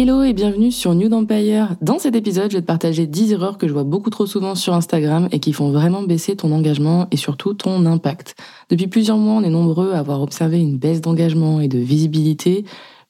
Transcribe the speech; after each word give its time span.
Hello 0.00 0.22
et 0.22 0.32
bienvenue 0.32 0.70
sur 0.70 0.94
New 0.94 1.12
Empire. 1.12 1.74
Dans 1.80 1.98
cet 1.98 2.14
épisode, 2.14 2.52
je 2.52 2.58
vais 2.58 2.62
te 2.62 2.66
partager 2.68 3.08
10 3.08 3.32
erreurs 3.32 3.58
que 3.58 3.66
je 3.66 3.72
vois 3.72 3.82
beaucoup 3.82 4.10
trop 4.10 4.26
souvent 4.26 4.54
sur 4.54 4.72
Instagram 4.72 5.28
et 5.32 5.40
qui 5.40 5.52
font 5.52 5.72
vraiment 5.72 6.02
baisser 6.02 6.36
ton 6.36 6.52
engagement 6.52 7.08
et 7.10 7.16
surtout 7.16 7.52
ton 7.52 7.84
impact. 7.84 8.36
Depuis 8.70 8.86
plusieurs 8.86 9.16
mois, 9.16 9.34
on 9.34 9.42
est 9.42 9.50
nombreux 9.50 9.94
à 9.94 9.98
avoir 9.98 10.22
observé 10.22 10.60
une 10.60 10.78
baisse 10.78 11.00
d'engagement 11.00 11.60
et 11.60 11.66
de 11.66 11.80
visibilité 11.80 12.64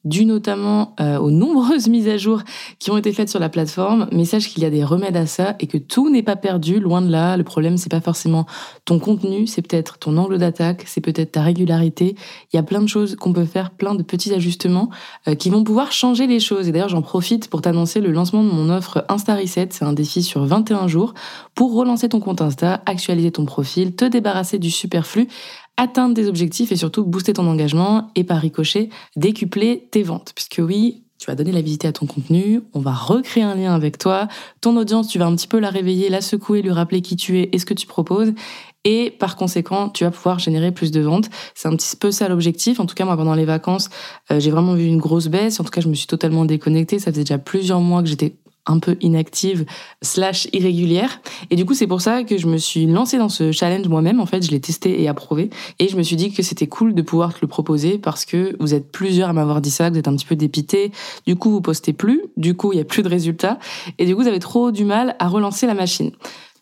dû 0.05 0.25
notamment 0.25 0.95
euh, 1.01 1.19
aux 1.19 1.31
nombreuses 1.31 1.89
mises 1.89 2.09
à 2.09 2.17
jour 2.17 2.43
qui 2.79 2.91
ont 2.91 2.97
été 2.97 3.13
faites 3.13 3.29
sur 3.29 3.41
la 3.41 3.49
plateforme. 3.49 4.09
Mais 4.13 4.25
sache 4.25 4.49
qu'il 4.49 4.63
y 4.63 4.67
a 4.67 4.71
des 4.71 4.85
remèdes 4.85 5.17
à 5.17 5.27
ça 5.27 5.57
et 5.61 5.67
que 5.67 5.79
tout 5.79 6.11
n'est 6.11 6.23
pas 6.23 6.37
perdu, 6.37 6.81
loin 6.81 7.03
de 7.03 7.11
là. 7.11 7.37
Le 7.37 7.45
problème, 7.45 7.77
c'est 7.77 7.91
pas 7.91 8.01
forcément 8.01 8.47
ton 8.85 8.99
contenu, 8.99 9.47
c'est 9.47 9.63
peut-être 9.63 9.99
ton 9.99 10.17
angle 10.17 10.39
d'attaque, 10.39 10.85
c'est 10.87 11.01
peut-être 11.01 11.33
ta 11.33 11.43
régularité. 11.43 12.17
Il 12.53 12.57
y 12.57 12.59
a 12.59 12.63
plein 12.63 12.81
de 12.81 12.89
choses 12.89 13.17
qu'on 13.17 13.33
peut 13.33 13.45
faire, 13.45 13.71
plein 13.71 13.95
de 13.95 14.03
petits 14.03 14.33
ajustements 14.33 14.91
euh, 15.27 15.35
qui 15.35 15.51
vont 15.51 15.65
pouvoir 15.65 15.93
changer 15.93 16.27
les 16.27 16.41
choses. 16.41 16.69
Et 16.69 16.73
d'ailleurs, 16.73 16.89
j'en 16.89 17.03
profite 17.03 17.49
pour 17.49 17.63
t'annoncer 17.63 18.01
le 18.01 18.13
lancement 18.13 18.45
de 18.45 18.51
mon 18.51 18.71
offre 18.71 19.05
Insta 19.09 19.35
Reset. 19.35 19.69
C'est 19.71 19.85
un 19.85 19.93
défi 19.93 20.23
sur 20.23 20.45
21 20.45 20.89
jours 20.89 21.15
pour 21.55 21.75
relancer 21.75 22.09
ton 22.09 22.21
compte 22.21 22.41
Insta, 22.41 22.83
actualiser 22.87 23.33
ton 23.33 23.45
profil, 23.45 23.95
te 23.95 24.05
débarrasser 24.05 24.59
du 24.59 24.71
superflu 24.71 25.29
atteindre 25.79 26.15
des 26.15 26.29
objectifs 26.29 26.73
et 26.73 26.77
surtout 26.77 27.05
booster 27.05 27.33
ton 27.33 27.47
engagement 27.47 28.11
et 28.15 28.25
par 28.25 28.41
ricochet 28.41 28.91
décupler 29.17 29.89
tes 29.91 30.03
ventes. 30.03 30.33
Puisque 30.35 30.61
oui, 30.63 31.05
tu 31.19 31.27
vas 31.27 31.35
donner 31.35 31.53
la 31.53 31.63
visite 31.63 31.85
à 31.85 31.93
ton 31.93 32.07
contenu, 32.07 32.61
on 32.75 32.81
va 32.81 32.93
recréer 32.93 33.43
un 33.43 33.55
lien 33.55 33.75
avec 33.75 33.97
toi, 33.99 34.29
ton 34.61 34.77
audience, 34.77 35.09
tu 35.09 35.19
vas 35.19 35.27
un 35.27 35.35
petit 35.35 35.49
peu 35.49 35.59
la 35.59 35.71
réveiller, 35.71 36.11
la 36.11 36.21
secouer, 36.21 36.63
lui 36.63 36.71
rappeler 36.71 37.01
qui 37.01 37.17
tu 37.17 37.39
es 37.39 37.49
et 37.53 37.59
ce 37.59 37.65
que 37.65 37.75
tu 37.75 37.87
proposes. 37.87 38.33
Et 38.85 39.11
par 39.11 39.37
conséquent, 39.37 39.89
tu 39.89 40.05
vas 40.05 40.11
pouvoir 40.11 40.39
générer 40.39 40.71
plus 40.71 40.91
de 40.91 41.01
ventes. 41.01 41.29
C'est 41.55 41.69
un 41.69 41.75
petit 41.75 41.97
peu 41.97 42.11
ça 42.11 42.29
l'objectif. 42.29 42.79
En 42.79 42.87
tout 42.87 42.95
cas, 42.95 43.05
moi, 43.05 43.17
pendant 43.17 43.35
les 43.35 43.45
vacances, 43.45 43.91
euh, 44.31 44.39
j'ai 44.39 44.51
vraiment 44.51 44.75
vu 44.75 44.85
une 44.85 44.99
grosse 44.99 45.27
baisse. 45.27 45.59
En 45.59 45.65
tout 45.65 45.71
cas, 45.71 45.81
je 45.81 45.89
me 45.89 45.95
suis 45.95 46.07
totalement 46.07 46.45
déconnectée. 46.45 46.99
Ça 46.99 47.11
faisait 47.11 47.25
déjà 47.25 47.39
plusieurs 47.39 47.81
mois 47.81 48.03
que 48.03 48.09
j'étais 48.09 48.37
un 48.69 48.79
peu 48.79 48.97
inactive 49.01 49.65
slash 50.03 50.49
irrégulière. 50.53 51.21
Et 51.51 51.57
du 51.57 51.65
coup, 51.65 51.75
c'est 51.75 51.87
pour 51.87 52.01
ça 52.01 52.23
que 52.23 52.39
je 52.39 52.47
me 52.47 52.57
suis 52.57 52.87
lancée 52.87 53.19
dans 53.19 53.29
ce 53.29 53.51
challenge 53.51 53.89
moi-même. 53.89 54.21
En 54.21 54.27
fait, 54.27 54.45
je 54.45 54.51
l'ai 54.51 54.61
testé 54.61 55.03
et 55.03 55.09
approuvé. 55.09 55.51
Et 55.79 55.89
je 55.89 55.97
me 55.97 56.03
suis 56.03 56.17
dit 56.17 56.33
que 56.33 56.43
c'était 56.43 56.67
cool 56.67 56.95
de 56.95 57.03
pouvoir 57.03 57.35
te 57.35 57.39
le 57.43 57.49
proposer 57.49 57.99
parce 57.99 58.25
que 58.25 58.57
vous 58.61 58.75
êtes 58.75 58.93
plusieurs 58.93 59.31
à 59.31 59.33
m'avoir 59.33 59.61
dit 59.61 59.71
ça, 59.71 59.91
vous 59.91 59.99
êtes 59.99 60.09
un 60.09 60.15
petit 60.15 60.27
peu 60.27 60.37
dépité. 60.37 60.93
Du 61.27 61.37
coup, 61.37 61.51
vous 61.51 61.61
postez 61.61 61.93
plus. 61.93 62.23
Du 62.37 62.55
coup, 62.55 62.73
il 62.73 62.79
y 62.79 62.81
a 62.81 62.85
plus 62.85 63.03
de 63.03 63.09
résultats. 63.09 63.59
Et 63.99 64.07
du 64.07 64.15
coup, 64.15 64.23
vous 64.23 64.29
avez 64.29 64.39
trop 64.39 64.71
du 64.71 64.85
mal 64.85 65.17
à 65.19 65.29
relancer 65.29 65.67
la 65.67 65.75
machine. 65.75 66.13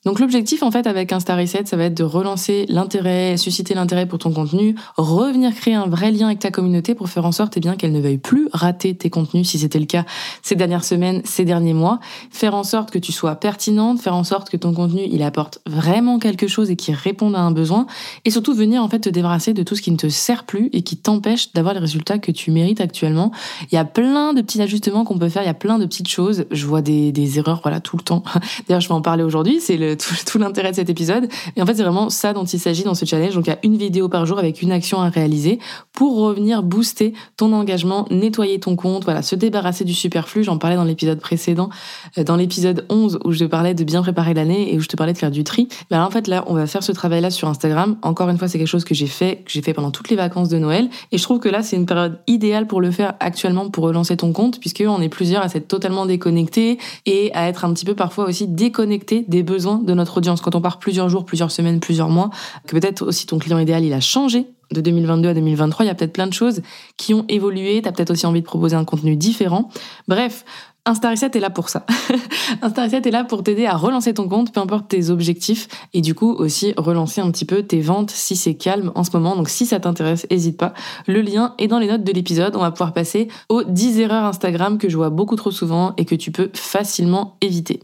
Donc 0.07 0.21
l'objectif 0.21 0.62
en 0.62 0.71
fait 0.71 0.87
avec 0.87 1.11
Insta 1.11 1.35
Reset, 1.35 1.65
ça 1.65 1.77
va 1.77 1.87
être 1.87 1.97
de 1.97 2.05
relancer 2.05 2.65
l'intérêt, 2.69 3.37
susciter 3.37 3.75
l'intérêt 3.75 4.07
pour 4.07 4.21
ton 4.21 4.31
contenu, 4.31 4.77
revenir 4.97 5.53
créer 5.53 5.75
un 5.75 5.89
vrai 5.89 6.12
lien 6.12 6.27
avec 6.27 6.39
ta 6.39 6.53
communauté 6.53 6.94
pour 6.94 7.09
faire 7.09 7.27
en 7.27 7.33
sorte 7.33 7.56
eh 7.56 7.61
bien 7.61 7.75
qu'elle 7.75 7.91
ne 7.91 8.00
veuille 8.00 8.16
plus 8.16 8.49
rater 8.53 8.95
tes 8.95 9.11
contenus 9.11 9.49
si 9.49 9.59
c'était 9.59 9.81
le 9.81 9.87
cas 9.87 10.05
ces 10.43 10.55
dernières 10.55 10.84
semaines, 10.84 11.22
ces 11.25 11.45
derniers 11.45 11.75
mois, 11.75 11.99
faire 12.31 12.55
en 12.55 12.62
sorte 12.62 12.93
que 12.93 13.00
tu 13.00 13.11
sois 13.11 13.34
pertinente, 13.34 14.00
faire 14.00 14.15
en 14.15 14.22
sorte 14.22 14.49
que 14.49 14.56
ton 14.56 14.72
contenu 14.72 15.03
il 15.11 15.25
apporte 15.25 15.59
vraiment 15.66 16.21
quelque 16.21 16.47
chose 16.47 16.71
et 16.71 16.77
qui 16.77 16.93
réponde 16.93 17.34
à 17.34 17.41
un 17.41 17.50
besoin 17.50 17.89
et 18.25 18.31
surtout 18.31 18.55
venir 18.55 18.84
en 18.84 18.89
fait 18.89 19.00
te 19.00 19.09
débarrasser 19.09 19.55
de 19.55 19.65
tout 19.65 19.75
ce 19.75 19.83
qui 19.83 19.91
ne 19.91 19.97
te 19.97 20.09
sert 20.09 20.45
plus 20.45 20.71
et 20.72 20.83
qui 20.83 20.97
t'empêche 20.97 21.53
d'avoir 21.53 21.75
les 21.75 21.81
résultats 21.81 22.19
que 22.19 22.31
tu 22.31 22.53
mérites 22.53 22.81
actuellement. 22.81 23.33
Il 23.72 23.75
y 23.75 23.78
a 23.78 23.84
plein 23.84 24.34
de 24.34 24.41
petits 24.41 24.62
ajustements 24.62 25.03
qu'on 25.03 25.19
peut 25.19 25.31
faire, 25.31 25.43
il 25.43 25.47
y 25.47 25.49
a 25.49 25.55
plein 25.55 25.81
de 25.81 25.84
petites 25.84 26.06
choses, 26.09 26.45
je 26.53 26.65
vois 26.65 26.81
des, 26.81 27.11
des 27.11 27.41
erreurs 27.41 27.59
voilà 27.61 27.81
tout 27.81 27.97
le 27.97 28.05
temps. 28.05 28.22
D'ailleurs, 28.69 28.81
je 28.81 28.87
vais 28.87 28.95
en 28.95 29.03
parler 29.03 29.25
aujourd'hui, 29.25 29.59
c'est 29.61 29.77
le 29.77 29.96
tout, 30.27 30.39
l'intérêt 30.39 30.71
de 30.71 30.77
cet 30.77 30.91
épisode. 30.91 31.29
Et 31.57 31.62
en 31.62 31.67
fait, 31.67 31.75
c'est 31.75 31.83
vraiment 31.83 32.11
ça 32.11 32.33
dont 32.33 32.45
il 32.45 32.59
s'agit 32.59 32.84
dans 32.84 32.95
ce 32.95 33.05
challenge. 33.05 33.34
Donc, 33.34 33.47
il 33.47 33.51
y 33.51 33.53
a 33.53 33.59
une 33.62 33.77
vidéo 33.77 34.09
par 34.09 34.27
jour 34.27 34.39
avec 34.39 34.62
une 34.62 34.73
action 34.73 35.01
à 35.01 35.09
réaliser 35.09 35.59
pour 35.93 36.17
revenir 36.17 36.62
booster 36.62 37.15
ton 37.37 37.53
engagement, 37.53 38.07
nettoyer 38.11 38.61
ton 38.61 38.77
compte, 38.77 39.05
voilà, 39.05 39.23
se 39.23 39.34
débarrasser 39.34 39.84
du 39.84 39.95
superflu. 39.95 40.45
J'en 40.45 40.59
parlais 40.59 40.77
dans 40.77 40.84
l'épisode 40.84 41.21
précédent, 41.21 41.71
euh, 42.19 42.25
dans 42.25 42.37
l'épisode 42.37 42.87
11 42.89 43.21
où 43.25 43.33
je 43.33 43.41
te 43.41 43.45
parlais 43.45 43.75
de 43.75 43.84
bien 43.84 44.03
préparer 44.03 44.34
l'année 44.34 44.73
et 44.73 44.77
où 44.77 44.81
je 44.81 44.89
te 44.89 44.97
parlais 44.97 45.12
de 45.12 45.19
faire 45.19 45.31
du 45.31 45.45
tri. 45.45 45.69
Mais 45.91 45.97
en 45.97 46.11
fait, 46.11 46.28
là, 46.28 46.45
on 46.47 46.55
va 46.55 46.67
faire 46.67 46.83
ce 46.83 46.93
travail-là 46.93 47.31
sur 47.31 47.49
Instagram. 47.49 47.97
Encore 48.03 48.28
une 48.28 48.39
fois, 48.39 48.49
c'est 48.49 48.59
quelque 48.59 48.67
chose 48.67 48.84
que 48.84 48.95
j'ai 48.95 49.07
fait, 49.07 49.43
que 49.45 49.51
j'ai 49.51 49.63
fait 49.63 49.75
pendant 49.75 49.91
toutes 49.91 50.11
les 50.11 50.17
vacances 50.17 50.49
de 50.49 50.59
Noël. 50.59 50.89
Et 51.13 51.19
je 51.19 51.23
trouve 51.23 51.41
que 51.41 51.49
là, 51.49 51.63
c'est 51.63 51.77
une 51.77 51.87
période 51.87 52.19
idéale 52.27 52.67
pour 52.67 52.81
le 52.81 52.91
faire 52.91 53.15
actuellement 53.21 53.71
pour 53.71 53.84
relancer 53.84 54.17
ton 54.17 54.33
compte 54.33 54.61
puisque 54.61 54.83
on 54.87 55.01
est 55.01 55.09
plusieurs 55.09 55.43
à 55.43 55.49
s'être 55.49 55.69
totalement 55.69 56.07
déconnectés 56.07 56.78
et 57.07 57.31
à 57.34 57.49
être 57.49 57.65
un 57.65 57.73
petit 57.73 57.84
peu 57.84 57.95
parfois 57.95 58.27
aussi 58.27 58.47
déconnectés 58.47 59.25
des 59.28 59.43
besoins 59.43 59.78
de 59.86 59.94
notre 59.94 60.19
audience, 60.19 60.41
quand 60.41 60.54
on 60.54 60.60
part 60.60 60.78
plusieurs 60.78 61.08
jours, 61.08 61.24
plusieurs 61.24 61.50
semaines, 61.50 61.80
plusieurs 61.80 62.10
mois, 62.10 62.30
que 62.66 62.76
peut-être 62.76 63.06
aussi 63.06 63.26
ton 63.26 63.38
client 63.38 63.58
idéal, 63.58 63.84
il 63.84 63.92
a 63.92 64.00
changé 64.00 64.47
de 64.72 64.80
2022 64.80 65.28
à 65.28 65.34
2023, 65.34 65.84
il 65.84 65.88
y 65.88 65.91
a 65.91 65.94
peut-être 65.94 66.12
plein 66.12 66.26
de 66.26 66.32
choses 66.32 66.62
qui 66.97 67.14
ont 67.14 67.24
évolué, 67.28 67.80
tu 67.82 67.88
as 67.88 67.92
peut-être 67.92 68.10
aussi 68.10 68.26
envie 68.26 68.41
de 68.41 68.47
proposer 68.47 68.76
un 68.76 68.84
contenu 68.84 69.16
différent. 69.16 69.70
Bref, 70.08 70.44
Insta 70.86 71.10
Reset 71.10 71.30
est 71.34 71.41
là 71.41 71.50
pour 71.50 71.69
ça. 71.69 71.84
Insta 72.62 72.84
Reset 72.84 73.02
est 73.08 73.10
là 73.10 73.24
pour 73.24 73.42
t'aider 73.42 73.66
à 73.66 73.76
relancer 73.76 74.14
ton 74.14 74.28
compte, 74.28 74.52
peu 74.52 74.60
importe 74.60 74.88
tes 74.88 75.10
objectifs, 75.10 75.66
et 75.92 76.00
du 76.00 76.14
coup 76.14 76.32
aussi 76.32 76.74
relancer 76.76 77.20
un 77.20 77.30
petit 77.32 77.44
peu 77.44 77.64
tes 77.64 77.80
ventes 77.80 78.10
si 78.10 78.36
c'est 78.36 78.54
calme 78.54 78.92
en 78.94 79.03
ce 79.03 79.10
moment. 79.12 79.34
Donc 79.34 79.48
si 79.48 79.66
ça 79.66 79.80
t'intéresse, 79.80 80.26
n'hésite 80.30 80.56
pas. 80.56 80.74
Le 81.08 81.20
lien 81.22 81.54
est 81.58 81.66
dans 81.66 81.80
les 81.80 81.88
notes 81.88 82.04
de 82.04 82.12
l'épisode. 82.12 82.54
On 82.54 82.60
va 82.60 82.70
pouvoir 82.70 82.92
passer 82.92 83.26
aux 83.48 83.64
10 83.64 83.98
erreurs 83.98 84.24
Instagram 84.24 84.78
que 84.78 84.88
je 84.88 84.97
vois 84.97 85.10
beaucoup 85.10 85.36
trop 85.36 85.50
souvent 85.50 85.92
et 85.97 86.04
que 86.04 86.14
tu 86.14 86.30
peux 86.30 86.50
facilement 86.54 87.36
éviter. 87.41 87.80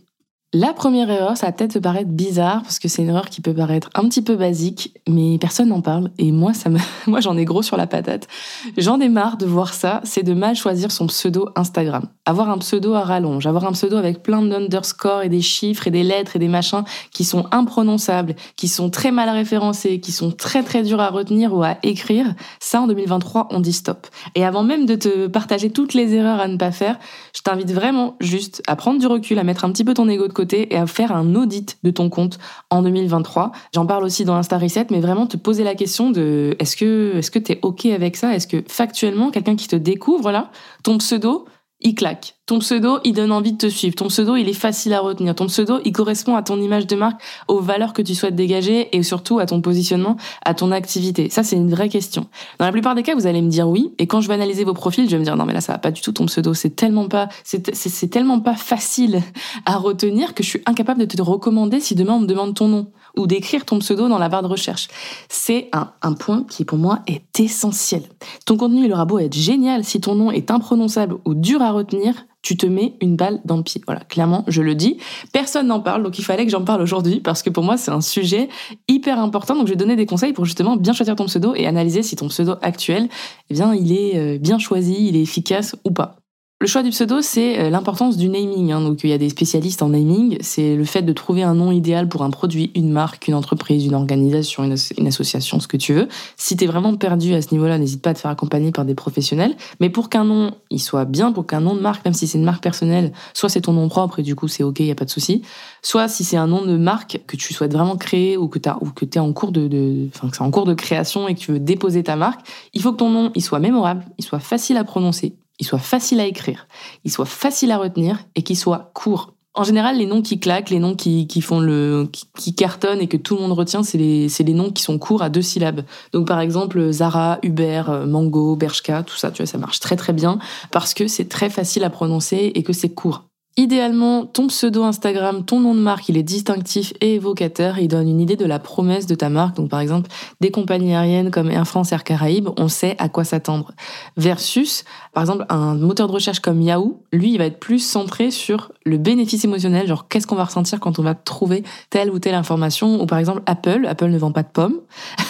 La 0.55 0.75
première 0.75 1.09
erreur, 1.09 1.35
ça 1.39 1.47
va 1.47 1.53
peut-être 1.53 1.73
te 1.73 1.79
paraître 1.79 2.11
bizarre 2.11 2.61
parce 2.61 2.79
que 2.79 2.87
c'est 2.87 3.01
une 3.01 3.09
erreur 3.09 3.31
qui 3.31 3.41
peut 3.41 3.55
paraître 3.55 3.89
un 3.95 4.07
petit 4.07 4.21
peu 4.21 4.37
basique, 4.37 4.93
mais 5.09 5.39
personne 5.39 5.71
n'en 5.71 5.81
parle 5.81 6.11
et 6.19 6.31
moi 6.31 6.53
moi 7.07 7.21
j'en 7.21 7.39
ai 7.39 7.47
gros 7.47 7.63
sur 7.63 7.79
la 7.79 7.87
patate. 7.87 8.29
J'en 8.77 9.01
ai 9.01 9.09
marre 9.09 9.39
de 9.39 9.47
voir 9.47 9.73
ça, 9.73 10.03
c'est 10.05 10.23
de 10.23 10.35
mal 10.35 10.55
choisir 10.55 10.93
son 10.93 11.07
pseudo 11.07 11.49
Instagram. 11.57 12.07
Avoir 12.27 12.51
un 12.51 12.59
pseudo 12.59 12.93
à 12.93 13.01
rallonge, 13.01 13.47
avoir 13.47 13.65
un 13.65 13.73
pseudo 13.73 13.97
avec 13.97 14.23
plein 14.23 14.43
d'underscores 14.43 15.23
et 15.23 15.31
des 15.31 15.41
chiffres 15.41 15.89
et 15.89 15.91
des 15.91 16.03
lettres 16.03 16.37
et 16.37 16.39
des 16.39 16.49
machins 16.49 16.85
qui 17.13 17.25
sont 17.25 17.47
imprononçables, 17.51 18.35
qui 18.57 18.69
sont 18.69 18.91
très 18.91 19.11
mal 19.11 19.31
référencés, 19.31 20.01
qui 20.01 20.13
sont 20.13 20.33
très 20.33 20.63
très 20.63 20.83
durs 20.83 21.01
à 21.01 21.09
retenir 21.09 21.55
ou 21.55 21.63
à 21.63 21.79
écrire, 21.83 22.27
ça 22.61 22.83
en 22.83 22.87
2023 22.89 23.49
on 23.53 23.61
dit 23.61 23.73
stop. 23.73 24.07
Et 24.35 24.45
avant 24.45 24.65
même 24.65 24.85
de 24.85 24.97
te 24.97 25.29
partager 25.29 25.71
toutes 25.71 25.95
les 25.95 26.13
erreurs 26.13 26.41
à 26.41 26.49
ne 26.49 26.59
pas 26.59 26.73
faire, 26.73 26.99
je 27.35 27.41
t'invite 27.41 27.73
vraiment 27.73 28.17
juste 28.21 28.63
à 28.67 28.77
prendre 28.77 29.01
du 29.01 29.07
recul, 29.07 29.39
à 29.39 29.45
mettre 29.45 29.65
un 29.65 29.73
petit 29.73 29.85
peu 29.85 29.95
ton 29.95 30.11
ego 30.11 30.29
de 30.29 30.33
côté 30.35 30.42
et 30.51 30.77
à 30.77 30.87
faire 30.87 31.13
un 31.13 31.35
audit 31.35 31.79
de 31.83 31.91
ton 31.91 32.09
compte 32.11 32.39
en 32.71 32.83
2023. 32.83 33.53
J'en 33.75 33.87
parle 33.87 34.05
aussi 34.05 34.25
dans 34.25 34.35
Insta 34.35 34.59
Reset, 34.59 34.87
mais 34.91 35.01
vraiment 35.01 35.27
te 35.27 35.37
poser 35.37 35.65
la 35.65 35.75
question 35.75 36.11
de 36.11 36.57
est-ce 36.59 36.77
que 36.77 37.17
est-ce 37.17 37.31
que 37.31 37.39
t'es 37.39 37.59
ok 37.63 37.87
avec 37.87 38.17
ça? 38.17 38.35
Est-ce 38.35 38.47
que 38.47 38.63
factuellement 38.67 39.31
quelqu'un 39.31 39.57
qui 39.57 39.69
te 39.69 39.77
découvre 39.77 40.31
là, 40.33 40.51
ton 40.83 40.99
pseudo, 40.99 41.47
il 41.83 41.95
claque. 41.95 42.37
Ton 42.47 42.59
pseudo, 42.59 42.99
il 43.05 43.13
donne 43.13 43.33
envie 43.33 43.53
de 43.53 43.59
te 43.59 43.69
suivre. 43.69 43.95
Ton 43.95 44.09
pseudo, 44.09 44.37
il 44.37 44.49
est 44.49 44.53
facile 44.53 44.93
à 44.95 45.01
retenir. 45.01 45.35
Ton 45.35 45.47
pseudo, 45.47 45.79
il 45.85 45.93
correspond 45.93 46.35
à 46.35 46.43
ton 46.43 46.61
image 46.61 46.87
de 46.87 46.97
marque, 46.97 47.21
aux 47.49 47.61
valeurs 47.61 47.93
que 47.93 48.03
tu 48.03 48.15
souhaites 48.15 48.35
dégager 48.35 48.95
et 48.97 49.03
surtout 49.03 49.39
à 49.39 49.47
ton 49.47 49.61
positionnement, 49.61 50.17
à 50.45 50.55
ton 50.55 50.73
activité. 50.73 51.31
Ça, 51.31 51.45
c'est 51.45 51.57
une 51.57 51.71
vraie 51.71 51.89
question. 51.89 52.27
Dans 52.59 52.67
la 52.67 52.73
plupart 52.73 52.95
des 52.95 53.03
cas, 53.03 53.15
vous 53.15 53.27
allez 53.27 53.43
me 53.43 53.49
dire 53.49 53.69
oui. 53.69 53.93
Et 53.99 54.07
quand 54.07 54.21
je 54.21 54.29
vais 54.29 54.35
analyser 54.35 54.65
vos 54.65 54.75
profils, 54.75 55.07
je 55.07 55.11
vais 55.11 55.19
me 55.19 55.25
dire 55.25 55.37
non, 55.37 55.47
mais 55.47 55.53
là, 55.53 55.61
ça 55.61 55.73
va 55.73 55.79
pas 55.79 55.93
du 55.93 56.01
tout 56.01 56.13
ton 56.13 56.27
pseudo. 56.27 56.53
C'est 56.53 56.75
tellement 56.77 57.09
pas, 57.09 57.29
c'est 57.45 58.11
tellement 58.11 58.41
pas 58.41 58.55
facile 58.55 59.23
à 59.65 59.77
retenir 59.77 60.35
que 60.35 60.43
je 60.43 60.49
suis 60.49 60.63
incapable 60.67 61.01
de 61.01 61.07
te 61.07 61.23
recommander 61.23 61.81
si 61.81 61.95
demain 61.95 62.15
on 62.15 62.21
me 62.21 62.27
demande 62.27 62.55
ton 62.55 62.69
nom 62.69 62.89
ou 63.17 63.27
d'écrire 63.27 63.65
ton 63.65 63.79
pseudo 63.79 64.09
dans 64.09 64.19
la 64.19 64.29
barre 64.29 64.43
de 64.43 64.49
recherche. 64.49 64.89
C'est 65.29 65.71
un, 65.73 66.13
point 66.13 66.45
qui 66.49 66.65
pour 66.65 66.79
moi 66.79 67.01
est 67.07 67.41
essentiel. 67.41 68.03
Ton 68.47 68.57
contenu, 68.57 68.85
il 68.85 68.93
aura 68.93 69.05
beau 69.05 69.19
être 69.19 69.35
génial 69.35 69.85
si 69.85 70.01
ton 70.01 70.15
nom 70.15 70.31
est 70.31 70.51
imprononçable 70.51 71.17
ou 71.25 71.35
dur 71.35 71.63
à 71.63 71.73
retenir, 71.73 72.27
tu 72.43 72.57
te 72.57 72.67
mets 72.67 72.95
une 73.01 73.17
balle 73.17 73.41
dans 73.45 73.57
le 73.57 73.63
pied. 73.63 73.81
Voilà, 73.87 74.01
clairement, 74.01 74.45
je 74.49 74.63
le 74.63 74.75
dis. 74.75 74.99
Personne 75.33 75.69
n'en 75.69 75.81
parle, 75.81 76.03
donc 76.03 76.19
il 76.19 76.25
fallait 76.25 76.45
que 76.45 76.51
j'en 76.51 76.65
parle 76.65 76.83
aujourd'hui 76.83 77.21
parce 77.21 77.43
que 77.43 77.51
pour 77.51 77.65
moi, 77.65 77.77
c'est 77.77 77.93
un 77.93 78.01
sujet 78.01 78.49
hyper 78.89 79.19
important. 79.19 79.55
Donc 79.55 79.67
je 79.67 79.73
vais 79.73 79.77
donner 79.77 79.97
des 79.97 80.07
conseils 80.07 80.33
pour 80.33 80.45
justement 80.45 80.77
bien 80.77 80.93
choisir 80.93 81.17
ton 81.17 81.27
pseudo 81.27 81.55
et 81.55 81.67
analyser 81.67 82.03
si 82.03 82.17
ton 82.17 82.29
pseudo 82.29 82.57
actuel, 82.63 83.09
eh 83.49 83.55
bien, 83.55 83.75
il 83.75 83.93
est 83.93 84.19
euh, 84.19 84.39
bien 84.39 84.59
choisi, 84.59 85.09
il 85.09 85.17
est 85.17 85.23
efficace 85.23 85.77
ou 85.85 85.93
pas. 85.93 86.22
Le 86.63 86.69
choix 86.69 86.85
du 86.85 86.91
pseudo, 86.91 87.23
c'est 87.23 87.59
euh, 87.59 87.71
l'importance 87.71 88.17
du 88.17 88.29
naming. 88.29 88.71
Hein. 88.71 88.81
Donc, 88.83 89.01
il 89.03 89.11
y 89.11 89.13
a 89.13 89.19
des 89.19 89.31
spécialistes 89.31 89.83
en 89.83 89.89
naming. 89.89 90.37
C'est 90.43 90.77
le 90.77 90.85
fait 90.85 91.03
de 91.03 91.13
trouver 91.13 91.43
un 91.43 91.55
nom 91.55 91.73
idéal 91.73 92.09
pour 92.09 92.23
un 92.23 92.31
produit, 92.31 92.71
une 92.77 92.93
marque, 92.93 93.27
une 93.27 93.35
entreprise, 93.35 93.85
une 93.85 93.97
organisation, 93.97 94.63
une, 94.63 95.07
association, 95.09 95.59
ce 95.59 95.67
que 95.67 95.77
tu 95.77 95.93
veux. 95.93 96.07
Si 96.37 96.57
tu 96.57 96.63
es 96.63 96.67
vraiment 96.69 96.95
perdu 96.95 97.35
à 97.35 97.43
ce 97.43 97.49
niveau-là, 97.51 97.79
n'hésite 97.79 98.01
pas 98.01 98.11
à 98.11 98.15
te 98.15 98.21
faire 98.21 98.31
accompagner 98.31 98.71
par 98.71 98.85
des 98.85 98.95
professionnels. 98.95 99.57
Mais 99.81 99.91
pour 99.91 100.09
qu'un 100.09 100.23
nom, 100.23 100.53
il 100.71 100.79
soit 100.79 101.05
bien, 101.05 101.33
pour 101.33 101.49
qu'un 101.49 101.61
nom 101.61 101.75
de 101.75 101.81
marque, 101.81 102.05
même 102.05 102.15
si 102.15 102.29
c'est 102.29 102.39
une 102.39 102.45
marque 102.45 102.63
personnelle, 102.63 103.11
soit 103.35 103.49
c'est 103.49 103.63
ton 103.63 103.73
nom 103.73 103.89
propre 103.89 104.21
et 104.21 104.23
du 104.23 104.37
coup 104.37 104.47
c'est 104.47 104.63
ok, 104.63 104.79
il 104.79 104.87
y 104.87 104.93
a 104.93 104.95
pas 104.95 105.05
de 105.05 105.11
souci. 105.11 105.43
Soit 105.83 106.07
si 106.07 106.23
c'est 106.23 106.37
un 106.37 106.47
nom 106.47 106.65
de 106.65 106.77
marque 106.77 107.23
que 107.27 107.35
tu 107.37 107.53
souhaites 107.53 107.73
vraiment 107.73 107.97
créer 107.97 108.37
ou 108.37 108.47
que 108.47 108.61
tu 108.61 108.71
ou 108.81 108.91
que 108.93 109.05
es 109.05 109.19
en 109.19 109.33
cours 109.33 109.51
de, 109.51 110.07
enfin 110.15 110.29
que 110.29 110.37
c'est 110.37 110.45
en 110.45 110.51
cours 110.53 110.67
de 110.67 110.75
création 110.75 111.27
et 111.27 111.35
que 111.35 111.41
tu 111.41 111.51
veux 111.51 111.59
déposer 111.59 112.05
ta 112.05 112.15
marque, 112.15 112.47
il 112.73 112.81
faut 112.81 112.93
que 112.93 112.99
ton 112.99 113.11
nom 113.11 113.33
il 113.35 113.43
soit 113.43 113.59
mémorable, 113.59 114.05
il 114.17 114.25
soit 114.25 114.39
facile 114.39 114.77
à 114.77 114.85
prononcer 114.85 115.35
soit 115.65 115.79
facile 115.79 116.21
à 116.21 116.27
écrire, 116.27 116.67
il 117.05 117.11
soit 117.11 117.27
facile 117.27 117.71
à 117.73 117.79
retenir 117.79 118.19
et 118.35 118.43
qu'il 118.43 118.57
soit 118.57 118.91
court. 118.95 119.35
En 119.55 119.65
général, 119.65 119.99
les 119.99 120.07
noms 120.07 120.23
qui 120.23 120.41
claquent, 120.41 120.71
les 120.71 120.79
noms 120.79 120.95
qui, 120.95 121.27
font 121.43 121.61
le, 121.61 122.09
qui, 122.39 122.55
cartonnent 122.55 123.03
et 123.03 123.07
que 123.07 123.19
tout 123.19 123.35
le 123.35 123.43
monde 123.43 123.53
retient, 123.53 123.83
c'est 123.83 123.99
les, 123.99 124.29
les 124.29 124.55
noms 124.55 124.71
qui 124.71 124.83
sont 124.83 124.99
courts 124.99 125.23
à 125.23 125.29
deux 125.29 125.43
syllabes. 125.43 125.83
Donc, 126.13 126.27
par 126.27 126.41
exemple, 126.41 126.91
Zara, 126.91 127.39
Uber, 127.43 127.83
Mango, 128.07 128.57
Bershka, 128.57 129.03
tout 129.03 129.17
ça, 129.17 129.31
tu 129.31 129.43
vois, 129.43 129.47
ça 129.47 129.59
marche 129.59 129.81
très 129.81 129.97
très 129.97 130.15
bien 130.15 130.39
parce 130.71 130.95
que 130.95 131.07
c'est 131.07 131.29
très 131.29 131.51
facile 131.51 131.85
à 131.85 131.91
prononcer 131.91 132.53
et 132.55 132.63
que 132.63 132.73
c'est 132.73 132.89
court. 132.89 133.25
Idéalement, 133.59 134.25
ton 134.25 134.47
pseudo 134.47 134.83
Instagram, 134.83 135.45
ton 135.45 135.61
nom 135.61 135.75
de 135.75 135.81
marque, 135.81 136.09
il 136.09 136.17
est 136.17 136.23
distinctif 136.23 136.95
et 137.03 137.17
évocateur. 137.17 137.79
Il 137.79 137.89
donne 137.89 138.09
une 138.09 138.19
idée 138.21 138.37
de 138.37 138.47
la 138.47 138.59
promesse 138.59 139.07
de 139.07 139.15
ta 139.15 139.29
marque. 139.29 139.57
Donc, 139.57 139.69
par 139.69 139.81
exemple, 139.81 140.09
des 140.41 140.51
compagnies 140.51 140.95
aériennes 140.95 141.31
comme 141.31 141.51
Air 141.51 141.67
France, 141.67 141.93
Air 141.93 142.03
Caraïbes, 142.03 142.49
on 142.57 142.69
sait 142.69 142.97
à 142.99 143.11
quoi 143.11 143.25
s'attendre. 143.25 143.73
Versus, 144.17 144.85
par 145.13 145.23
exemple, 145.23 145.45
un 145.51 145.75
moteur 145.75 146.07
de 146.07 146.13
recherche 146.13 146.41
comme 146.41 146.63
Yahoo, 146.63 147.03
lui, 147.13 147.33
il 147.33 147.39
va 147.39 147.45
être 147.45 147.61
plus 147.61 147.79
centré 147.79 148.31
sur 148.31 148.73
le 148.87 148.97
bénéfice 148.97 149.45
émotionnel, 149.45 149.87
genre 149.87 150.09
qu'est-ce 150.09 150.27
qu'on 150.27 150.37
va 150.37 150.45
ressentir 150.45 150.81
quand 150.81 150.99
on 150.99 151.03
va 151.03 151.15
trouver 151.15 151.63
telle 151.91 152.11
ou 152.11 152.19
telle 152.19 152.35
information? 152.35 153.03
Ou 153.03 153.07
par 153.07 153.19
exemple, 153.19 153.43
Apple, 153.45 153.85
Apple 153.87 154.09
ne 154.09 154.19
vend 154.19 154.33
pas 154.33 154.45
de 154.45 154.49
pommes, 154.49 154.81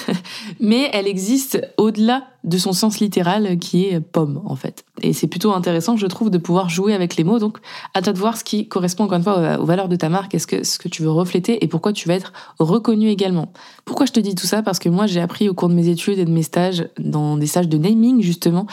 mais 0.60 0.88
elle 0.92 1.08
existe 1.08 1.60
au-delà 1.76 2.22
de 2.44 2.58
son 2.58 2.72
sens 2.72 3.00
littéral 3.00 3.58
qui 3.58 3.84
est 3.86 4.00
pomme 4.00 4.42
en 4.44 4.56
fait. 4.56 4.84
Et 5.00 5.12
c'est 5.12 5.26
plutôt 5.26 5.52
intéressant, 5.52 5.96
je 5.96 6.06
trouve, 6.06 6.30
de 6.30 6.38
pouvoir 6.38 6.68
jouer 6.68 6.94
avec 6.94 7.16
les 7.16 7.24
mots. 7.24 7.38
Donc, 7.38 7.58
à 7.94 8.02
toi 8.02 8.12
de 8.12 8.18
voir 8.18 8.36
ce 8.36 8.44
qui 8.44 8.68
correspond 8.68 9.04
encore 9.04 9.18
une 9.18 9.24
fois 9.24 9.58
aux 9.58 9.64
valeurs 9.64 9.88
de 9.88 9.96
ta 9.96 10.08
marque, 10.08 10.34
est-ce 10.34 10.46
que 10.46 10.64
ce 10.64 10.78
que 10.78 10.88
tu 10.88 11.02
veux 11.02 11.10
refléter 11.10 11.64
et 11.64 11.68
pourquoi 11.68 11.92
tu 11.92 12.08
vas 12.08 12.14
être 12.14 12.32
reconnu 12.58 13.08
également? 13.08 13.52
Pourquoi 13.84 14.06
je 14.06 14.12
te 14.12 14.20
dis 14.20 14.34
tout 14.34 14.46
ça? 14.46 14.62
Parce 14.62 14.78
que 14.78 14.88
moi, 14.88 15.06
j'ai 15.06 15.20
appris 15.20 15.48
au 15.48 15.54
cours 15.54 15.68
de 15.68 15.74
mes 15.74 15.88
études 15.88 16.18
et 16.18 16.24
de 16.24 16.30
mes 16.30 16.42
stages, 16.42 16.88
dans 16.98 17.36
des 17.36 17.46
stages 17.46 17.68
de 17.68 17.78
naming 17.78 18.22
justement, 18.22 18.66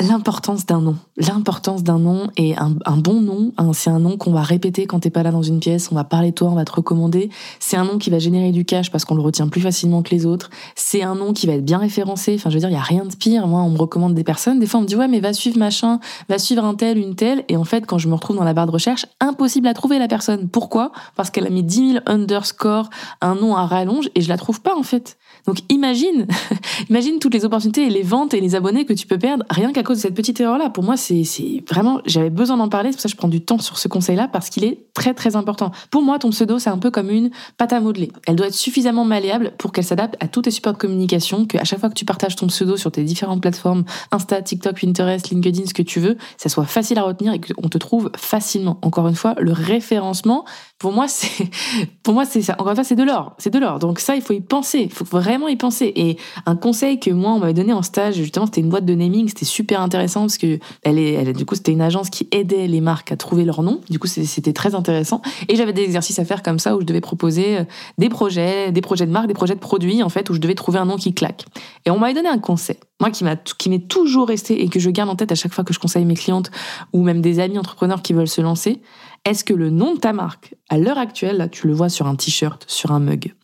l'importance 0.00 0.66
d'un 0.66 0.80
nom. 0.80 0.96
L'importance 1.16 1.82
d'un 1.82 1.98
nom 1.98 2.28
et 2.36 2.54
un, 2.56 2.70
bon 2.96 3.20
nom, 3.20 3.52
c'est 3.72 3.90
un 3.90 3.98
nom 3.98 4.16
qu'on 4.16 4.32
va 4.32 4.42
répéter 4.42 4.86
quand 4.86 5.00
t'es 5.00 5.10
pas 5.10 5.22
là 5.22 5.30
dans 5.30 5.42
une 5.42 5.60
pièce, 5.60 5.90
on 5.90 5.94
va 5.94 6.04
parler 6.04 6.30
de 6.30 6.34
toi, 6.34 6.48
on 6.48 6.54
va 6.54 6.64
te 6.64 6.72
recommander. 6.72 7.30
C'est 7.58 7.76
un 7.76 7.84
nom 7.84 7.98
qui 7.98 8.10
va 8.10 8.18
générer 8.18 8.52
du 8.52 8.64
cash 8.64 8.90
parce 8.90 9.04
qu'on 9.04 9.14
le 9.14 9.22
retient 9.22 9.48
plus 9.48 9.60
facilement 9.60 10.02
que 10.02 10.10
les 10.10 10.26
autres. 10.26 10.50
C'est 10.74 11.02
un 11.02 11.14
nom 11.14 11.32
qui 11.32 11.46
va 11.46 11.54
être 11.54 11.64
bien 11.64 11.78
référencé. 11.78 12.34
Enfin, 12.34 12.50
je 12.50 12.54
veux 12.54 12.60
dire, 12.60 12.70
il 12.70 12.74
y 12.74 12.76
a 12.76 12.82
rien 12.82 13.04
de 13.04 13.14
pire. 13.14 13.46
Moi, 13.46 13.60
on 13.60 13.70
me 13.70 13.78
recommande 13.78 14.14
des 14.14 14.24
personnes. 14.24 14.58
Des 14.58 14.66
fois, 14.66 14.80
on 14.80 14.82
me 14.82 14.88
dit 14.88 14.96
ouais, 14.96 15.08
mais 15.08 15.20
va 15.20 15.32
suivre 15.32 15.58
machin, 15.58 16.00
va 16.28 16.38
suivre 16.38 16.64
un 16.64 16.74
tel, 16.74 16.98
une 16.98 17.14
telle. 17.14 17.44
Et 17.48 17.56
en 17.56 17.64
fait, 17.64 17.86
quand 17.86 17.98
je 17.98 18.08
me 18.08 18.14
retrouve 18.14 18.36
dans 18.36 18.44
la 18.44 18.54
barre 18.54 18.66
de 18.66 18.72
recherche, 18.72 19.06
impossible 19.20 19.66
à 19.66 19.74
trouver 19.74 19.98
la 19.98 20.08
personne. 20.08 20.48
Pourquoi? 20.48 20.92
Parce 21.16 21.30
qu'elle 21.30 21.46
a 21.46 21.50
mis 21.50 21.62
10 21.62 21.92
000 21.92 22.04
underscore, 22.06 22.90
un 23.20 23.34
nom 23.34 23.56
à 23.56 23.66
rallonge 23.66 24.10
et 24.14 24.20
je 24.20 24.28
la 24.28 24.36
trouve 24.36 24.60
pas 24.60 24.76
en 24.76 24.82
fait. 24.82 25.16
Donc 25.46 25.58
imagine, 25.68 26.26
imagine 26.90 27.18
toutes 27.18 27.34
les 27.34 27.44
opportunités 27.44 27.86
et 27.86 27.90
les 27.90 28.02
ventes 28.02 28.34
et 28.34 28.40
les 28.40 28.54
abonnés 28.54 28.84
que 28.84 28.92
tu 28.92 29.06
peux 29.06 29.18
perdre 29.18 29.44
rien 29.50 29.72
qu'à 29.72 29.82
cause 29.82 29.98
de 29.98 30.02
cette 30.02 30.14
petite 30.14 30.40
erreur-là. 30.40 30.70
Pour 30.70 30.84
moi, 30.84 30.96
c'est 30.96 31.24
vraiment, 31.68 32.00
j'avais 32.06 32.30
besoin 32.30 32.56
d'en 32.56 32.68
parler, 32.68 32.90
c'est 32.90 32.96
pour 32.96 33.02
ça 33.02 33.08
que 33.08 33.12
je 33.12 33.16
prends 33.16 33.28
du 33.28 33.40
temps 33.40 33.58
sur 33.58 33.78
ce 33.78 33.88
conseil-là 33.88 34.28
parce 34.28 34.50
qu'il 34.50 34.64
est 34.64 34.84
très 34.94 35.14
très 35.14 35.36
important. 35.36 35.70
Pour 35.90 36.02
moi, 36.02 36.18
ton 36.18 36.30
pseudo, 36.30 36.58
c'est 36.58 36.70
un 36.70 36.78
peu 36.78 36.90
comme 36.90 37.10
une 37.10 37.30
pâte 37.56 37.72
à 37.72 37.80
modeler. 37.80 38.10
Elle 38.26 38.36
doit 38.36 38.48
être 38.48 38.54
suffisamment 38.54 39.04
malléable 39.04 39.52
pour 39.58 39.72
qu'elle 39.72 39.84
s'adapte 39.84 40.16
à 40.20 40.28
tous 40.28 40.42
tes 40.42 40.50
supports 40.50 40.72
de 40.72 40.78
communication, 40.78 41.46
qu'à 41.46 41.64
chaque 41.64 41.80
fois 41.80 41.88
que 41.88 41.94
tu 41.94 42.04
partages 42.04 42.36
ton 42.36 42.46
pseudo 42.46 42.76
sur 42.76 42.90
tes 42.90 43.02
différentes 43.02 43.40
plateformes, 43.40 43.84
Insta, 44.12 44.42
TikTok, 44.42 44.80
Pinterest, 44.80 45.30
LinkedIn, 45.30 45.66
ce 45.66 45.74
que 45.74 45.82
tu 45.82 46.00
veux, 46.00 46.16
ça 46.36 46.48
soit 46.48 46.64
facile 46.64 46.98
à 46.98 47.02
retenir 47.02 47.32
et 47.32 47.40
qu'on 47.40 47.68
te 47.68 47.78
trouve 47.78 48.10
facilement. 48.16 48.78
Encore 48.82 49.08
une 49.08 49.14
fois, 49.14 49.34
le 49.38 49.52
référencement, 49.52 50.44
pour 50.78 50.92
moi, 50.92 51.08
c'est, 51.08 51.48
pour 52.02 52.14
moi, 52.14 52.24
c'est 52.24 52.42
ça. 52.42 52.54
Encore 52.54 52.70
une 52.70 52.76
fois, 52.76 52.84
c'est 52.84 52.96
de 52.96 53.02
l'or. 53.02 53.34
C'est 53.38 53.50
de 53.50 53.58
l'or. 53.58 53.78
Donc 53.78 54.00
ça, 54.00 54.16
il 54.16 54.22
faut 54.22 54.32
y 54.32 54.40
penser. 54.40 54.80
Il 54.80 54.92
faut 54.92 55.04
vraiment 55.04 55.29
y 55.48 55.56
penser. 55.56 55.92
Et 55.96 56.16
un 56.46 56.56
conseil 56.56 57.00
que 57.00 57.10
moi, 57.10 57.32
on 57.32 57.38
m'avait 57.38 57.54
donné 57.54 57.72
en 57.72 57.82
stage, 57.82 58.14
justement, 58.14 58.46
c'était 58.46 58.60
une 58.60 58.68
boîte 58.68 58.84
de 58.84 58.94
naming. 58.94 59.28
C'était 59.28 59.44
super 59.44 59.80
intéressant 59.80 60.22
parce 60.22 60.38
que 60.38 60.58
elle 60.82 60.98
est, 60.98 61.32
du 61.32 61.44
coup, 61.44 61.54
c'était 61.54 61.72
une 61.72 61.82
agence 61.82 62.10
qui 62.10 62.28
aidait 62.32 62.66
les 62.66 62.80
marques 62.80 63.12
à 63.12 63.16
trouver 63.16 63.44
leur 63.44 63.62
nom. 63.62 63.80
Du 63.90 63.98
coup, 63.98 64.06
c'était 64.06 64.52
très 64.52 64.74
intéressant. 64.74 65.22
Et 65.48 65.56
j'avais 65.56 65.72
des 65.72 65.82
exercices 65.82 66.18
à 66.18 66.24
faire 66.24 66.42
comme 66.42 66.58
ça 66.58 66.76
où 66.76 66.80
je 66.80 66.86
devais 66.86 67.00
proposer 67.00 67.58
euh, 67.58 67.64
des 67.98 68.08
projets, 68.08 68.72
des 68.72 68.80
projets 68.80 69.06
de 69.06 69.12
marque, 69.12 69.26
des 69.26 69.34
projets 69.34 69.54
de 69.54 69.60
produits, 69.60 70.02
en 70.02 70.08
fait, 70.08 70.30
où 70.30 70.34
je 70.34 70.40
devais 70.40 70.54
trouver 70.54 70.78
un 70.78 70.86
nom 70.86 70.96
qui 70.96 71.14
claque. 71.14 71.44
Et 71.86 71.90
on 71.90 71.98
m'avait 71.98 72.14
donné 72.14 72.28
un 72.28 72.38
conseil. 72.38 72.76
Moi, 73.00 73.10
qui 73.10 73.24
qui 73.58 73.70
m'est 73.70 73.88
toujours 73.88 74.28
resté 74.28 74.62
et 74.62 74.68
que 74.68 74.78
je 74.78 74.90
garde 74.90 75.08
en 75.08 75.16
tête 75.16 75.32
à 75.32 75.34
chaque 75.34 75.52
fois 75.52 75.64
que 75.64 75.72
je 75.72 75.78
conseille 75.78 76.04
mes 76.04 76.14
clientes 76.14 76.50
ou 76.92 77.02
même 77.02 77.20
des 77.20 77.40
amis 77.40 77.58
entrepreneurs 77.58 78.02
qui 78.02 78.12
veulent 78.12 78.28
se 78.28 78.40
lancer 78.40 78.80
est-ce 79.26 79.44
que 79.44 79.52
le 79.52 79.68
nom 79.68 79.94
de 79.94 79.98
ta 79.98 80.12
marque, 80.12 80.54
à 80.70 80.78
l'heure 80.78 80.98
actuelle, 80.98 81.36
là, 81.36 81.48
tu 81.48 81.66
le 81.66 81.74
vois 81.74 81.90
sur 81.90 82.06
un 82.06 82.16
t-shirt, 82.16 82.64
sur 82.66 82.90
un 82.92 83.00
mug? 83.00 83.34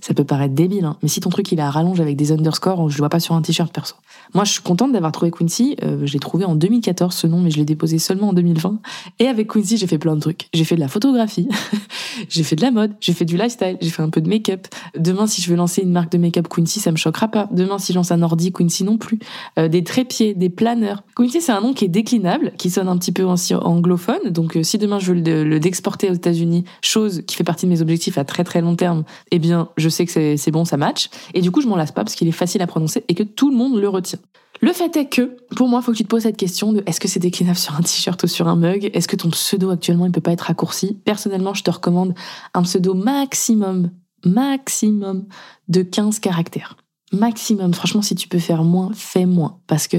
Ça 0.00 0.14
peut 0.14 0.24
paraître 0.24 0.54
débile, 0.54 0.84
hein, 0.84 0.96
mais 1.02 1.08
si 1.08 1.20
ton 1.20 1.30
truc 1.30 1.50
il 1.52 1.58
est 1.58 1.68
rallonge 1.68 2.00
avec 2.00 2.16
des 2.16 2.32
underscores, 2.32 2.88
je 2.88 2.96
le 2.96 3.00
vois 3.00 3.08
pas 3.08 3.20
sur 3.20 3.34
un 3.34 3.42
t-shirt 3.42 3.72
perso. 3.72 3.96
Moi, 4.34 4.44
je 4.44 4.52
suis 4.52 4.62
contente 4.62 4.92
d'avoir 4.92 5.12
trouvé 5.12 5.30
Quincy. 5.30 5.76
Euh, 5.82 6.04
je 6.04 6.12
l'ai 6.12 6.18
trouvé 6.18 6.44
en 6.44 6.54
2014 6.54 7.14
ce 7.14 7.26
nom, 7.26 7.40
mais 7.40 7.50
je 7.50 7.56
l'ai 7.56 7.64
déposé 7.64 7.98
seulement 7.98 8.28
en 8.28 8.32
2020. 8.32 8.80
Et 9.18 9.26
avec 9.26 9.48
Quincy, 9.48 9.76
j'ai 9.76 9.86
fait 9.86 9.98
plein 9.98 10.14
de 10.14 10.20
trucs. 10.20 10.48
J'ai 10.52 10.64
fait 10.64 10.76
de 10.76 10.80
la 10.80 10.88
photographie, 10.88 11.48
j'ai 12.28 12.42
fait 12.42 12.56
de 12.56 12.62
la 12.62 12.70
mode, 12.70 12.92
j'ai 13.00 13.12
fait 13.12 13.24
du 13.24 13.36
lifestyle, 13.36 13.76
j'ai 13.80 13.90
fait 13.90 14.02
un 14.02 14.10
peu 14.10 14.20
de 14.20 14.28
make-up. 14.28 14.66
Demain, 14.98 15.26
si 15.26 15.42
je 15.42 15.50
veux 15.50 15.56
lancer 15.56 15.82
une 15.82 15.92
marque 15.92 16.12
de 16.12 16.18
make-up 16.18 16.48
Quincy, 16.48 16.80
ça 16.80 16.90
me 16.90 16.96
choquera 16.96 17.28
pas. 17.28 17.48
Demain, 17.52 17.78
si 17.78 17.92
je 17.92 17.98
lance 17.98 18.10
un 18.12 18.22
ordi 18.22 18.52
Quincy 18.52 18.84
non 18.84 18.98
plus. 18.98 19.18
Euh, 19.58 19.68
des 19.68 19.84
trépieds, 19.84 20.34
des 20.34 20.50
planeurs. 20.50 21.02
Quincy, 21.16 21.40
c'est 21.40 21.52
un 21.52 21.60
nom 21.60 21.72
qui 21.72 21.84
est 21.84 21.88
déclinable, 21.88 22.52
qui 22.58 22.70
sonne 22.70 22.88
un 22.88 22.96
petit 22.96 23.12
peu 23.12 23.24
anglophone. 23.24 24.30
Donc, 24.30 24.56
euh, 24.56 24.62
si 24.62 24.78
demain 24.78 24.98
je 24.98 25.12
veux 25.12 25.20
le, 25.20 25.44
le 25.44 25.60
d'exporter 25.60 26.10
aux 26.10 26.14
États-Unis, 26.14 26.64
chose 26.82 27.22
qui 27.26 27.36
fait 27.36 27.44
partie 27.44 27.66
de 27.66 27.70
mes 27.70 27.80
objectifs 27.82 28.18
à 28.18 28.24
très 28.24 28.44
très 28.44 28.60
long 28.60 28.76
terme, 28.76 29.04
eh 29.30 29.38
bien, 29.38 29.68
je 29.76 29.88
sais 29.88 30.06
que 30.06 30.36
c'est 30.36 30.50
bon, 30.50 30.64
ça 30.64 30.76
match. 30.76 31.08
Et 31.34 31.40
du 31.40 31.50
coup, 31.50 31.60
je 31.60 31.68
m'en 31.68 31.76
lasse 31.76 31.92
pas 31.92 32.04
parce 32.04 32.14
qu'il 32.14 32.28
est 32.28 32.32
facile 32.32 32.62
à 32.62 32.66
prononcer 32.66 33.04
et 33.08 33.14
que 33.14 33.22
tout 33.22 33.50
le 33.50 33.56
monde 33.56 33.78
le 33.78 33.88
retient. 33.88 34.15
Le 34.60 34.72
fait 34.72 34.96
est 34.96 35.06
que, 35.06 35.36
pour 35.54 35.68
moi, 35.68 35.80
il 35.80 35.84
faut 35.84 35.92
que 35.92 35.96
tu 35.96 36.04
te 36.04 36.08
poses 36.08 36.22
cette 36.22 36.36
question 36.36 36.72
de 36.72 36.82
est-ce 36.86 37.00
que 37.00 37.08
c'est 37.08 37.20
déclinable 37.20 37.58
sur 37.58 37.74
un 37.74 37.82
t-shirt 37.82 38.22
ou 38.22 38.26
sur 38.26 38.48
un 38.48 38.56
mug? 38.56 38.90
Est-ce 38.94 39.08
que 39.08 39.16
ton 39.16 39.30
pseudo 39.30 39.70
actuellement, 39.70 40.06
il 40.06 40.12
peut 40.12 40.20
pas 40.20 40.32
être 40.32 40.42
raccourci? 40.42 40.98
Personnellement, 41.04 41.54
je 41.54 41.62
te 41.62 41.70
recommande 41.70 42.14
un 42.54 42.62
pseudo 42.62 42.94
maximum, 42.94 43.90
maximum 44.24 45.26
de 45.68 45.82
15 45.82 46.20
caractères. 46.20 46.76
Maximum. 47.12 47.74
Franchement, 47.74 48.02
si 48.02 48.14
tu 48.14 48.28
peux 48.28 48.38
faire 48.38 48.64
moins, 48.64 48.90
fais 48.94 49.26
moins. 49.26 49.60
Parce 49.66 49.88
que 49.88 49.98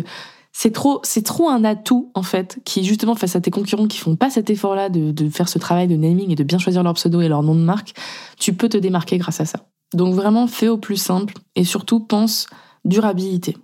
c'est 0.52 0.72
trop, 0.72 1.00
c'est 1.04 1.24
trop 1.24 1.50
un 1.50 1.64
atout, 1.64 2.12
en 2.16 2.24
fait, 2.24 2.60
qui, 2.66 2.84
justement, 2.84 3.14
face 3.16 3.36
à 3.36 3.42
tes 3.42 3.52
concurrents 3.52 3.88
qui 3.88 4.00
font 4.00 4.16
pas 4.16 4.32
cet 4.32 4.50
effort-là 4.50 4.90
de, 4.90 5.12
de 5.12 5.30
faire 5.30 5.50
ce 5.50 5.60
travail 5.60 5.88
de 5.88 5.96
naming 5.96 6.32
et 6.32 6.36
de 6.36 6.44
bien 6.44 6.58
choisir 6.58 6.82
leur 6.82 6.96
pseudo 6.96 7.22
et 7.22 7.28
leur 7.28 7.44
nom 7.44 7.54
de 7.54 7.62
marque, 7.62 7.94
tu 8.40 8.54
peux 8.54 8.68
te 8.68 8.78
démarquer 8.78 9.20
grâce 9.20 9.40
à 9.40 9.46
ça. 9.46 9.68
Donc 9.94 10.16
vraiment, 10.16 10.48
fais 10.48 10.68
au 10.68 10.78
plus 10.78 10.98
simple 10.98 11.36
et 11.56 11.64
surtout 11.64 12.00
pense 12.00 12.48
durabilité. 12.84 13.56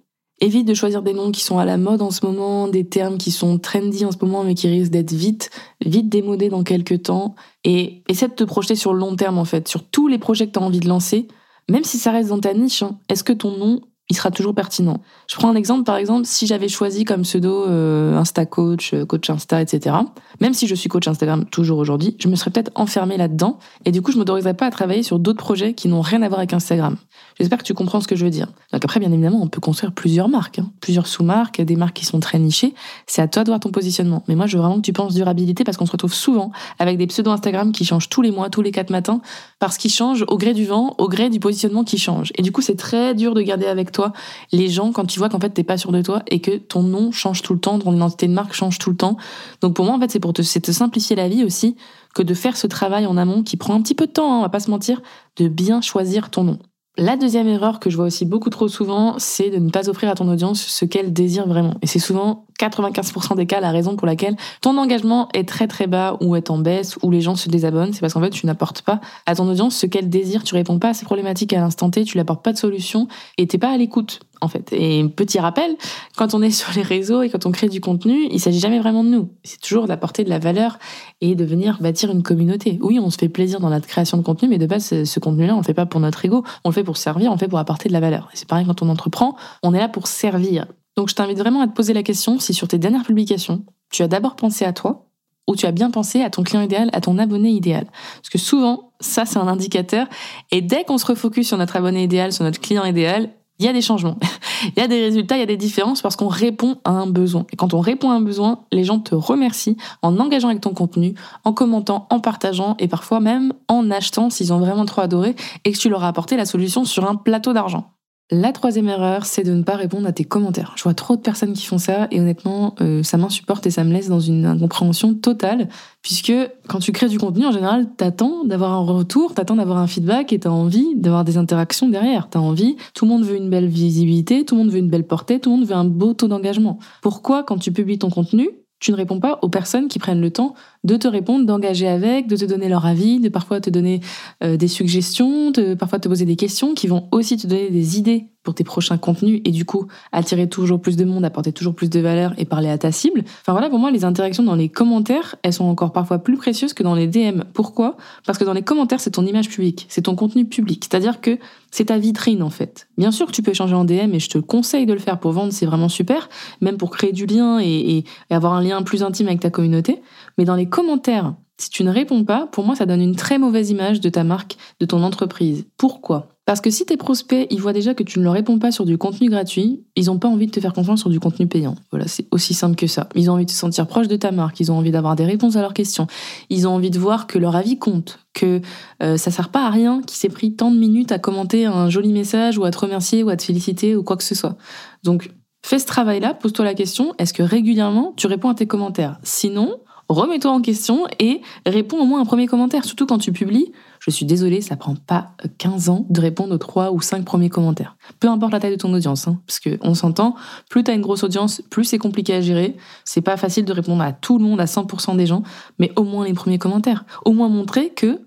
Évite 0.43 0.67
de 0.67 0.73
choisir 0.73 1.01
des 1.01 1.13
noms 1.13 1.31
qui 1.31 1.41
sont 1.41 1.57
à 1.57 1.63
la 1.63 1.77
mode 1.77 2.01
en 2.01 2.11
ce 2.11 2.25
moment, 2.25 2.67
des 2.67 2.85
termes 2.85 3.17
qui 3.17 3.31
sont 3.31 3.57
trendy 3.57 4.03
en 4.03 4.11
ce 4.11 4.17
moment, 4.21 4.43
mais 4.43 4.55
qui 4.55 4.67
risquent 4.67 4.91
d'être 4.91 5.13
vite, 5.13 5.49
vite 5.79 6.09
démodés 6.09 6.49
dans 6.49 6.63
quelques 6.63 7.03
temps. 7.03 7.35
Et 7.63 8.03
essaie 8.09 8.27
de 8.27 8.33
te 8.33 8.43
projeter 8.43 8.75
sur 8.75 8.91
le 8.91 8.99
long 8.99 9.15
terme, 9.15 9.37
en 9.37 9.45
fait, 9.45 9.69
sur 9.69 9.85
tous 9.85 10.09
les 10.09 10.17
projets 10.17 10.47
que 10.47 10.51
tu 10.51 10.59
as 10.59 10.61
envie 10.61 10.81
de 10.81 10.89
lancer, 10.89 11.29
même 11.71 11.85
si 11.85 11.97
ça 11.97 12.11
reste 12.11 12.27
dans 12.27 12.41
ta 12.41 12.53
niche. 12.53 12.83
Hein. 12.83 12.97
Est-ce 13.07 13.23
que 13.23 13.31
ton 13.31 13.57
nom, 13.57 13.79
il 14.09 14.17
sera 14.17 14.31
toujours 14.31 14.53
pertinent? 14.53 14.99
Je 15.29 15.35
prends 15.37 15.47
un 15.47 15.55
exemple, 15.55 15.85
par 15.85 15.95
exemple, 15.95 16.25
si 16.25 16.45
j'avais 16.45 16.67
choisi 16.67 17.05
comme 17.05 17.21
pseudo 17.21 17.63
euh, 17.69 18.17
Insta 18.17 18.45
Coach, 18.45 18.93
euh, 18.93 19.05
Coach 19.05 19.29
Insta, 19.29 19.61
etc. 19.61 19.95
Même 20.41 20.53
si 20.53 20.67
je 20.67 20.75
suis 20.75 20.89
coach 20.89 21.07
Instagram 21.07 21.45
toujours 21.45 21.77
aujourd'hui, 21.77 22.15
je 22.19 22.27
me 22.27 22.35
serais 22.35 22.51
peut-être 22.51 22.71
enfermée 22.75 23.17
là-dedans 23.17 23.59
et 23.85 23.91
du 23.91 24.01
coup, 24.01 24.11
je 24.11 24.17
m'autoriserais 24.17 24.53
pas 24.53 24.65
à 24.67 24.71
travailler 24.71 25.03
sur 25.03 25.19
d'autres 25.19 25.39
projets 25.39 25.73
qui 25.73 25.87
n'ont 25.87 26.01
rien 26.01 26.21
à 26.21 26.27
voir 26.27 26.39
avec 26.39 26.53
Instagram. 26.53 26.97
J'espère 27.39 27.57
que 27.57 27.63
tu 27.63 27.73
comprends 27.73 28.01
ce 28.01 28.07
que 28.07 28.15
je 28.15 28.25
veux 28.25 28.31
dire. 28.31 28.47
Donc 28.71 28.83
après, 28.83 28.99
bien 28.99 29.11
évidemment, 29.11 29.41
on 29.41 29.47
peut 29.47 29.61
construire 29.61 29.91
plusieurs 29.91 30.29
marques, 30.29 30.59
hein. 30.59 30.71
plusieurs 30.81 31.07
sous-marques, 31.07 31.61
des 31.61 31.75
marques 31.75 31.95
qui 31.95 32.05
sont 32.05 32.19
très 32.19 32.39
nichées. 32.39 32.73
C'est 33.07 33.21
à 33.21 33.27
toi 33.27 33.43
de 33.43 33.49
voir 33.49 33.59
ton 33.59 33.69
positionnement. 33.69 34.23
Mais 34.27 34.35
moi, 34.35 34.45
je 34.45 34.57
veux 34.57 34.61
vraiment 34.61 34.77
que 34.77 34.85
tu 34.85 34.93
penses 34.93 35.13
durabilité 35.13 35.63
parce 35.63 35.77
qu'on 35.77 35.85
se 35.85 35.91
retrouve 35.91 36.13
souvent 36.13 36.51
avec 36.79 36.97
des 36.97 37.07
pseudos 37.07 37.31
Instagram 37.31 37.71
qui 37.71 37.85
changent 37.85 38.09
tous 38.09 38.21
les 38.21 38.31
mois, 38.31 38.49
tous 38.49 38.61
les 38.61 38.71
quatre 38.71 38.89
matins, 38.89 39.21
parce 39.59 39.77
qu'ils 39.77 39.91
changent 39.91 40.25
au 40.27 40.37
gré 40.37 40.53
du 40.53 40.65
vent, 40.65 40.95
au 40.97 41.07
gré 41.07 41.29
du 41.29 41.39
positionnement 41.39 41.83
qui 41.83 41.97
change. 41.97 42.31
Et 42.35 42.41
du 42.41 42.51
coup, 42.51 42.61
c'est 42.61 42.75
très 42.75 43.15
dur 43.15 43.33
de 43.33 43.41
garder 43.41 43.65
avec 43.65 43.91
toi 43.91 44.13
les 44.51 44.69
gens 44.69 44.91
quand 44.91 45.05
tu 45.05 45.19
vois 45.19 45.29
qu'en 45.29 45.39
fait 45.39 45.49
t'es 45.49 45.63
pas 45.63 45.77
sûr 45.77 45.91
de 45.91 46.01
toi 46.01 46.21
et 46.27 46.39
que 46.39 46.57
ton 46.57 46.83
nom 46.83 47.11
change 47.11 47.41
tout 47.41 47.53
le 47.53 47.59
temps, 47.59 47.79
ton 47.79 47.93
identité 47.93 48.27
de 48.27 48.33
marque 48.33 48.53
change 48.53 48.77
tout 48.77 48.89
le 48.89 48.95
temps. 48.95 49.17
Donc 49.61 49.75
pour 49.75 49.85
moi, 49.85 49.95
en 49.95 49.99
fait, 49.99 50.11
c'est 50.11 50.19
pour 50.23 50.31
te, 50.31 50.41
te 50.41 50.71
simplifier 50.71 51.17
la 51.17 51.27
vie 51.27 51.43
aussi 51.43 51.75
que 52.15 52.23
de 52.23 52.33
faire 52.33 52.55
ce 52.55 52.65
travail 52.65 53.05
en 53.05 53.17
amont 53.17 53.43
qui 53.43 53.57
prend 53.57 53.75
un 53.75 53.81
petit 53.81 53.93
peu 53.93 54.07
de 54.07 54.11
temps, 54.13 54.33
hein, 54.33 54.37
on 54.37 54.41
va 54.41 54.47
pas 54.47 54.61
se 54.61 54.71
mentir, 54.71 55.01
de 55.35 55.49
bien 55.49 55.81
choisir 55.81 56.29
ton 56.29 56.45
nom. 56.45 56.59
La 56.97 57.17
deuxième 57.17 57.49
erreur 57.49 57.81
que 57.81 57.89
je 57.89 57.97
vois 57.97 58.05
aussi 58.05 58.23
beaucoup 58.23 58.49
trop 58.49 58.69
souvent, 58.69 59.15
c'est 59.17 59.49
de 59.49 59.57
ne 59.57 59.69
pas 59.69 59.89
offrir 59.89 60.09
à 60.09 60.15
ton 60.15 60.29
audience 60.29 60.61
ce 60.61 60.85
qu'elle 60.85 61.11
désire 61.11 61.45
vraiment. 61.45 61.73
Et 61.81 61.87
c'est 61.87 61.99
souvent 61.99 62.45
95% 62.59 63.35
des 63.35 63.45
cas, 63.45 63.59
la 63.59 63.71
raison 63.71 63.95
pour 63.95 64.07
laquelle 64.07 64.35
ton 64.61 64.77
engagement 64.77 65.29
est 65.33 65.47
très 65.47 65.67
très 65.67 65.87
bas 65.87 66.17
ou 66.21 66.35
est 66.35 66.49
en 66.49 66.57
baisse 66.57 66.97
ou 67.01 67.11
les 67.11 67.21
gens 67.21 67.35
se 67.35 67.49
désabonnent, 67.49 67.93
c'est 67.93 68.01
parce 68.01 68.13
qu'en 68.13 68.21
fait 68.21 68.29
tu 68.29 68.45
n'apportes 68.45 68.81
pas 68.81 69.01
à 69.25 69.35
ton 69.35 69.47
audience 69.49 69.75
ce 69.75 69.85
qu'elle 69.85 70.09
désire, 70.09 70.43
tu 70.43 70.55
réponds 70.55 70.79
pas 70.79 70.89
à 70.89 70.93
ses 70.93 71.05
problématiques 71.05 71.53
à 71.53 71.59
l'instant 71.59 71.89
T, 71.89 72.03
tu 72.03 72.17
n'apportes 72.17 72.43
pas 72.43 72.53
de 72.53 72.57
solution 72.57 73.07
et 73.37 73.47
t'es 73.47 73.57
pas 73.57 73.71
à 73.71 73.77
l'écoute 73.77 74.19
en 74.43 74.47
fait. 74.47 74.73
Et 74.73 75.03
petit 75.07 75.39
rappel, 75.39 75.75
quand 76.15 76.33
on 76.33 76.41
est 76.41 76.51
sur 76.63 76.71
les 76.75 76.81
réseaux 76.81 77.21
et 77.21 77.29
quand 77.29 77.45
on 77.45 77.51
crée 77.51 77.69
du 77.69 77.81
contenu, 77.81 78.27
il 78.29 78.39
s'agit 78.39 78.59
jamais 78.59 78.79
vraiment 78.79 79.03
de 79.03 79.09
nous. 79.09 79.29
C'est 79.43 79.59
toujours 79.59 79.87
d'apporter 79.87 80.23
de 80.23 80.29
la 80.29 80.39
valeur 80.39 80.77
et 81.21 81.35
de 81.35 81.45
venir 81.45 81.77
bâtir 81.81 82.11
une 82.11 82.23
communauté. 82.23 82.77
Oui, 82.81 82.99
on 82.99 83.09
se 83.09 83.17
fait 83.17 83.29
plaisir 83.29 83.59
dans 83.59 83.69
notre 83.69 83.87
création 83.87 84.17
de 84.17 84.23
contenu, 84.23 84.49
mais 84.49 84.57
de 84.57 84.65
base, 84.65 85.03
ce 85.03 85.19
contenu-là, 85.19 85.55
on 85.55 85.59
le 85.59 85.63
fait 85.63 85.73
pas 85.73 85.85
pour 85.85 85.99
notre 85.99 86.23
ego, 86.25 86.43
on 86.63 86.69
le 86.69 86.73
fait 86.73 86.83
pour 86.83 86.97
servir, 86.97 87.31
on 87.31 87.35
le 87.35 87.39
fait 87.39 87.47
pour 87.47 87.59
apporter 87.59 87.87
de 87.87 87.93
la 87.93 87.99
valeur. 87.99 88.29
C'est 88.33 88.47
pareil 88.47 88.65
quand 88.65 88.81
on 88.81 88.89
entreprend, 88.89 89.35
on 89.63 89.73
est 89.73 89.79
là 89.79 89.87
pour 89.87 90.07
servir. 90.07 90.65
Donc 90.95 91.09
je 91.09 91.15
t'invite 91.15 91.37
vraiment 91.37 91.61
à 91.61 91.67
te 91.67 91.73
poser 91.73 91.93
la 91.93 92.03
question 92.03 92.39
si 92.39 92.53
sur 92.53 92.67
tes 92.67 92.77
dernières 92.77 93.03
publications, 93.03 93.65
tu 93.89 94.03
as 94.03 94.07
d'abord 94.07 94.35
pensé 94.35 94.65
à 94.65 94.73
toi 94.73 95.07
ou 95.47 95.55
tu 95.55 95.65
as 95.65 95.71
bien 95.71 95.91
pensé 95.91 96.21
à 96.21 96.29
ton 96.29 96.43
client 96.43 96.61
idéal, 96.61 96.89
à 96.93 97.01
ton 97.01 97.17
abonné 97.17 97.49
idéal. 97.49 97.85
Parce 98.15 98.29
que 98.29 98.37
souvent, 98.37 98.91
ça 98.99 99.25
c'est 99.25 99.39
un 99.39 99.47
indicateur. 99.47 100.07
Et 100.51 100.61
dès 100.61 100.83
qu'on 100.83 100.97
se 100.97 101.05
refocus 101.05 101.47
sur 101.47 101.57
notre 101.57 101.75
abonné 101.75 102.03
idéal, 102.03 102.31
sur 102.31 102.43
notre 102.43 102.61
client 102.61 102.85
idéal, 102.85 103.29
il 103.59 103.65
y 103.65 103.69
a 103.69 103.73
des 103.73 103.81
changements. 103.81 104.17
il 104.75 104.79
y 104.79 104.83
a 104.83 104.87
des 104.87 105.01
résultats, 105.01 105.35
il 105.35 105.39
y 105.39 105.43
a 105.43 105.47
des 105.47 105.57
différences 105.57 106.01
parce 106.01 106.15
qu'on 106.15 106.27
répond 106.27 106.77
à 106.85 106.91
un 106.91 107.07
besoin. 107.07 107.45
Et 107.51 107.55
quand 107.55 107.73
on 107.73 107.79
répond 107.79 108.09
à 108.09 108.13
un 108.13 108.21
besoin, 108.21 108.63
les 108.71 108.83
gens 108.83 108.99
te 108.99 109.15
remercient 109.15 109.77
en 110.01 110.19
engageant 110.19 110.49
avec 110.49 110.61
ton 110.61 110.73
contenu, 110.73 111.13
en 111.43 111.53
commentant, 111.53 112.07
en 112.09 112.19
partageant 112.19 112.75
et 112.79 112.87
parfois 112.87 113.19
même 113.19 113.53
en 113.67 113.91
achetant 113.91 114.29
s'ils 114.29 114.53
ont 114.53 114.59
vraiment 114.59 114.85
trop 114.85 115.01
adoré 115.01 115.35
et 115.65 115.71
que 115.71 115.77
tu 115.77 115.89
leur 115.89 116.03
as 116.03 116.07
apporté 116.07 116.37
la 116.37 116.45
solution 116.45 116.85
sur 116.85 117.07
un 117.07 117.15
plateau 117.15 117.53
d'argent. 117.53 117.91
La 118.33 118.51
troisième 118.51 118.89
erreur, 118.89 119.27
c'est 119.27 119.43
de 119.43 119.53
ne 119.53 119.61
pas 119.61 119.75
répondre 119.75 120.07
à 120.07 120.11
tes 120.11 120.23
commentaires. 120.23 120.73
Je 120.75 120.81
vois 120.81 120.95
trop 120.95 121.15
de 121.15 121.21
personnes 121.21 121.53
qui 121.53 121.67
font 121.67 121.77
ça 121.77 122.07
et 122.09 122.19
honnêtement, 122.19 122.73
euh, 122.81 123.03
ça 123.03 123.17
m'insupporte 123.17 123.67
et 123.67 123.69
ça 123.69 123.83
me 123.83 123.93
laisse 123.93 124.09
dans 124.09 124.19
une 124.19 124.47
incompréhension 124.47 125.13
totale 125.13 125.69
puisque 126.01 126.33
quand 126.67 126.79
tu 126.79 126.91
crées 126.93 127.09
du 127.09 127.19
contenu, 127.19 127.45
en 127.45 127.51
général, 127.51 127.93
t'attends 127.95 128.43
d'avoir 128.43 128.71
un 128.71 128.83
retour, 128.83 129.35
t'attends 129.35 129.57
d'avoir 129.57 129.77
un 129.77 129.85
feedback 129.85 130.33
et 130.33 130.39
t'as 130.39 130.49
envie 130.49 130.95
d'avoir 130.95 131.25
des 131.25 131.37
interactions 131.37 131.87
derrière. 131.87 132.27
T'as 132.27 132.39
envie, 132.39 132.75
tout 132.95 133.05
le 133.05 133.11
monde 133.11 133.23
veut 133.23 133.35
une 133.35 133.51
belle 133.51 133.67
visibilité, 133.67 134.45
tout 134.45 134.55
le 134.55 134.63
monde 134.63 134.71
veut 134.71 134.79
une 134.79 134.89
belle 134.89 135.05
portée, 135.05 135.39
tout 135.39 135.51
le 135.51 135.57
monde 135.57 135.67
veut 135.67 135.75
un 135.75 135.85
beau 135.85 136.15
taux 136.15 136.27
d'engagement. 136.27 136.79
Pourquoi, 137.03 137.43
quand 137.43 137.59
tu 137.59 137.71
publies 137.71 137.99
ton 137.99 138.09
contenu, 138.09 138.49
tu 138.79 138.91
ne 138.91 138.97
réponds 138.97 139.19
pas 139.19 139.37
aux 139.43 139.49
personnes 139.49 139.87
qui 139.87 139.99
prennent 139.99 140.21
le 140.21 140.31
temps 140.31 140.55
de 140.83 140.97
te 140.97 141.07
répondre, 141.07 141.45
d'engager 141.45 141.87
avec, 141.87 142.27
de 142.27 142.35
te 142.35 142.45
donner 142.45 142.67
leur 142.69 142.85
avis, 142.85 143.19
de 143.19 143.29
parfois 143.29 143.61
te 143.61 143.69
donner 143.69 144.01
euh, 144.43 144.57
des 144.57 144.67
suggestions, 144.67 145.51
de 145.51 145.75
parfois 145.75 145.99
te 145.99 146.07
poser 146.07 146.25
des 146.25 146.35
questions 146.35 146.73
qui 146.73 146.87
vont 146.87 147.07
aussi 147.11 147.37
te 147.37 147.47
donner 147.47 147.69
des 147.69 147.97
idées 147.97 148.27
pour 148.43 148.53
tes 148.53 148.63
prochains 148.63 148.97
contenus 148.97 149.41
et 149.45 149.51
du 149.51 149.65
coup 149.65 149.87
attirer 150.11 150.47
toujours 150.47 150.81
plus 150.81 150.97
de 150.97 151.05
monde, 151.05 151.23
apporter 151.23 151.53
toujours 151.53 151.73
plus 151.73 151.89
de 151.89 151.99
valeur 151.99 152.33
et 152.37 152.45
parler 152.45 152.69
à 152.69 152.77
ta 152.77 152.91
cible. 152.91 153.23
Enfin 153.41 153.53
voilà, 153.53 153.69
pour 153.69 153.79
moi, 153.79 153.89
les 153.89 154.03
interactions 154.03 154.43
dans 154.43 154.55
les 154.55 154.69
commentaires, 154.69 155.35
elles 155.43 155.53
sont 155.53 155.65
encore 155.65 155.93
parfois 155.93 156.19
plus 156.19 156.37
précieuses 156.37 156.73
que 156.73 156.83
dans 156.83 156.93
les 156.93 157.07
DM. 157.07 157.43
Pourquoi? 157.53 157.95
Parce 158.25 158.37
que 158.37 158.43
dans 158.43 158.53
les 158.53 158.61
commentaires, 158.61 158.99
c'est 158.99 159.11
ton 159.11 159.25
image 159.25 159.49
publique, 159.49 159.85
c'est 159.89 160.03
ton 160.03 160.15
contenu 160.15 160.45
public. 160.45 160.83
C'est-à-dire 160.83 161.21
que 161.21 161.39
c'est 161.71 161.85
ta 161.85 161.97
vitrine 161.97 162.43
en 162.43 162.49
fait. 162.49 162.87
Bien 162.97 163.11
sûr 163.11 163.25
que 163.27 163.31
tu 163.31 163.41
peux 163.41 163.51
échanger 163.51 163.73
en 163.73 163.85
DM 163.85 164.13
et 164.13 164.19
je 164.19 164.29
te 164.29 164.37
conseille 164.37 164.85
de 164.85 164.93
le 164.93 164.99
faire 164.99 165.19
pour 165.19 165.31
vendre, 165.31 165.53
c'est 165.53 165.65
vraiment 165.65 165.89
super, 165.89 166.29
même 166.61 166.77
pour 166.77 166.91
créer 166.91 167.13
du 167.13 167.25
lien 167.25 167.59
et, 167.59 167.97
et 167.97 168.05
avoir 168.29 168.53
un 168.53 168.61
lien 168.61 168.81
plus 168.83 169.03
intime 169.03 169.27
avec 169.27 169.39
ta 169.39 169.49
communauté. 169.49 170.01
Mais 170.37 170.45
dans 170.45 170.55
les 170.55 170.67
commentaires, 170.73 171.35
si 171.59 171.69
tu 171.69 171.83
ne 171.83 171.91
réponds 171.91 172.25
pas, 172.25 172.47
pour 172.47 172.65
moi, 172.65 172.75
ça 172.75 172.87
donne 172.87 173.01
une 173.01 173.15
très 173.15 173.37
mauvaise 173.37 173.69
image 173.69 174.01
de 174.01 174.09
ta 174.09 174.23
marque, 174.23 174.57
de 174.79 174.87
ton 174.87 175.03
entreprise. 175.03 175.65
Pourquoi? 175.77 176.29
Parce 176.45 176.61
que 176.61 176.71
si 176.71 176.83
tes 176.83 176.97
prospects, 176.97 177.45
ils 177.51 177.61
voient 177.61 177.73
déjà 177.73 177.93
que 177.93 178.01
tu 178.01 178.17
ne 178.17 178.23
leur 178.23 178.33
réponds 178.33 178.57
pas 178.57 178.71
sur 178.71 178.83
du 178.83 178.97
contenu 178.97 179.29
gratuit, 179.29 179.83
ils 179.95 180.07
n'ont 180.07 180.17
pas 180.17 180.27
envie 180.27 180.47
de 180.47 180.51
te 180.51 180.59
faire 180.59 180.73
confiance 180.73 181.01
sur 181.01 181.11
du 181.11 181.19
contenu 181.19 181.45
payant. 181.45 181.75
Voilà, 181.91 182.07
c'est 182.07 182.25
aussi 182.31 182.55
simple 182.55 182.75
que 182.75 182.87
ça. 182.87 183.07
Ils 183.13 183.29
ont 183.29 183.33
envie 183.33 183.45
de 183.45 183.51
se 183.51 183.55
sentir 183.55 183.85
proche 183.85 184.07
de 184.07 184.15
ta 184.15 184.31
marque, 184.31 184.59
ils 184.59 184.71
ont 184.71 184.77
envie 184.77 184.89
d'avoir 184.89 185.15
des 185.15 185.25
réponses 185.25 185.55
à 185.55 185.61
leurs 185.61 185.75
questions, 185.75 186.07
ils 186.49 186.67
ont 186.67 186.71
envie 186.71 186.89
de 186.89 186.97
voir 186.97 187.27
que 187.27 187.37
leur 187.37 187.55
avis 187.55 187.77
compte, 187.77 188.17
que 188.33 188.59
euh, 189.03 189.15
ça 189.17 189.29
sert 189.29 189.49
pas 189.49 189.67
à 189.67 189.69
rien 189.69 190.01
qui 190.01 190.17
s'est 190.17 190.29
pris 190.29 190.55
tant 190.55 190.71
de 190.71 190.77
minutes 190.77 191.11
à 191.11 191.19
commenter 191.19 191.67
un 191.67 191.87
joli 191.91 192.11
message 192.11 192.57
ou 192.57 192.63
à 192.65 192.71
te 192.71 192.79
remercier 192.79 193.21
ou 193.21 193.29
à 193.29 193.37
te 193.37 193.43
féliciter 193.43 193.95
ou 193.95 194.01
quoi 194.01 194.17
que 194.17 194.23
ce 194.23 194.33
soit. 194.33 194.57
Donc, 195.03 195.31
fais 195.63 195.77
ce 195.77 195.85
travail-là, 195.85 196.33
pose-toi 196.33 196.65
la 196.65 196.73
question, 196.73 197.13
est-ce 197.19 197.33
que 197.33 197.43
régulièrement 197.43 198.13
tu 198.17 198.25
réponds 198.25 198.49
à 198.49 198.55
tes 198.55 198.65
commentaires? 198.65 199.19
Sinon, 199.21 199.77
remets-toi 200.13 200.51
en 200.51 200.61
question 200.61 201.05
et 201.19 201.41
réponds 201.65 201.99
au 201.99 202.05
moins 202.05 202.21
un 202.21 202.25
premier 202.25 202.47
commentaire. 202.47 202.85
Surtout 202.85 203.05
quand 203.05 203.17
tu 203.17 203.31
publies, 203.31 203.71
je 203.99 204.11
suis 204.11 204.25
désolée, 204.25 204.61
ça 204.61 204.75
prend 204.75 204.95
pas 204.95 205.31
15 205.57 205.89
ans 205.89 206.05
de 206.09 206.21
répondre 206.21 206.53
aux 206.53 206.57
3 206.57 206.91
ou 206.91 207.01
5 207.01 207.23
premiers 207.23 207.49
commentaires. 207.49 207.95
Peu 208.19 208.27
importe 208.27 208.53
la 208.53 208.59
taille 208.59 208.71
de 208.71 208.77
ton 208.77 208.93
audience, 208.93 209.27
hein, 209.27 209.39
parce 209.47 209.59
que 209.59 209.77
on 209.81 209.93
s'entend, 209.93 210.35
plus 210.69 210.83
t'as 210.83 210.93
une 210.93 211.01
grosse 211.01 211.23
audience, 211.23 211.61
plus 211.69 211.85
c'est 211.85 211.97
compliqué 211.97 212.33
à 212.33 212.41
gérer. 212.41 212.75
C'est 213.05 213.21
pas 213.21 213.37
facile 213.37 213.65
de 213.65 213.73
répondre 213.73 214.01
à 214.01 214.11
tout 214.11 214.37
le 214.37 214.43
monde, 214.43 214.59
à 214.59 214.65
100% 214.65 215.15
des 215.15 215.25
gens, 215.25 215.43
mais 215.79 215.91
au 215.95 216.03
moins 216.03 216.25
les 216.25 216.33
premiers 216.33 216.59
commentaires. 216.59 217.05
Au 217.25 217.31
moins 217.31 217.49
montrer 217.49 217.89
que 217.89 218.19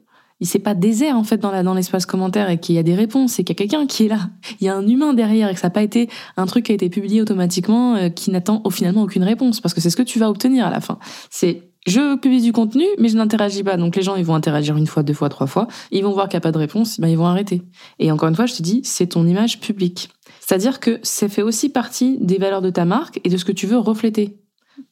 c'est 0.42 0.58
pas 0.58 0.74
désert 0.74 1.16
en 1.16 1.24
fait 1.24 1.38
dans 1.38 1.50
la 1.50 1.62
dans 1.62 1.72
l'espace 1.72 2.04
commentaire 2.04 2.50
et 2.50 2.58
qu'il 2.58 2.74
y 2.74 2.78
a 2.78 2.82
des 2.82 2.94
réponses 2.94 3.38
et 3.38 3.44
qu'il 3.44 3.54
y 3.54 3.56
a 3.56 3.60
quelqu'un 3.66 3.86
qui 3.86 4.04
est 4.04 4.08
là. 4.08 4.28
Il 4.60 4.66
y 4.66 4.68
a 4.68 4.76
un 4.76 4.86
humain 4.86 5.14
derrière 5.14 5.48
et 5.48 5.54
que 5.54 5.60
ça 5.60 5.68
n'a 5.68 5.72
pas 5.72 5.82
été 5.82 6.10
un 6.36 6.46
truc 6.46 6.66
qui 6.66 6.72
a 6.72 6.74
été 6.74 6.90
publié 6.90 7.22
automatiquement 7.22 7.94
euh, 7.94 8.08
qui 8.10 8.30
n'attend 8.30 8.62
finalement 8.70 9.02
aucune 9.02 9.24
réponse 9.24 9.60
parce 9.60 9.72
que 9.72 9.80
c'est 9.80 9.90
ce 9.90 9.96
que 9.96 10.02
tu 10.02 10.18
vas 10.18 10.28
obtenir 10.28 10.66
à 10.66 10.70
la 10.70 10.80
fin. 10.80 10.98
C'est 11.30 11.62
je 11.86 12.16
publie 12.16 12.42
du 12.42 12.52
contenu, 12.52 12.84
mais 12.98 13.08
je 13.08 13.16
n'interagis 13.16 13.62
pas. 13.62 13.76
Donc 13.76 13.96
les 13.96 14.02
gens, 14.02 14.16
ils 14.16 14.24
vont 14.24 14.34
interagir 14.34 14.76
une 14.76 14.86
fois, 14.86 15.02
deux 15.02 15.14
fois, 15.14 15.28
trois 15.28 15.46
fois. 15.46 15.68
Ils 15.90 16.02
vont 16.02 16.12
voir 16.12 16.28
qu'il 16.28 16.36
n'y 16.36 16.42
a 16.42 16.42
pas 16.42 16.52
de 16.52 16.58
réponse, 16.58 17.00
ben 17.00 17.08
ils 17.08 17.16
vont 17.16 17.26
arrêter. 17.26 17.62
Et 17.98 18.10
encore 18.10 18.28
une 18.28 18.34
fois, 18.34 18.46
je 18.46 18.54
te 18.54 18.62
dis, 18.62 18.80
c'est 18.84 19.08
ton 19.08 19.26
image 19.26 19.60
publique. 19.60 20.10
C'est-à-dire 20.40 20.80
que 20.80 20.98
ça 21.02 21.28
fait 21.28 21.42
aussi 21.42 21.68
partie 21.68 22.18
des 22.20 22.38
valeurs 22.38 22.62
de 22.62 22.70
ta 22.70 22.84
marque 22.84 23.20
et 23.24 23.28
de 23.28 23.36
ce 23.36 23.44
que 23.44 23.52
tu 23.52 23.66
veux 23.66 23.78
refléter. 23.78 24.36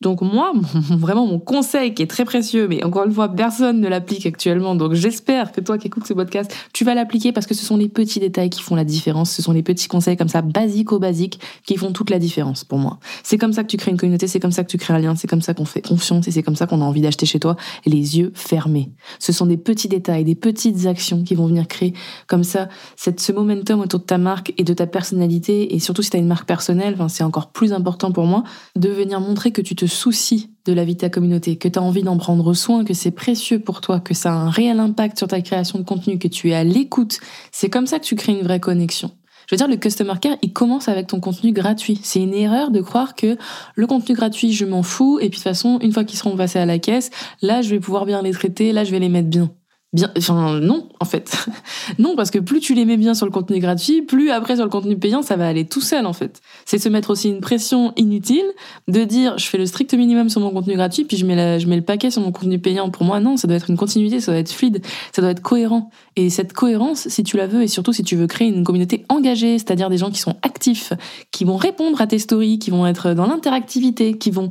Donc 0.00 0.20
moi, 0.20 0.52
vraiment 0.90 1.26
mon 1.26 1.38
conseil 1.38 1.94
qui 1.94 2.02
est 2.02 2.06
très 2.06 2.24
précieux, 2.24 2.68
mais 2.68 2.84
encore 2.84 3.04
une 3.04 3.12
fois, 3.12 3.28
personne 3.28 3.80
ne 3.80 3.88
l'applique 3.88 4.26
actuellement. 4.26 4.74
Donc 4.74 4.94
j'espère 4.94 5.52
que 5.52 5.60
toi 5.60 5.78
qui 5.78 5.86
écoutes 5.86 6.06
ce 6.06 6.14
podcast, 6.14 6.54
tu 6.72 6.84
vas 6.84 6.94
l'appliquer 6.94 7.32
parce 7.32 7.46
que 7.46 7.54
ce 7.54 7.64
sont 7.64 7.76
les 7.76 7.88
petits 7.88 8.20
détails 8.20 8.50
qui 8.50 8.62
font 8.62 8.74
la 8.74 8.84
différence. 8.84 9.30
Ce 9.30 9.42
sont 9.42 9.52
les 9.52 9.62
petits 9.62 9.88
conseils 9.88 10.16
comme 10.16 10.28
ça, 10.28 10.42
basiques 10.42 10.92
au 10.92 10.98
basiques, 10.98 11.40
qui 11.66 11.76
font 11.76 11.92
toute 11.92 12.10
la 12.10 12.18
différence 12.18 12.64
pour 12.64 12.78
moi. 12.78 12.98
C'est 13.22 13.38
comme 13.38 13.52
ça 13.52 13.62
que 13.62 13.68
tu 13.68 13.76
crées 13.76 13.90
une 13.90 13.96
communauté, 13.96 14.26
c'est 14.26 14.40
comme 14.40 14.52
ça 14.52 14.64
que 14.64 14.70
tu 14.70 14.78
crées 14.78 14.94
un 14.94 14.98
lien, 14.98 15.14
c'est 15.16 15.28
comme 15.28 15.42
ça 15.42 15.54
qu'on 15.54 15.64
fait 15.64 15.82
confiance 15.82 16.28
et 16.28 16.30
c'est 16.30 16.42
comme 16.42 16.56
ça 16.56 16.66
qu'on 16.66 16.80
a 16.80 16.84
envie 16.84 17.00
d'acheter 17.00 17.26
chez 17.26 17.40
toi 17.40 17.56
les 17.86 18.18
yeux 18.18 18.32
fermés. 18.34 18.92
Ce 19.18 19.32
sont 19.32 19.46
des 19.46 19.56
petits 19.56 19.88
détails, 19.88 20.24
des 20.24 20.34
petites 20.34 20.86
actions 20.86 21.22
qui 21.22 21.34
vont 21.34 21.46
venir 21.46 21.68
créer 21.68 21.94
comme 22.26 22.44
ça 22.44 22.68
cette, 22.96 23.20
ce 23.20 23.32
momentum 23.32 23.80
autour 23.80 24.00
de 24.00 24.04
ta 24.04 24.18
marque 24.18 24.52
et 24.58 24.64
de 24.64 24.74
ta 24.74 24.86
personnalité 24.86 25.74
et 25.74 25.78
surtout 25.78 26.02
si 26.02 26.10
tu 26.10 26.16
as 26.16 26.20
une 26.20 26.26
marque 26.26 26.46
personnelle, 26.46 26.96
c'est 27.08 27.24
encore 27.24 27.50
plus 27.50 27.72
important 27.72 28.12
pour 28.12 28.24
moi 28.24 28.44
de 28.76 28.88
venir 28.88 29.20
montrer 29.20 29.52
que 29.52 29.62
tu 29.62 29.73
te 29.74 29.86
soucies 29.86 30.50
de 30.64 30.72
la 30.72 30.84
vie 30.84 30.94
de 30.94 31.00
ta 31.00 31.10
communauté, 31.10 31.56
que 31.56 31.68
tu 31.68 31.78
as 31.78 31.82
envie 31.82 32.02
d'en 32.02 32.16
prendre 32.16 32.54
soin, 32.54 32.84
que 32.84 32.94
c'est 32.94 33.10
précieux 33.10 33.58
pour 33.58 33.80
toi, 33.80 34.00
que 34.00 34.14
ça 34.14 34.32
a 34.32 34.36
un 34.36 34.50
réel 34.50 34.80
impact 34.80 35.18
sur 35.18 35.28
ta 35.28 35.40
création 35.40 35.78
de 35.78 35.84
contenu, 35.84 36.18
que 36.18 36.28
tu 36.28 36.50
es 36.50 36.54
à 36.54 36.64
l'écoute. 36.64 37.18
C'est 37.52 37.70
comme 37.70 37.86
ça 37.86 37.98
que 37.98 38.04
tu 38.04 38.16
crées 38.16 38.32
une 38.32 38.42
vraie 38.42 38.60
connexion. 38.60 39.10
Je 39.48 39.54
veux 39.54 39.58
dire, 39.58 39.68
le 39.68 39.76
customer 39.76 40.14
care, 40.20 40.36
il 40.40 40.52
commence 40.52 40.88
avec 40.88 41.08
ton 41.08 41.20
contenu 41.20 41.52
gratuit. 41.52 42.00
C'est 42.02 42.22
une 42.22 42.32
erreur 42.32 42.70
de 42.70 42.80
croire 42.80 43.14
que 43.14 43.36
le 43.74 43.86
contenu 43.86 44.14
gratuit, 44.14 44.52
je 44.52 44.64
m'en 44.64 44.82
fous, 44.82 45.18
et 45.18 45.28
puis 45.28 45.32
de 45.32 45.34
toute 45.34 45.42
façon, 45.44 45.78
une 45.80 45.92
fois 45.92 46.04
qu'ils 46.04 46.18
seront 46.18 46.36
passés 46.36 46.58
à 46.58 46.66
la 46.66 46.78
caisse, 46.78 47.10
là, 47.42 47.60
je 47.60 47.70
vais 47.70 47.80
pouvoir 47.80 48.06
bien 48.06 48.22
les 48.22 48.32
traiter, 48.32 48.72
là, 48.72 48.84
je 48.84 48.90
vais 48.90 49.00
les 49.00 49.10
mettre 49.10 49.28
bien 49.28 49.50
bien 49.94 50.10
enfin 50.18 50.60
non 50.60 50.88
en 51.00 51.04
fait. 51.04 51.46
Non 51.98 52.16
parce 52.16 52.30
que 52.30 52.38
plus 52.38 52.60
tu 52.60 52.74
les 52.74 52.84
mets 52.84 52.96
bien 52.96 53.14
sur 53.14 53.26
le 53.26 53.32
contenu 53.32 53.58
gratuit 53.60 54.02
plus 54.02 54.30
après 54.30 54.56
sur 54.56 54.64
le 54.64 54.70
contenu 54.70 54.96
payant 54.96 55.22
ça 55.22 55.36
va 55.36 55.46
aller 55.46 55.64
tout 55.64 55.80
seul 55.80 56.06
en 56.06 56.12
fait. 56.12 56.40
C'est 56.64 56.78
se 56.78 56.88
mettre 56.88 57.10
aussi 57.10 57.28
une 57.28 57.40
pression 57.40 57.92
inutile 57.96 58.44
de 58.88 59.04
dire 59.04 59.38
je 59.38 59.46
fais 59.46 59.58
le 59.58 59.66
strict 59.66 59.94
minimum 59.94 60.28
sur 60.28 60.40
mon 60.40 60.50
contenu 60.50 60.74
gratuit 60.74 61.04
puis 61.04 61.16
je 61.16 61.24
mets 61.24 61.36
la, 61.36 61.58
je 61.58 61.66
mets 61.66 61.76
le 61.76 61.82
paquet 61.82 62.10
sur 62.10 62.22
mon 62.22 62.32
contenu 62.32 62.58
payant. 62.58 62.90
Pour 62.90 63.04
moi 63.04 63.20
non 63.20 63.36
ça 63.36 63.46
doit 63.46 63.56
être 63.56 63.70
une 63.70 63.76
continuité 63.76 64.20
ça 64.20 64.32
doit 64.32 64.40
être 64.40 64.52
fluide 64.52 64.84
ça 65.12 65.22
doit 65.22 65.30
être 65.30 65.42
cohérent. 65.42 65.90
Et 66.16 66.28
cette 66.28 66.52
cohérence 66.52 67.08
si 67.08 67.22
tu 67.22 67.36
la 67.36 67.46
veux 67.46 67.62
et 67.62 67.68
surtout 67.68 67.92
si 67.92 68.02
tu 68.02 68.16
veux 68.16 68.26
créer 68.26 68.48
une 68.48 68.64
communauté 68.64 69.04
engagée 69.08 69.58
c'est-à-dire 69.58 69.90
des 69.90 69.98
gens 69.98 70.10
qui 70.10 70.20
sont 70.20 70.36
actifs 70.42 70.92
qui 71.30 71.44
vont 71.44 71.56
répondre 71.56 72.00
à 72.00 72.06
tes 72.08 72.18
stories 72.18 72.58
qui 72.58 72.70
vont 72.70 72.86
être 72.86 73.14
dans 73.14 73.26
l'interactivité 73.26 74.18
qui 74.18 74.32
vont 74.32 74.48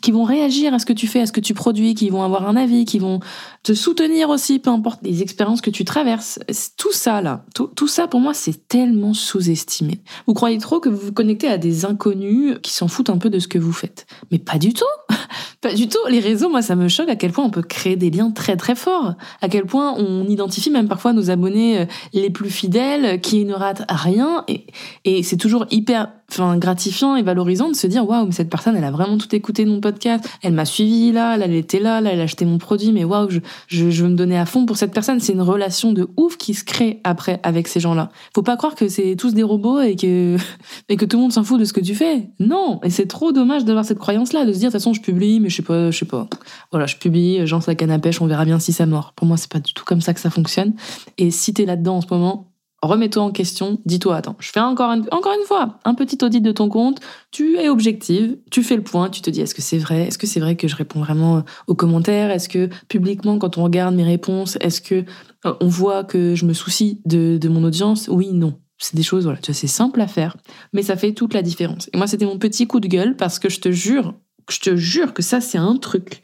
qui 0.00 0.12
vont 0.12 0.24
réagir 0.24 0.74
à 0.74 0.78
ce 0.78 0.86
que 0.86 0.92
tu 0.92 1.06
fais, 1.06 1.20
à 1.20 1.26
ce 1.26 1.32
que 1.32 1.40
tu 1.40 1.54
produis, 1.54 1.94
qui 1.94 2.10
vont 2.10 2.22
avoir 2.22 2.48
un 2.48 2.56
avis, 2.56 2.84
qui 2.84 2.98
vont 2.98 3.20
te 3.62 3.74
soutenir 3.74 4.30
aussi, 4.30 4.58
peu 4.58 4.70
importe 4.70 5.00
les 5.02 5.22
expériences 5.22 5.60
que 5.60 5.70
tu 5.70 5.84
traverses. 5.84 6.38
Tout 6.76 6.92
ça, 6.92 7.20
là, 7.20 7.44
tout, 7.54 7.88
ça, 7.88 8.08
pour 8.08 8.20
moi, 8.20 8.34
c'est 8.34 8.68
tellement 8.68 9.14
sous-estimé. 9.14 10.00
Vous 10.26 10.34
croyez 10.34 10.58
trop 10.58 10.80
que 10.80 10.88
vous 10.88 11.06
vous 11.06 11.12
connectez 11.12 11.48
à 11.48 11.58
des 11.58 11.84
inconnus 11.84 12.56
qui 12.62 12.72
s'en 12.72 12.88
foutent 12.88 13.10
un 13.10 13.18
peu 13.18 13.30
de 13.30 13.38
ce 13.38 13.48
que 13.48 13.58
vous 13.58 13.72
faites. 13.72 14.06
Mais 14.30 14.38
pas 14.38 14.58
du 14.58 14.72
tout 14.72 14.84
Pas 15.60 15.74
du 15.74 15.88
tout 15.88 15.98
Les 16.08 16.20
réseaux, 16.20 16.48
moi, 16.48 16.62
ça 16.62 16.74
me 16.74 16.88
choque 16.88 17.10
à 17.10 17.16
quel 17.16 17.32
point 17.32 17.44
on 17.44 17.50
peut 17.50 17.62
créer 17.62 17.96
des 17.96 18.10
liens 18.10 18.30
très 18.30 18.56
très 18.56 18.74
forts. 18.74 19.14
À 19.42 19.48
quel 19.48 19.66
point 19.66 19.94
on 19.98 20.26
identifie 20.26 20.70
même 20.70 20.88
parfois 20.88 21.12
nos 21.12 21.30
abonnés 21.30 21.80
euh, 21.80 21.84
les 22.14 22.30
plus 22.30 22.50
fidèles, 22.50 23.20
qui 23.20 23.44
ne 23.44 23.52
ratent 23.52 23.84
rien. 23.88 24.44
Et, 24.48 24.66
et 25.04 25.22
c'est 25.22 25.36
toujours 25.36 25.66
hyper 25.70 26.08
enfin 26.32 26.56
gratifiant 26.56 27.16
et 27.16 27.22
valorisant 27.22 27.68
de 27.68 27.74
se 27.74 27.86
dire 27.86 28.08
waouh 28.08 28.26
mais 28.26 28.32
cette 28.32 28.50
personne 28.50 28.76
elle 28.76 28.84
a 28.84 28.90
vraiment 28.90 29.18
tout 29.18 29.34
écouté 29.34 29.64
de 29.64 29.70
mon 29.70 29.80
podcast. 29.80 30.28
Elle 30.42 30.52
m'a 30.52 30.64
suivi 30.64 31.12
là 31.12 31.36
elle 31.40 31.54
était 31.54 31.80
là 31.80 32.00
là 32.00 32.10
elle 32.12 32.20
a 32.20 32.24
acheté 32.24 32.44
mon 32.44 32.58
produit 32.58 32.92
mais 32.92 33.04
waouh 33.04 33.30
je, 33.30 33.40
je, 33.66 33.90
je 33.90 34.04
me 34.04 34.14
donner 34.14 34.38
à 34.38 34.46
fond 34.46 34.66
pour 34.66 34.76
cette 34.76 34.92
personne. 34.92 35.20
C'est 35.20 35.32
une 35.32 35.42
relation 35.42 35.92
de 35.92 36.08
ouf 36.16 36.36
qui 36.36 36.54
se 36.54 36.64
crée 36.64 37.00
après 37.04 37.40
avec 37.42 37.68
ces 37.68 37.80
gens 37.80 37.94
là 37.94 38.10
faut 38.34 38.42
pas 38.42 38.56
croire 38.56 38.74
que 38.74 38.88
c'est 38.88 39.16
tous 39.16 39.34
des 39.34 39.42
robots 39.42 39.80
et 39.80 39.96
que 39.96 40.36
et 40.88 40.96
que 40.96 41.04
tout 41.04 41.16
le 41.16 41.22
monde 41.22 41.32
s'en 41.32 41.44
fout 41.44 41.58
de 41.58 41.64
ce 41.64 41.72
que 41.72 41.80
tu 41.80 41.94
fais. 41.94 42.30
Non. 42.38 42.80
Et 42.82 42.90
c'est 42.90 43.06
trop 43.06 43.32
dommage 43.32 43.64
d'avoir 43.64 43.84
cette 43.84 43.98
croyance 43.98 44.32
là 44.32 44.44
de 44.44 44.52
se 44.52 44.58
dire 44.58 44.68
de 44.68 44.72
toute 44.72 44.80
façon 44.80 44.92
je 44.92 45.00
publie 45.00 45.40
mais 45.40 45.48
je 45.48 45.56
sais 45.56 45.62
pas 45.62 45.90
je 45.90 45.98
sais 45.98 46.04
pas. 46.04 46.28
Voilà 46.70 46.86
je 46.86 46.96
publie 46.96 47.46
j'en 47.46 47.60
la 47.66 47.74
canne 47.74 47.90
à 47.90 47.98
pêche 47.98 48.20
on 48.20 48.26
verra 48.26 48.44
bien 48.44 48.58
si 48.58 48.72
ça 48.72 48.86
mord. 48.86 49.12
Pour 49.14 49.26
moi 49.26 49.36
c'est 49.36 49.50
pas 49.50 49.60
du 49.60 49.72
tout 49.74 49.84
comme 49.84 50.00
ça 50.00 50.14
que 50.14 50.20
ça 50.20 50.30
fonctionne. 50.30 50.74
Et 51.18 51.30
si 51.30 51.52
t'es 51.54 51.66
là 51.66 51.76
dedans 51.76 51.96
en 51.96 52.00
ce 52.00 52.06
moment 52.10 52.49
remets-toi 52.82 53.22
en 53.22 53.30
question, 53.30 53.80
dis-toi, 53.84 54.16
attends, 54.16 54.36
je 54.38 54.50
fais 54.50 54.60
encore 54.60 54.90
une, 54.92 55.06
encore 55.10 55.32
une 55.38 55.46
fois 55.46 55.78
un 55.84 55.94
petit 55.94 56.18
audit 56.24 56.40
de 56.40 56.52
ton 56.52 56.68
compte, 56.68 57.00
tu 57.30 57.56
es 57.56 57.68
objective, 57.68 58.38
tu 58.50 58.62
fais 58.62 58.76
le 58.76 58.82
point, 58.82 59.10
tu 59.10 59.20
te 59.20 59.30
dis 59.30 59.40
est-ce 59.40 59.54
que 59.54 59.62
c'est 59.62 59.78
vrai, 59.78 60.06
est-ce 60.06 60.18
que 60.18 60.26
c'est 60.26 60.40
vrai 60.40 60.56
que 60.56 60.68
je 60.68 60.76
réponds 60.76 61.00
vraiment 61.00 61.38
euh, 61.38 61.42
aux 61.66 61.74
commentaires, 61.74 62.30
est-ce 62.30 62.48
que 62.48 62.68
publiquement 62.88 63.38
quand 63.38 63.58
on 63.58 63.64
regarde 63.64 63.94
mes 63.94 64.04
réponses, 64.04 64.56
est-ce 64.60 64.80
que 64.80 65.04
euh, 65.46 65.54
on 65.60 65.68
voit 65.68 66.04
que 66.04 66.34
je 66.34 66.46
me 66.46 66.52
soucie 66.52 67.00
de, 67.04 67.38
de 67.38 67.48
mon 67.48 67.64
audience? 67.64 68.08
Oui, 68.08 68.32
non. 68.32 68.58
C'est 68.78 68.96
des 68.96 69.02
choses, 69.02 69.24
voilà, 69.24 69.38
tu 69.38 69.52
vois, 69.52 69.58
c'est 69.58 69.66
simple 69.66 70.00
à 70.00 70.06
faire, 70.06 70.38
mais 70.72 70.82
ça 70.82 70.96
fait 70.96 71.12
toute 71.12 71.34
la 71.34 71.42
différence. 71.42 71.90
Et 71.92 71.98
moi, 71.98 72.06
c'était 72.06 72.24
mon 72.24 72.38
petit 72.38 72.66
coup 72.66 72.80
de 72.80 72.88
gueule 72.88 73.14
parce 73.14 73.38
que 73.38 73.50
je 73.50 73.60
te 73.60 73.70
jure, 73.70 74.14
je 74.48 74.58
te 74.58 74.74
jure 74.74 75.12
que 75.12 75.22
ça, 75.22 75.42
c'est 75.42 75.58
un 75.58 75.76
truc 75.76 76.22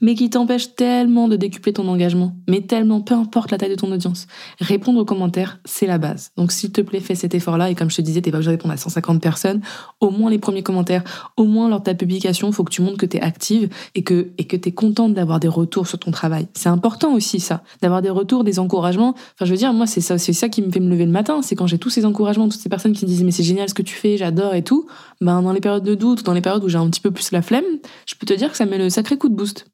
mais 0.00 0.14
qui 0.14 0.30
t'empêche 0.30 0.74
tellement 0.74 1.28
de 1.28 1.36
décupler 1.36 1.72
ton 1.72 1.88
engagement, 1.88 2.34
mais 2.48 2.60
tellement, 2.62 3.00
peu 3.00 3.14
importe 3.14 3.50
la 3.50 3.58
taille 3.58 3.70
de 3.70 3.74
ton 3.74 3.90
audience. 3.92 4.26
Répondre 4.60 5.00
aux 5.00 5.04
commentaires, 5.04 5.60
c'est 5.64 5.86
la 5.86 5.98
base. 5.98 6.30
Donc 6.36 6.52
s'il 6.52 6.72
te 6.72 6.80
plaît, 6.80 7.00
fais 7.00 7.14
cet 7.14 7.34
effort-là, 7.34 7.70
et 7.70 7.74
comme 7.74 7.90
je 7.90 7.96
te 7.96 8.02
disais, 8.02 8.20
t'es 8.20 8.30
pas 8.30 8.38
obligé 8.38 8.50
de 8.50 8.56
répondre 8.56 8.74
à 8.74 8.76
150 8.76 9.20
personnes, 9.20 9.60
au 10.00 10.10
moins 10.10 10.30
les 10.30 10.38
premiers 10.38 10.62
commentaires, 10.62 11.04
au 11.36 11.44
moins 11.44 11.68
lors 11.68 11.80
de 11.80 11.84
ta 11.84 11.94
publication, 11.94 12.52
faut 12.52 12.64
que 12.64 12.72
tu 12.72 12.82
montres 12.82 12.98
que 12.98 13.06
t'es 13.06 13.20
active 13.20 13.68
et 13.94 14.02
que, 14.02 14.30
et 14.38 14.44
que 14.44 14.56
t'es 14.56 14.72
contente 14.72 15.14
d'avoir 15.14 15.40
des 15.40 15.48
retours 15.48 15.86
sur 15.86 15.98
ton 15.98 16.10
travail. 16.10 16.48
C'est 16.54 16.68
important 16.68 17.14
aussi, 17.14 17.40
ça, 17.40 17.62
d'avoir 17.82 18.02
des 18.02 18.10
retours, 18.10 18.44
des 18.44 18.58
encouragements. 18.58 19.10
Enfin, 19.10 19.44
je 19.44 19.50
veux 19.50 19.56
dire, 19.56 19.72
moi, 19.72 19.86
c'est 19.86 20.00
ça, 20.00 20.18
c'est 20.18 20.32
ça 20.32 20.48
qui 20.48 20.62
me 20.62 20.70
fait 20.70 20.80
me 20.80 20.90
lever 20.90 21.06
le 21.06 21.12
matin, 21.12 21.42
c'est 21.42 21.54
quand 21.54 21.66
j'ai 21.66 21.78
tous 21.78 21.90
ces 21.90 22.04
encouragements, 22.04 22.48
toutes 22.48 22.60
ces 22.60 22.68
personnes 22.68 22.92
qui 22.92 23.04
me 23.04 23.10
disent, 23.10 23.24
mais 23.24 23.30
c'est 23.30 23.42
génial 23.42 23.68
ce 23.68 23.74
que 23.74 23.82
tu 23.82 23.94
fais, 23.94 24.16
j'adore 24.16 24.54
et 24.54 24.62
tout. 24.62 24.86
Ben, 25.20 25.42
dans 25.42 25.52
les 25.52 25.60
périodes 25.60 25.84
de 25.84 25.94
doute, 25.94 26.24
dans 26.24 26.32
les 26.32 26.40
périodes 26.40 26.64
où 26.64 26.68
j'ai 26.68 26.78
un 26.78 26.88
petit 26.88 27.00
peu 27.00 27.10
plus 27.10 27.32
la 27.32 27.42
flemme, 27.42 27.64
je 28.06 28.14
peux 28.14 28.26
te 28.26 28.34
dire 28.34 28.50
que 28.50 28.56
ça 28.56 28.66
met 28.66 28.78
le 28.78 28.90
sacré 28.90 29.16
coup 29.16 29.28
de 29.28 29.34
boost. 29.34 29.66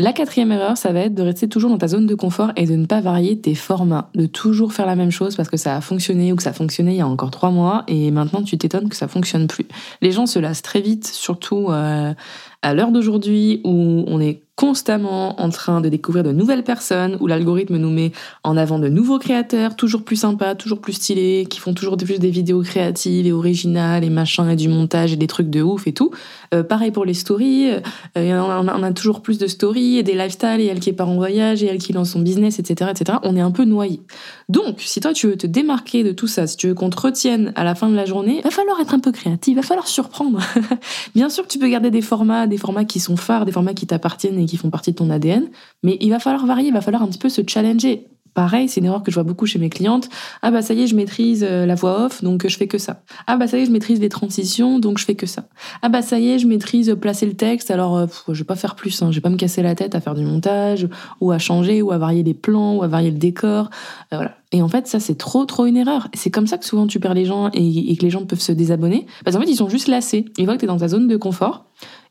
La 0.00 0.12
quatrième 0.12 0.52
erreur, 0.52 0.76
ça 0.76 0.92
va 0.92 1.00
être 1.00 1.14
de 1.16 1.24
rester 1.24 1.48
toujours 1.48 1.70
dans 1.70 1.78
ta 1.78 1.88
zone 1.88 2.06
de 2.06 2.14
confort 2.14 2.52
et 2.54 2.66
de 2.66 2.76
ne 2.76 2.86
pas 2.86 3.00
varier 3.00 3.36
tes 3.36 3.56
formats, 3.56 4.10
de 4.14 4.26
toujours 4.26 4.72
faire 4.72 4.86
la 4.86 4.94
même 4.94 5.10
chose 5.10 5.34
parce 5.34 5.48
que 5.48 5.56
ça 5.56 5.74
a 5.74 5.80
fonctionné 5.80 6.32
ou 6.32 6.36
que 6.36 6.42
ça 6.44 6.52
fonctionnait 6.52 6.94
il 6.94 6.98
y 6.98 7.00
a 7.00 7.06
encore 7.08 7.32
trois 7.32 7.50
mois 7.50 7.82
et 7.88 8.12
maintenant 8.12 8.44
tu 8.44 8.56
t'étonnes 8.56 8.88
que 8.88 8.94
ça 8.94 9.08
fonctionne 9.08 9.48
plus. 9.48 9.66
Les 10.00 10.12
gens 10.12 10.26
se 10.26 10.38
lassent 10.38 10.62
très 10.62 10.80
vite, 10.80 11.08
surtout 11.08 11.66
euh, 11.70 12.14
à 12.62 12.74
l'heure 12.74 12.92
d'aujourd'hui 12.92 13.60
où 13.64 14.04
on 14.06 14.20
est 14.20 14.42
constamment 14.58 15.40
en 15.40 15.50
train 15.50 15.80
de 15.80 15.88
découvrir 15.88 16.24
de 16.24 16.32
nouvelles 16.32 16.64
personnes, 16.64 17.16
où 17.20 17.28
l'algorithme 17.28 17.76
nous 17.76 17.90
met 17.90 18.10
en 18.42 18.56
avant 18.56 18.80
de 18.80 18.88
nouveaux 18.88 19.20
créateurs, 19.20 19.76
toujours 19.76 20.02
plus 20.02 20.16
sympas, 20.16 20.56
toujours 20.56 20.80
plus 20.80 20.94
stylés, 20.94 21.46
qui 21.48 21.60
font 21.60 21.74
toujours 21.74 21.96
plus 21.96 22.18
des 22.18 22.30
vidéos 22.30 22.62
créatives 22.62 23.24
et 23.24 23.30
originales 23.30 24.02
et 24.02 24.10
machin 24.10 24.50
et 24.50 24.56
du 24.56 24.68
montage 24.68 25.12
et 25.12 25.16
des 25.16 25.28
trucs 25.28 25.48
de 25.48 25.62
ouf 25.62 25.86
et 25.86 25.92
tout. 25.92 26.10
Euh, 26.52 26.64
pareil 26.64 26.90
pour 26.90 27.04
les 27.04 27.14
stories, 27.14 27.70
euh, 27.70 28.40
on, 28.40 28.82
a, 28.82 28.92
toujours 28.92 29.22
plus 29.22 29.38
de 29.38 29.46
stories 29.46 29.98
et 29.98 30.02
des 30.02 30.14
lifestyles 30.14 30.60
et 30.60 30.66
elle 30.66 30.80
qui 30.80 30.92
part 30.92 31.08
en 31.08 31.14
voyage 31.14 31.62
et 31.62 31.66
elle 31.66 31.78
qui 31.78 31.92
lance 31.92 32.10
son 32.10 32.20
business, 32.20 32.58
etc., 32.58 32.90
etc. 32.90 33.18
On 33.22 33.36
est 33.36 33.40
un 33.40 33.52
peu 33.52 33.64
noyé. 33.64 34.00
Donc, 34.48 34.80
si 34.80 34.98
toi 34.98 35.12
tu 35.12 35.28
veux 35.28 35.36
te 35.36 35.46
démarquer 35.46 36.02
de 36.02 36.10
tout 36.10 36.26
ça, 36.26 36.48
si 36.48 36.56
tu 36.56 36.66
veux 36.66 36.74
qu'on 36.74 36.90
te 36.90 37.00
retienne 37.00 37.52
à 37.54 37.62
la 37.62 37.76
fin 37.76 37.88
de 37.88 37.94
la 37.94 38.06
journée, 38.06 38.40
va 38.42 38.50
falloir 38.50 38.80
être 38.80 38.92
un 38.92 38.98
peu 38.98 39.12
créatif, 39.12 39.54
va 39.54 39.62
falloir 39.62 39.86
surprendre. 39.86 40.40
Bien 41.14 41.28
sûr 41.28 41.44
que 41.44 41.48
tu 41.52 41.60
peux 41.60 41.68
garder 41.68 41.92
des 41.92 42.02
formats, 42.02 42.47
des 42.48 42.58
formats 42.58 42.84
qui 42.84 43.00
sont 43.00 43.16
phares, 43.16 43.44
des 43.44 43.52
formats 43.52 43.74
qui 43.74 43.86
t'appartiennent 43.86 44.38
et 44.38 44.46
qui 44.46 44.56
font 44.56 44.70
partie 44.70 44.92
de 44.92 44.96
ton 44.96 45.10
ADN, 45.10 45.48
mais 45.82 45.96
il 46.00 46.10
va 46.10 46.18
falloir 46.18 46.44
varier, 46.46 46.68
il 46.68 46.74
va 46.74 46.80
falloir 46.80 47.02
un 47.02 47.08
petit 47.08 47.18
peu 47.18 47.28
se 47.28 47.42
challenger. 47.46 48.06
Pareil, 48.38 48.68
c'est 48.68 48.78
une 48.78 48.86
erreur 48.86 49.02
que 49.02 49.10
je 49.10 49.16
vois 49.16 49.24
beaucoup 49.24 49.46
chez 49.46 49.58
mes 49.58 49.68
clientes. 49.68 50.08
Ah 50.42 50.52
bah 50.52 50.62
ça 50.62 50.72
y 50.72 50.82
est, 50.82 50.86
je 50.86 50.94
maîtrise 50.94 51.44
euh, 51.44 51.66
la 51.66 51.74
voix 51.74 52.04
off, 52.04 52.22
donc 52.22 52.46
je 52.46 52.56
fais 52.56 52.68
que 52.68 52.78
ça. 52.78 53.02
Ah 53.26 53.36
bah 53.36 53.48
ça 53.48 53.58
y 53.58 53.62
est, 53.62 53.66
je 53.66 53.72
maîtrise 53.72 53.98
les 53.98 54.08
transitions, 54.08 54.78
donc 54.78 54.98
je 54.98 55.04
fais 55.04 55.16
que 55.16 55.26
ça. 55.26 55.48
Ah 55.82 55.88
bah 55.88 56.02
ça 56.02 56.20
y 56.20 56.28
est, 56.28 56.38
je 56.38 56.46
maîtrise 56.46 56.96
placer 57.00 57.26
le 57.26 57.34
texte, 57.34 57.72
alors 57.72 57.96
euh, 57.96 58.06
je 58.28 58.38
vais 58.38 58.44
pas 58.44 58.54
faire 58.54 58.76
plus, 58.76 59.02
hein. 59.02 59.10
je 59.10 59.16
vais 59.16 59.20
pas 59.20 59.28
me 59.28 59.36
casser 59.36 59.60
la 59.60 59.74
tête 59.74 59.96
à 59.96 60.00
faire 60.00 60.14
du 60.14 60.24
montage, 60.24 60.88
ou 61.20 61.32
à 61.32 61.38
changer, 61.40 61.82
ou 61.82 61.90
à 61.90 61.98
varier 61.98 62.22
les 62.22 62.32
plans, 62.32 62.76
ou 62.76 62.84
à 62.84 62.86
varier 62.86 63.10
le 63.10 63.18
décor. 63.18 63.70
Euh, 64.12 64.16
voilà. 64.18 64.36
Et 64.52 64.62
en 64.62 64.68
fait, 64.68 64.86
ça, 64.86 65.00
c'est 65.00 65.18
trop, 65.18 65.44
trop 65.44 65.66
une 65.66 65.76
erreur. 65.76 66.06
C'est 66.14 66.30
comme 66.30 66.46
ça 66.46 66.58
que 66.58 66.64
souvent 66.64 66.86
tu 66.86 67.00
perds 67.00 67.14
les 67.14 67.24
gens 67.24 67.50
et, 67.54 67.90
et 67.90 67.96
que 67.96 68.02
les 68.02 68.10
gens 68.10 68.24
peuvent 68.24 68.38
se 68.38 68.52
désabonner. 68.52 69.06
Parce 69.24 69.36
qu'en 69.36 69.42
fait, 69.42 69.50
ils 69.50 69.56
sont 69.56 69.68
juste 69.68 69.88
lassés. 69.88 70.26
Ils 70.38 70.44
voient 70.44 70.54
que 70.54 70.60
tu 70.60 70.66
es 70.66 70.68
dans 70.68 70.78
ta 70.78 70.86
zone 70.86 71.08
de 71.08 71.16
confort 71.16 71.64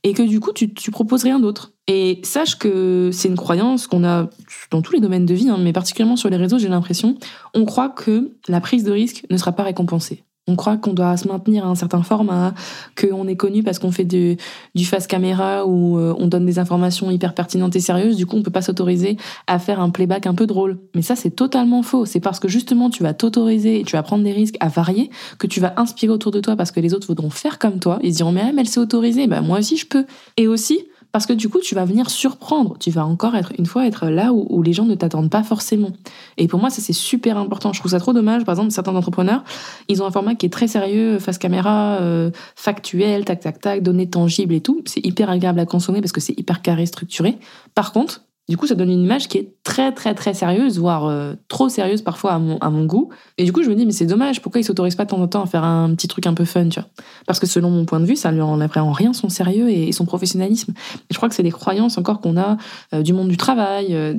et 0.03 0.11
que 0.11 0.23
du 0.23 0.41
coup, 0.41 0.51
tu, 0.51 0.73
tu 0.73 0.91
proposes 0.91 1.23
rien 1.23 1.39
d'autre. 1.39 1.71
Et 1.87 2.19
sache 2.23 2.57
que 2.57 3.11
c'est 3.13 3.29
une 3.29 3.37
croyance 3.37 3.87
qu'on 3.87 4.03
a 4.03 4.29
dans 4.71 4.81
tous 4.81 4.93
les 4.93 4.99
domaines 4.99 5.25
de 5.25 5.33
vie, 5.33 5.49
hein, 5.49 5.57
mais 5.57 5.71
particulièrement 5.71 6.17
sur 6.17 6.29
les 6.29 6.35
réseaux, 6.35 6.59
j'ai 6.59 6.67
l'impression, 6.67 7.15
on 7.53 7.63
croit 7.63 7.89
que 7.89 8.31
la 8.49 8.59
prise 8.59 8.83
de 8.83 8.91
risque 8.91 9.25
ne 9.29 9.37
sera 9.37 9.53
pas 9.53 9.63
récompensée. 9.63 10.23
On 10.49 10.55
croit 10.55 10.77
qu'on 10.77 10.93
doit 10.93 11.17
se 11.17 11.27
maintenir 11.27 11.65
à 11.65 11.67
un 11.67 11.75
certain 11.75 12.03
format, 12.03 12.53
qu'on 12.95 13.27
est 13.27 13.35
connu 13.35 13.63
parce 13.63 13.79
qu'on 13.79 13.91
fait 13.91 14.05
du, 14.05 14.37
face 14.85 15.05
caméra 15.05 15.65
ou 15.65 15.97
euh, 15.97 16.15
on 16.17 16.27
donne 16.27 16.45
des 16.45 16.57
informations 16.57 17.11
hyper 17.11 17.33
pertinentes 17.33 17.75
et 17.75 17.81
sérieuses. 17.81 18.15
Du 18.15 18.25
coup, 18.25 18.37
on 18.37 18.43
peut 18.43 18.51
pas 18.51 18.61
s'autoriser 18.61 19.17
à 19.47 19.59
faire 19.59 19.81
un 19.81 19.89
playback 19.89 20.25
un 20.25 20.33
peu 20.33 20.47
drôle. 20.47 20.79
Mais 20.95 21.01
ça, 21.01 21.17
c'est 21.17 21.31
totalement 21.31 21.83
faux. 21.83 22.05
C'est 22.05 22.21
parce 22.21 22.39
que 22.39 22.47
justement, 22.47 22.89
tu 22.89 23.03
vas 23.03 23.13
t'autoriser 23.13 23.81
et 23.81 23.83
tu 23.83 23.97
vas 23.97 24.03
prendre 24.03 24.23
des 24.23 24.31
risques 24.31 24.55
à 24.61 24.69
varier 24.69 25.09
que 25.37 25.47
tu 25.47 25.59
vas 25.59 25.73
inspirer 25.75 26.13
autour 26.13 26.31
de 26.31 26.39
toi 26.39 26.55
parce 26.55 26.71
que 26.71 26.79
les 26.79 26.93
autres 26.93 27.07
voudront 27.07 27.29
faire 27.29 27.59
comme 27.59 27.79
toi. 27.79 27.99
Ils 28.01 28.13
diront, 28.13 28.31
mais 28.31 28.53
elle 28.57 28.69
s'est 28.69 28.79
autorisée, 28.79 29.27
bah, 29.27 29.41
moi 29.41 29.59
aussi 29.59 29.75
je 29.75 29.85
peux. 29.85 30.05
Et 30.37 30.47
aussi, 30.47 30.79
parce 31.11 31.25
que 31.25 31.33
du 31.33 31.49
coup, 31.49 31.59
tu 31.59 31.75
vas 31.75 31.85
venir 31.85 32.09
surprendre. 32.09 32.77
Tu 32.79 32.91
vas 32.91 33.05
encore 33.05 33.35
être 33.35 33.53
une 33.57 33.65
fois 33.65 33.87
être 33.87 34.07
là 34.07 34.33
où, 34.33 34.61
les 34.61 34.73
gens 34.73 34.85
ne 34.85 34.95
t'attendent 34.95 35.29
pas 35.29 35.43
forcément. 35.43 35.91
Et 36.37 36.47
pour 36.47 36.59
moi, 36.59 36.69
ça 36.69 36.81
c'est 36.81 36.93
super 36.93 37.37
important. 37.37 37.73
Je 37.73 37.79
trouve 37.79 37.91
ça 37.91 37.99
trop 37.99 38.13
dommage. 38.13 38.43
Par 38.43 38.53
exemple, 38.53 38.71
certains 38.71 38.95
entrepreneurs, 38.95 39.43
ils 39.87 40.01
ont 40.03 40.05
un 40.05 40.11
format 40.11 40.35
qui 40.35 40.45
est 40.45 40.49
très 40.49 40.67
sérieux, 40.67 41.19
face 41.19 41.37
caméra, 41.37 41.97
euh, 42.01 42.31
factuel, 42.55 43.25
tac 43.25 43.39
tac 43.39 43.59
tac, 43.59 43.83
données 43.83 44.09
tangibles 44.09 44.53
et 44.53 44.61
tout. 44.61 44.81
C'est 44.85 45.05
hyper 45.05 45.29
agréable 45.29 45.59
à 45.59 45.65
consommer 45.65 46.01
parce 46.01 46.11
que 46.11 46.21
c'est 46.21 46.37
hyper 46.37 46.61
carré, 46.61 46.85
structuré. 46.85 47.37
Par 47.73 47.93
contre, 47.93 48.21
du 48.47 48.55
coup, 48.55 48.65
ça 48.65 48.75
donne 48.75 48.89
une 48.89 49.03
image 49.03 49.27
qui 49.27 49.37
est 49.37 49.51
très, 49.63 49.91
très, 49.91 50.15
très 50.15 50.33
sérieuse, 50.33 50.79
voire 50.79 51.05
euh, 51.05 51.33
trop 51.49 51.67
sérieuse 51.67 52.01
parfois 52.01 52.33
à 52.33 52.39
mon, 52.39 52.85
goût. 52.85 53.09
Et 53.37 53.43
du 53.43 53.51
coup, 53.51 53.61
je 53.61 53.69
me 53.69 53.75
dis, 53.75 53.85
mais 53.85 53.91
c'est 53.91 54.05
dommage, 54.05 54.41
pourquoi 54.41 54.61
il 54.61 54.63
s'autorise 54.63 54.95
pas 54.95 55.03
de 55.03 55.09
temps 55.09 55.19
en 55.19 55.27
temps 55.27 55.43
à 55.43 55.45
faire 55.47 55.65
un 55.65 55.93
petit 55.93 56.07
truc 56.07 56.25
un 56.27 56.33
peu 56.33 56.45
fun, 56.45 56.69
tu 56.69 56.79
vois? 56.79 56.87
Parce 57.25 57.39
que 57.39 57.45
selon 57.45 57.69
mon 57.69 57.83
point 57.83 57.99
de 57.99 58.05
vue, 58.05 58.15
ça 58.15 58.31
lui 58.31 58.39
enlèverait 58.39 58.79
en 58.79 58.93
rien 58.93 59.11
son 59.11 59.27
sérieux 59.27 59.69
et, 59.69 59.91
son 59.91 60.05
professionnalisme. 60.05 60.73
Et 61.09 61.13
je 61.13 61.17
crois 61.17 61.27
que 61.27 61.35
c'est 61.35 61.43
des 61.43 61.51
croyances 61.51 61.97
encore 61.97 62.21
qu'on 62.21 62.37
a 62.37 62.55
euh, 62.93 63.01
du 63.01 63.11
monde 63.11 63.27
du 63.27 63.35
travail, 63.35 63.87
euh, 63.91 64.13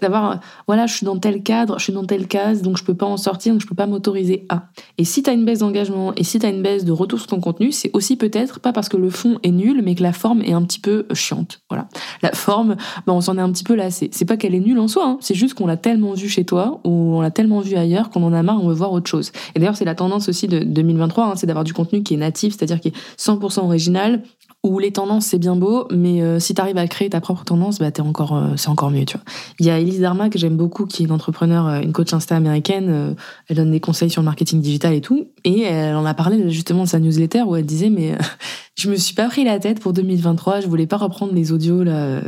d'avoir, 0.00 0.40
voilà, 0.66 0.86
je 0.86 0.94
suis 0.94 1.04
dans 1.04 1.18
tel 1.18 1.42
cadre, 1.42 1.78
je 1.78 1.84
suis 1.84 1.92
dans 1.92 2.04
telle 2.04 2.28
case, 2.28 2.62
donc 2.62 2.78
je 2.78 2.84
peux 2.84 2.94
pas 2.94 3.06
en 3.06 3.18
sortir, 3.18 3.52
donc 3.52 3.60
je 3.60 3.66
peux 3.66 3.74
pas 3.74 3.86
m'autoriser 3.86 4.46
à. 4.48 4.68
Et 4.96 5.04
si 5.04 5.22
tu 5.22 5.28
as 5.28 5.34
une 5.34 5.44
baisse 5.44 5.58
d'engagement 5.58 6.14
et 6.14 6.24
si 6.24 6.38
tu 6.38 6.46
as 6.46 6.48
une 6.48 6.62
baisse 6.62 6.86
de 6.86 6.92
retour 6.92 7.18
sur 7.18 7.28
ton 7.28 7.40
contenu, 7.40 7.72
c'est 7.72 7.90
aussi 7.92 8.16
peut-être 8.16 8.60
pas 8.60 8.72
parce 8.72 8.88
que 8.88 8.96
le 8.96 9.10
fond 9.10 9.38
est 9.42 9.50
nul, 9.50 9.82
mais 9.84 9.94
que 9.94 10.02
la 10.02 10.14
forme 10.14 10.40
est 10.40 10.52
un 10.52 10.62
petit 10.62 10.80
peu 10.80 11.06
chiante. 11.12 11.60
Voilà. 11.68 11.88
La 12.22 12.32
forme, 12.32 12.76
ben, 13.06 13.12
on 13.12 13.20
s'en 13.20 13.36
est 13.36 13.42
un 13.42 13.52
petit 13.52 13.65
peu. 13.66 13.76
C'est 13.90 14.24
pas 14.24 14.36
qu'elle 14.36 14.54
est 14.54 14.60
nulle 14.60 14.78
en 14.78 14.88
soi, 14.88 15.06
hein. 15.06 15.18
c'est 15.20 15.34
juste 15.34 15.54
qu'on 15.54 15.66
l'a 15.66 15.76
tellement 15.76 16.14
vu 16.14 16.28
chez 16.28 16.44
toi 16.44 16.80
ou 16.84 16.90
on 16.90 17.20
l'a 17.20 17.30
tellement 17.30 17.60
vu 17.60 17.74
ailleurs 17.76 18.10
qu'on 18.10 18.22
en 18.22 18.32
a 18.32 18.42
marre, 18.42 18.62
on 18.62 18.68
veut 18.68 18.74
voir 18.74 18.92
autre 18.92 19.08
chose. 19.08 19.32
Et 19.54 19.58
d'ailleurs, 19.58 19.76
c'est 19.76 19.84
la 19.84 19.94
tendance 19.94 20.28
aussi 20.28 20.48
de 20.48 20.60
2023, 20.60 21.24
hein, 21.24 21.32
c'est 21.36 21.46
d'avoir 21.46 21.64
du 21.64 21.72
contenu 21.72 22.02
qui 22.02 22.14
est 22.14 22.18
natif, 22.18 22.56
c'est-à-dire 22.56 22.80
qui 22.80 22.88
est 22.88 22.94
100% 23.18 23.60
original, 23.60 24.22
où 24.66 24.78
les 24.78 24.90
tendances 24.90 25.26
c'est 25.26 25.38
bien 25.38 25.56
beau, 25.56 25.86
mais 25.90 26.22
euh, 26.22 26.40
si 26.40 26.54
tu 26.54 26.60
arrives 26.60 26.76
à 26.76 26.86
créer 26.88 27.08
ta 27.08 27.20
propre 27.20 27.44
tendance, 27.44 27.78
bah 27.78 27.90
t'es 27.90 28.02
encore, 28.02 28.34
euh, 28.34 28.54
c'est 28.56 28.68
encore 28.68 28.90
mieux, 28.90 29.04
tu 29.04 29.16
vois. 29.16 29.24
Il 29.60 29.66
y 29.66 29.70
a 29.70 29.78
Elise 29.78 30.00
Darma 30.00 30.28
que 30.28 30.38
j'aime 30.38 30.56
beaucoup, 30.56 30.86
qui 30.86 31.02
est 31.02 31.06
une 31.06 31.12
entrepreneur, 31.12 31.66
euh, 31.68 31.80
une 31.80 31.92
coach 31.92 32.12
Insta 32.12 32.36
américaine. 32.36 33.14
elle 33.48 33.56
donne 33.56 33.70
des 33.70 33.80
conseils 33.80 34.10
sur 34.10 34.22
le 34.22 34.26
marketing 34.26 34.60
digital 34.60 34.92
et 34.92 35.00
tout, 35.00 35.28
et 35.44 35.62
elle 35.62 35.94
en 35.94 36.04
a 36.04 36.14
parlé 36.14 36.50
justement 36.50 36.84
de 36.84 36.88
sa 36.88 36.98
newsletter 36.98 37.42
où 37.42 37.56
elle 37.56 37.66
disait 37.66 37.90
mais 37.90 38.16
je 38.74 38.90
me 38.90 38.96
suis 38.96 39.14
pas 39.14 39.28
pris 39.28 39.44
la 39.44 39.58
tête 39.58 39.80
pour 39.80 39.92
2023, 39.92 40.60
je 40.60 40.66
voulais 40.66 40.86
pas 40.86 40.96
reprendre 40.96 41.32
les 41.32 41.52
audios 41.52 41.84
là 41.84 42.20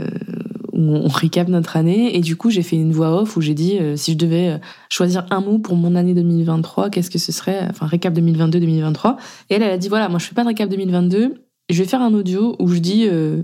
où 0.79 0.95
on 0.95 1.09
recap 1.09 1.49
notre 1.49 1.77
année. 1.77 2.17
Et 2.17 2.21
du 2.21 2.37
coup, 2.37 2.51
j'ai 2.51 2.63
fait 2.63 2.77
une 2.77 2.93
voix 2.93 3.21
off 3.21 3.37
où 3.37 3.41
j'ai 3.41 3.55
dit 3.55 3.79
euh, 3.79 3.97
si 3.97 4.13
je 4.13 4.17
devais 4.17 4.49
euh, 4.49 4.59
choisir 4.89 5.27
un 5.31 5.41
mot 5.41 5.59
pour 5.59 5.75
mon 5.75 5.97
année 5.97 6.15
2023, 6.15 6.89
qu'est-ce 6.89 7.11
que 7.11 7.19
ce 7.19 7.33
serait? 7.33 7.67
Enfin, 7.69 7.87
récap 7.87 8.15
2022-2023. 8.15 9.17
Et 9.51 9.55
elle, 9.55 9.63
elle 9.63 9.73
a 9.73 9.77
dit 9.77 9.89
voilà, 9.89 10.09
moi 10.09 10.21
je 10.21 10.27
fais 10.27 10.35
pas 10.35 10.43
de 10.43 10.49
récap 10.49 10.71
2022. 10.71 11.35
Je 11.69 11.83
vais 11.83 11.89
faire 11.89 12.01
un 12.01 12.15
audio 12.15 12.55
où 12.61 12.69
je 12.69 12.79
dis 12.79 13.07
euh, 13.09 13.43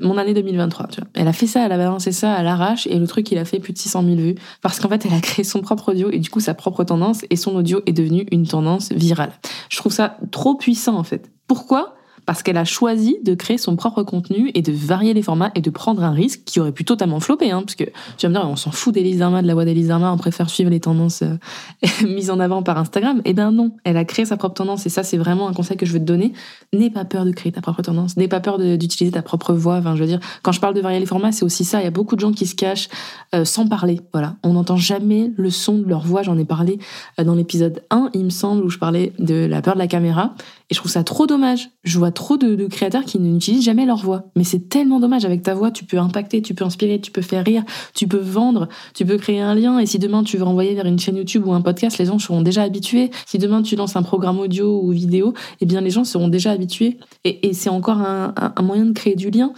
mon 0.00 0.18
année 0.18 0.34
2023. 0.34 0.88
Tu 0.88 1.00
vois. 1.00 1.08
Elle 1.14 1.28
a 1.28 1.32
fait 1.32 1.46
ça, 1.46 1.64
elle 1.64 1.72
a 1.72 1.78
balancé 1.78 2.10
ça 2.10 2.34
à 2.34 2.42
l'arrache 2.42 2.88
et 2.88 2.98
le 2.98 3.06
truc, 3.06 3.30
il 3.30 3.38
a 3.38 3.44
fait 3.44 3.60
plus 3.60 3.72
de 3.72 3.78
600 3.78 4.02
000 4.02 4.16
vues 4.16 4.34
parce 4.60 4.80
qu'en 4.80 4.88
fait, 4.88 5.06
elle 5.06 5.14
a 5.14 5.20
créé 5.20 5.44
son 5.44 5.60
propre 5.60 5.92
audio 5.92 6.10
et 6.10 6.18
du 6.18 6.28
coup, 6.28 6.40
sa 6.40 6.54
propre 6.54 6.82
tendance 6.82 7.24
et 7.30 7.36
son 7.36 7.54
audio 7.54 7.82
est 7.86 7.92
devenu 7.92 8.26
une 8.32 8.48
tendance 8.48 8.90
virale. 8.90 9.32
Je 9.70 9.76
trouve 9.78 9.92
ça 9.92 10.18
trop 10.32 10.56
puissant 10.56 10.98
en 10.98 11.04
fait. 11.04 11.30
Pourquoi? 11.46 11.94
Parce 12.26 12.42
qu'elle 12.42 12.56
a 12.56 12.64
choisi 12.64 13.18
de 13.22 13.34
créer 13.34 13.58
son 13.58 13.76
propre 13.76 14.02
contenu 14.02 14.50
et 14.54 14.62
de 14.62 14.72
varier 14.72 15.14
les 15.14 15.22
formats 15.22 15.50
et 15.54 15.60
de 15.60 15.70
prendre 15.70 16.02
un 16.02 16.12
risque 16.12 16.42
qui 16.44 16.60
aurait 16.60 16.72
pu 16.72 16.84
totalement 16.84 17.20
flopper, 17.20 17.50
hein, 17.50 17.62
parce 17.62 17.74
que 17.74 17.84
tu 17.84 18.26
vas 18.26 18.28
me 18.28 18.34
dire, 18.34 18.48
on 18.48 18.56
s'en 18.56 18.70
fout 18.70 18.94
d'Elise 18.94 19.18
Darma, 19.18 19.42
de 19.42 19.46
la 19.46 19.54
voix 19.54 19.64
d'Elise 19.64 19.88
Darma, 19.88 20.12
on 20.12 20.16
préfère 20.16 20.48
suivre 20.50 20.70
les 20.70 20.80
tendances 20.80 21.22
euh, 21.22 21.36
mises 22.06 22.30
en 22.30 22.40
avant 22.40 22.62
par 22.62 22.78
Instagram. 22.78 23.20
Eh 23.24 23.32
ben 23.32 23.50
non, 23.50 23.72
elle 23.84 23.96
a 23.96 24.04
créé 24.04 24.24
sa 24.24 24.36
propre 24.36 24.54
tendance 24.54 24.86
et 24.86 24.88
ça, 24.88 25.02
c'est 25.02 25.18
vraiment 25.18 25.48
un 25.48 25.52
conseil 25.52 25.76
que 25.76 25.86
je 25.86 25.92
veux 25.92 25.98
te 25.98 26.04
donner. 26.04 26.32
N'aie 26.72 26.90
pas 26.90 27.04
peur 27.04 27.24
de 27.24 27.30
créer 27.30 27.52
ta 27.52 27.60
propre 27.60 27.82
tendance, 27.82 28.16
n'aie 28.16 28.28
pas 28.28 28.40
peur 28.40 28.58
d'utiliser 28.58 29.12
ta 29.12 29.22
propre 29.22 29.52
voix. 29.52 29.80
Je 29.80 30.00
veux 30.00 30.06
dire, 30.06 30.20
quand 30.42 30.52
je 30.52 30.60
parle 30.60 30.74
de 30.74 30.80
varier 30.80 31.00
les 31.00 31.06
formats, 31.06 31.32
c'est 31.32 31.44
aussi 31.44 31.64
ça. 31.64 31.80
Il 31.80 31.84
y 31.84 31.88
a 31.88 31.90
beaucoup 31.90 32.16
de 32.16 32.20
gens 32.20 32.32
qui 32.32 32.46
se 32.46 32.54
cachent 32.54 32.88
euh, 33.34 33.44
sans 33.44 33.66
parler. 33.66 34.00
Voilà, 34.12 34.36
on 34.42 34.54
n'entend 34.54 34.76
jamais 34.76 35.32
le 35.36 35.50
son 35.50 35.78
de 35.78 35.88
leur 35.88 36.00
voix. 36.00 36.22
J'en 36.22 36.38
ai 36.38 36.44
parlé 36.44 36.78
euh, 37.18 37.24
dans 37.24 37.34
l'épisode 37.34 37.82
1, 37.90 38.10
il 38.14 38.24
me 38.24 38.30
semble, 38.30 38.64
où 38.64 38.70
je 38.70 38.78
parlais 38.78 39.12
de 39.18 39.46
la 39.46 39.62
peur 39.62 39.74
de 39.74 39.78
la 39.78 39.86
caméra. 39.86 40.34
Et 40.70 40.74
je 40.74 40.80
trouve 40.80 40.90
ça 40.90 41.04
trop 41.04 41.26
dommage. 41.26 41.70
Je 41.84 41.98
vois 41.98 42.10
trop 42.14 42.36
de, 42.36 42.66
créateurs 42.66 43.04
qui 43.04 43.18
n'utilisent 43.18 43.64
jamais 43.64 43.84
leur 43.84 43.98
voix. 43.98 44.24
Mais 44.36 44.44
c'est 44.44 44.68
tellement 44.68 45.00
dommage. 45.00 45.24
Avec 45.24 45.42
ta 45.42 45.54
voix, 45.54 45.70
tu 45.70 45.84
peux 45.84 45.98
impacter, 45.98 46.40
tu 46.40 46.54
peux 46.54 46.64
inspirer, 46.64 47.00
tu 47.00 47.10
peux 47.10 47.22
faire 47.22 47.44
rire, 47.44 47.62
tu 47.94 48.08
peux 48.08 48.18
vendre, 48.18 48.68
tu 48.94 49.04
peux 49.04 49.18
créer 49.18 49.40
un 49.40 49.54
lien. 49.54 49.78
Et 49.78 49.86
si 49.86 49.98
demain 49.98 50.22
tu 50.22 50.38
veux 50.38 50.44
renvoyer 50.44 50.74
vers 50.74 50.86
une 50.86 50.98
chaîne 50.98 51.16
YouTube 51.16 51.46
ou 51.46 51.52
un 51.52 51.60
podcast, 51.60 51.98
les 51.98 52.06
gens 52.06 52.18
seront 52.18 52.40
déjà 52.40 52.62
habitués. 52.62 53.10
Si 53.26 53.38
demain 53.38 53.62
tu 53.62 53.76
lances 53.76 53.96
un 53.96 54.02
programme 54.02 54.38
audio 54.38 54.80
ou 54.82 54.90
vidéo, 54.90 55.34
eh 55.60 55.66
bien 55.66 55.80
les 55.80 55.90
gens 55.90 56.04
seront 56.04 56.28
déjà 56.28 56.52
habitués. 56.52 56.98
Et, 57.24 57.52
c'est 57.52 57.70
encore 57.70 57.98
un 57.98 58.62
moyen 58.62 58.86
de 58.86 58.92
créer 58.92 59.14
du 59.14 59.30
lien. 59.30 59.52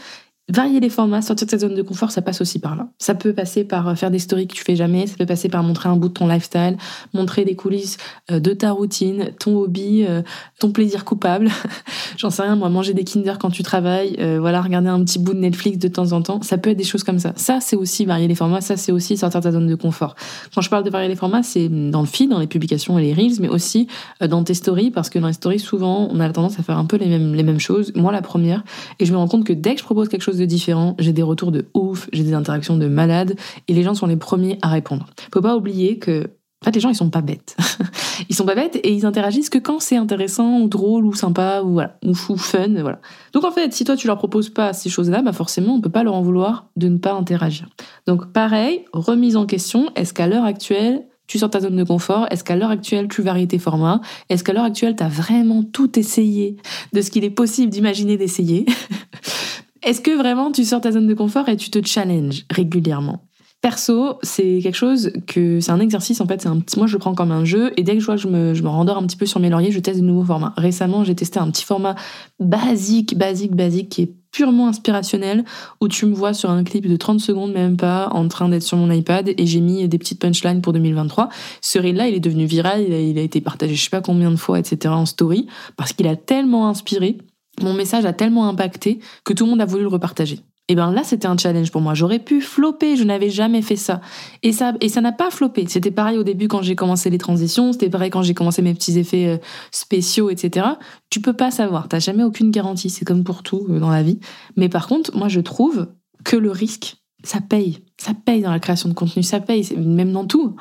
Varier 0.48 0.78
les 0.78 0.90
formats, 0.90 1.22
sortir 1.22 1.46
de 1.46 1.50
sa 1.50 1.58
zone 1.58 1.74
de 1.74 1.82
confort, 1.82 2.12
ça 2.12 2.22
passe 2.22 2.40
aussi 2.40 2.60
par 2.60 2.76
là. 2.76 2.86
Ça 2.98 3.16
peut 3.16 3.32
passer 3.32 3.64
par 3.64 3.88
euh, 3.88 3.94
faire 3.96 4.12
des 4.12 4.20
stories 4.20 4.46
que 4.46 4.54
tu 4.54 4.62
fais 4.62 4.76
jamais, 4.76 5.08
ça 5.08 5.16
peut 5.16 5.26
passer 5.26 5.48
par 5.48 5.64
montrer 5.64 5.88
un 5.88 5.96
bout 5.96 6.06
de 6.06 6.12
ton 6.12 6.28
lifestyle, 6.28 6.76
montrer 7.14 7.44
des 7.44 7.56
coulisses 7.56 7.96
euh, 8.30 8.38
de 8.38 8.52
ta 8.52 8.70
routine, 8.70 9.32
ton 9.40 9.56
hobby, 9.56 10.04
euh, 10.08 10.22
ton 10.60 10.70
plaisir 10.70 11.04
coupable. 11.04 11.50
J'en 12.16 12.30
sais 12.30 12.42
rien, 12.42 12.54
moi, 12.54 12.68
manger 12.68 12.94
des 12.94 13.02
Kinder 13.02 13.38
quand 13.40 13.50
tu 13.50 13.64
travailles, 13.64 14.16
voilà, 14.38 14.62
regarder 14.62 14.88
un 14.88 15.02
petit 15.04 15.18
bout 15.18 15.34
de 15.34 15.38
Netflix 15.38 15.78
de 15.78 15.88
temps 15.88 16.12
en 16.12 16.22
temps, 16.22 16.40
ça 16.42 16.58
peut 16.58 16.70
être 16.70 16.76
des 16.76 16.84
choses 16.84 17.02
comme 17.02 17.18
ça. 17.18 17.32
Ça, 17.36 17.58
c'est 17.60 17.76
aussi 17.76 18.04
varier 18.04 18.28
les 18.28 18.34
formats, 18.34 18.60
ça, 18.60 18.76
c'est 18.76 18.92
aussi 18.92 19.16
sortir 19.16 19.40
de 19.40 19.44
ta 19.44 19.52
zone 19.52 19.66
de 19.66 19.74
confort. 19.74 20.14
Quand 20.54 20.60
je 20.60 20.70
parle 20.70 20.84
de 20.84 20.90
varier 20.90 21.08
les 21.08 21.16
formats, 21.16 21.42
c'est 21.42 21.68
dans 21.68 22.00
le 22.00 22.06
feed, 22.06 22.30
dans 22.30 22.38
les 22.38 22.46
publications 22.46 22.98
et 22.98 23.02
les 23.02 23.12
reels, 23.12 23.40
mais 23.40 23.48
aussi 23.48 23.88
dans 24.20 24.44
tes 24.44 24.54
stories, 24.54 24.90
parce 24.90 25.10
que 25.10 25.18
dans 25.18 25.26
les 25.26 25.32
stories, 25.32 25.58
souvent, 25.58 26.08
on 26.10 26.20
a 26.20 26.30
tendance 26.30 26.58
à 26.58 26.62
faire 26.62 26.78
un 26.78 26.86
peu 26.86 26.96
les 26.96 27.06
mêmes, 27.06 27.34
les 27.34 27.42
mêmes 27.42 27.60
choses. 27.60 27.92
Moi, 27.94 28.12
la 28.12 28.22
première, 28.22 28.62
et 28.98 29.04
je 29.04 29.12
me 29.12 29.18
rends 29.18 29.28
compte 29.28 29.44
que 29.44 29.52
dès 29.52 29.74
que 29.74 29.80
je 29.80 29.84
propose 29.84 30.08
quelque 30.08 30.22
chose 30.22 30.35
de 30.38 30.44
différent, 30.44 30.94
j'ai 30.98 31.12
des 31.12 31.22
retours 31.22 31.52
de 31.52 31.66
ouf, 31.74 32.08
j'ai 32.12 32.22
des 32.22 32.34
interactions 32.34 32.76
de 32.76 32.86
malade, 32.86 33.36
et 33.68 33.74
les 33.74 33.82
gens 33.82 33.94
sont 33.94 34.06
les 34.06 34.16
premiers 34.16 34.58
à 34.62 34.68
répondre. 34.68 35.06
Faut 35.32 35.42
pas 35.42 35.56
oublier 35.56 35.98
que 35.98 36.30
en 36.62 36.64
fait, 36.64 36.74
les 36.74 36.80
gens, 36.80 36.88
ils 36.88 36.96
sont 36.96 37.10
pas 37.10 37.20
bêtes. 37.20 37.54
ils 38.30 38.34
sont 38.34 38.46
pas 38.46 38.54
bêtes 38.54 38.76
et 38.76 38.92
ils 38.92 39.04
interagissent 39.04 39.50
que 39.50 39.58
quand 39.58 39.78
c'est 39.78 39.96
intéressant 39.96 40.60
ou 40.60 40.68
drôle 40.68 41.04
ou 41.04 41.14
sympa 41.14 41.60
ou 41.62 41.72
voilà, 41.72 41.98
ou, 42.02 42.14
fun, 42.14 42.80
voilà. 42.80 42.98
Donc 43.34 43.44
en 43.44 43.50
fait, 43.50 43.72
si 43.74 43.84
toi 43.84 43.94
tu 43.94 44.06
leur 44.06 44.16
proposes 44.16 44.48
pas 44.48 44.72
ces 44.72 44.88
choses-là, 44.88 45.20
bah 45.20 45.32
forcément, 45.32 45.74
on 45.74 45.80
peut 45.80 45.90
pas 45.90 46.02
leur 46.02 46.14
en 46.14 46.22
vouloir 46.22 46.68
de 46.76 46.88
ne 46.88 46.96
pas 46.96 47.12
interagir. 47.12 47.68
Donc 48.06 48.32
pareil, 48.32 48.86
remise 48.92 49.36
en 49.36 49.44
question, 49.44 49.90
est-ce 49.96 50.14
qu'à 50.14 50.26
l'heure 50.26 50.44
actuelle, 50.44 51.04
tu 51.26 51.38
sors 51.38 51.50
ta 51.50 51.60
zone 51.60 51.76
de 51.76 51.84
confort 51.84 52.26
Est-ce 52.30 52.42
qu'à 52.42 52.56
l'heure 52.56 52.70
actuelle, 52.70 53.08
tu 53.08 53.20
varies 53.20 53.48
tes 53.48 53.58
formats 53.58 54.00
Est-ce 54.30 54.42
qu'à 54.42 54.52
l'heure 54.52 54.64
actuelle, 54.64 54.96
tu 54.96 55.02
as 55.02 55.08
vraiment 55.08 55.62
tout 55.62 55.98
essayé 55.98 56.56
de 56.92 57.02
ce 57.02 57.10
qu'il 57.10 57.24
est 57.24 57.30
possible 57.30 57.70
d'imaginer 57.70 58.16
d'essayer? 58.16 58.64
Est-ce 59.82 60.00
que 60.00 60.16
vraiment 60.16 60.52
tu 60.52 60.64
sors 60.64 60.80
ta 60.80 60.92
zone 60.92 61.06
de 61.06 61.14
confort 61.14 61.48
et 61.48 61.56
tu 61.56 61.70
te 61.70 61.84
challenges 61.84 62.44
régulièrement? 62.50 63.26
Perso, 63.62 64.18
c'est 64.22 64.60
quelque 64.62 64.76
chose 64.76 65.10
que 65.26 65.60
c'est 65.60 65.72
un 65.72 65.80
exercice 65.80 66.20
en 66.20 66.26
fait. 66.26 66.42
C'est 66.42 66.48
un 66.48 66.60
petit, 66.60 66.78
moi 66.78 66.86
je 66.86 66.92
le 66.92 66.98
prends 66.98 67.14
comme 67.14 67.32
un 67.32 67.44
jeu 67.44 67.72
et 67.76 67.82
dès 67.82 67.94
que 67.94 68.00
je 68.00 68.06
vois 68.06 68.16
je 68.16 68.28
me, 68.28 68.54
je 68.54 68.62
me 68.62 68.68
rendors 68.68 68.98
un 68.98 69.06
petit 69.06 69.16
peu 69.16 69.26
sur 69.26 69.40
mes 69.40 69.48
lauriers, 69.48 69.72
je 69.72 69.80
teste 69.80 70.00
de 70.00 70.04
nouveaux 70.04 70.24
formats. 70.24 70.52
Récemment, 70.56 71.04
j'ai 71.04 71.14
testé 71.14 71.40
un 71.40 71.50
petit 71.50 71.64
format 71.64 71.96
basique, 72.38 73.16
basique, 73.16 73.56
basique 73.56 73.88
qui 73.88 74.02
est 74.02 74.12
purement 74.30 74.68
inspirationnel 74.68 75.44
où 75.80 75.88
tu 75.88 76.04
me 76.04 76.14
vois 76.14 76.34
sur 76.34 76.50
un 76.50 76.62
clip 76.62 76.86
de 76.86 76.96
30 76.96 77.18
secondes, 77.18 77.52
même 77.52 77.78
pas, 77.78 78.08
en 78.12 78.28
train 78.28 78.50
d'être 78.50 78.62
sur 78.62 78.76
mon 78.76 78.90
iPad 78.90 79.30
et 79.36 79.46
j'ai 79.46 79.60
mis 79.60 79.88
des 79.88 79.98
petites 79.98 80.20
punchlines 80.20 80.60
pour 80.60 80.74
2023. 80.74 81.30
Ce 81.62 81.78
reel-là, 81.78 82.08
il 82.08 82.14
est 82.14 82.20
devenu 82.20 82.44
viral, 82.44 82.84
il 82.86 82.92
a, 82.92 83.00
il 83.00 83.18
a 83.18 83.22
été 83.22 83.40
partagé 83.40 83.74
je 83.74 83.82
sais 83.82 83.90
pas 83.90 84.02
combien 84.02 84.30
de 84.30 84.36
fois, 84.36 84.58
etc. 84.58 84.92
en 84.94 85.06
story 85.06 85.46
parce 85.76 85.94
qu'il 85.94 86.06
a 86.06 86.16
tellement 86.16 86.68
inspiré 86.68 87.18
mon 87.62 87.74
message 87.74 88.04
a 88.04 88.12
tellement 88.12 88.48
impacté 88.48 89.00
que 89.24 89.32
tout 89.32 89.44
le 89.44 89.50
monde 89.50 89.60
a 89.60 89.66
voulu 89.66 89.82
le 89.82 89.88
repartager. 89.88 90.40
Et 90.68 90.74
ben 90.74 90.90
là, 90.90 91.04
c'était 91.04 91.28
un 91.28 91.36
challenge 91.36 91.70
pour 91.70 91.80
moi. 91.80 91.94
J'aurais 91.94 92.18
pu 92.18 92.40
flopper, 92.40 92.96
je 92.96 93.04
n'avais 93.04 93.30
jamais 93.30 93.62
fait 93.62 93.76
ça. 93.76 94.00
Et 94.42 94.50
ça, 94.50 94.74
et 94.80 94.88
ça 94.88 95.00
n'a 95.00 95.12
pas 95.12 95.30
floppé. 95.30 95.64
C'était 95.68 95.92
pareil 95.92 96.18
au 96.18 96.24
début 96.24 96.48
quand 96.48 96.62
j'ai 96.62 96.74
commencé 96.74 97.08
les 97.08 97.18
transitions, 97.18 97.72
c'était 97.72 97.88
pareil 97.88 98.10
quand 98.10 98.22
j'ai 98.22 98.34
commencé 98.34 98.62
mes 98.62 98.74
petits 98.74 98.98
effets 98.98 99.26
euh, 99.26 99.36
spéciaux, 99.70 100.28
etc. 100.28 100.66
Tu 101.08 101.20
peux 101.20 101.34
pas 101.34 101.52
savoir. 101.52 101.86
T'as 101.88 102.00
jamais 102.00 102.24
aucune 102.24 102.50
garantie. 102.50 102.90
C'est 102.90 103.04
comme 103.04 103.22
pour 103.22 103.44
tout 103.44 103.64
euh, 103.70 103.78
dans 103.78 103.90
la 103.90 104.02
vie. 104.02 104.18
Mais 104.56 104.68
par 104.68 104.88
contre, 104.88 105.16
moi, 105.16 105.28
je 105.28 105.40
trouve 105.40 105.86
que 106.24 106.36
le 106.36 106.50
risque, 106.50 106.96
ça 107.26 107.40
paye. 107.40 107.80
Ça 107.98 108.12
paye 108.14 108.42
dans 108.42 108.50
la 108.50 108.60
création 108.60 108.88
de 108.88 108.94
contenu, 108.94 109.22
ça 109.22 109.40
paye, 109.40 109.66
même 109.76 110.12
dans 110.12 110.26
tout. 110.26 110.54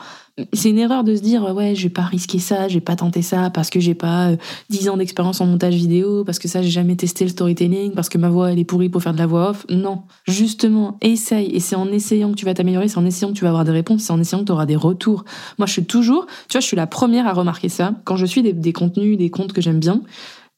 C'est 0.54 0.70
une 0.70 0.80
erreur 0.80 1.04
de 1.04 1.16
se 1.16 1.22
dire 1.22 1.44
ouais, 1.54 1.76
je 1.76 1.84
vais 1.84 1.90
pas 1.90 2.04
risquer 2.04 2.40
ça, 2.40 2.68
je 2.68 2.76
vais 2.76 2.82
pas 2.82 2.96
tenter 2.96 3.22
ça 3.22 3.50
parce 3.50 3.70
que 3.70 3.80
j'ai 3.80 3.94
pas 3.94 4.32
10 4.70 4.88
euh, 4.88 4.92
ans 4.92 4.98
d'expérience 4.98 5.42
en 5.42 5.46
montage 5.46 5.76
vidéo, 5.76 6.24
parce 6.24 6.40
que 6.40 6.48
ça 6.48 6.62
j'ai 6.62 6.70
jamais 6.70 6.96
testé 6.96 7.24
le 7.24 7.30
storytelling, 7.30 7.92
parce 7.92 8.10
que 8.10 8.18
ma 8.18 8.30
voix 8.30 8.52
elle 8.52 8.60
est 8.60 8.66
pourrie 8.66 8.90
pour 8.90 9.04
faire 9.04 9.14
de 9.14 9.18
la 9.18 9.28
voix 9.28 9.52
off. 9.52 9.66
Non, 9.70 10.04
justement, 10.28 10.98
essaye 11.02 11.48
et 11.54 11.60
c'est 11.60 11.76
en 11.76 11.88
essayant 11.88 12.32
que 12.32 12.36
tu 12.36 12.46
vas 12.46 12.54
t'améliorer, 12.54 12.88
c'est 12.88 12.98
en 12.98 13.06
essayant 13.06 13.30
que 13.32 13.38
tu 13.38 13.44
vas 13.44 13.50
avoir 13.50 13.66
des 13.66 13.72
réponses, 13.72 14.04
c'est 14.04 14.14
en 14.14 14.20
essayant 14.20 14.42
que 14.42 14.48
tu 14.48 14.52
auras 14.52 14.66
des 14.66 14.76
retours. 14.76 15.24
Moi, 15.58 15.68
je 15.68 15.74
suis 15.74 15.86
toujours, 15.86 16.26
tu 16.50 16.54
vois, 16.54 16.62
je 16.62 16.68
suis 16.68 16.78
la 16.78 16.88
première 16.88 17.28
à 17.28 17.34
remarquer 17.34 17.70
ça 17.70 17.94
quand 18.06 18.16
je 18.16 18.26
suis 18.26 18.42
des, 18.42 18.54
des 18.54 18.74
contenus, 18.74 19.18
des 19.18 19.30
comptes 19.30 19.54
que 19.54 19.62
j'aime 19.62 19.80
bien. 19.80 20.02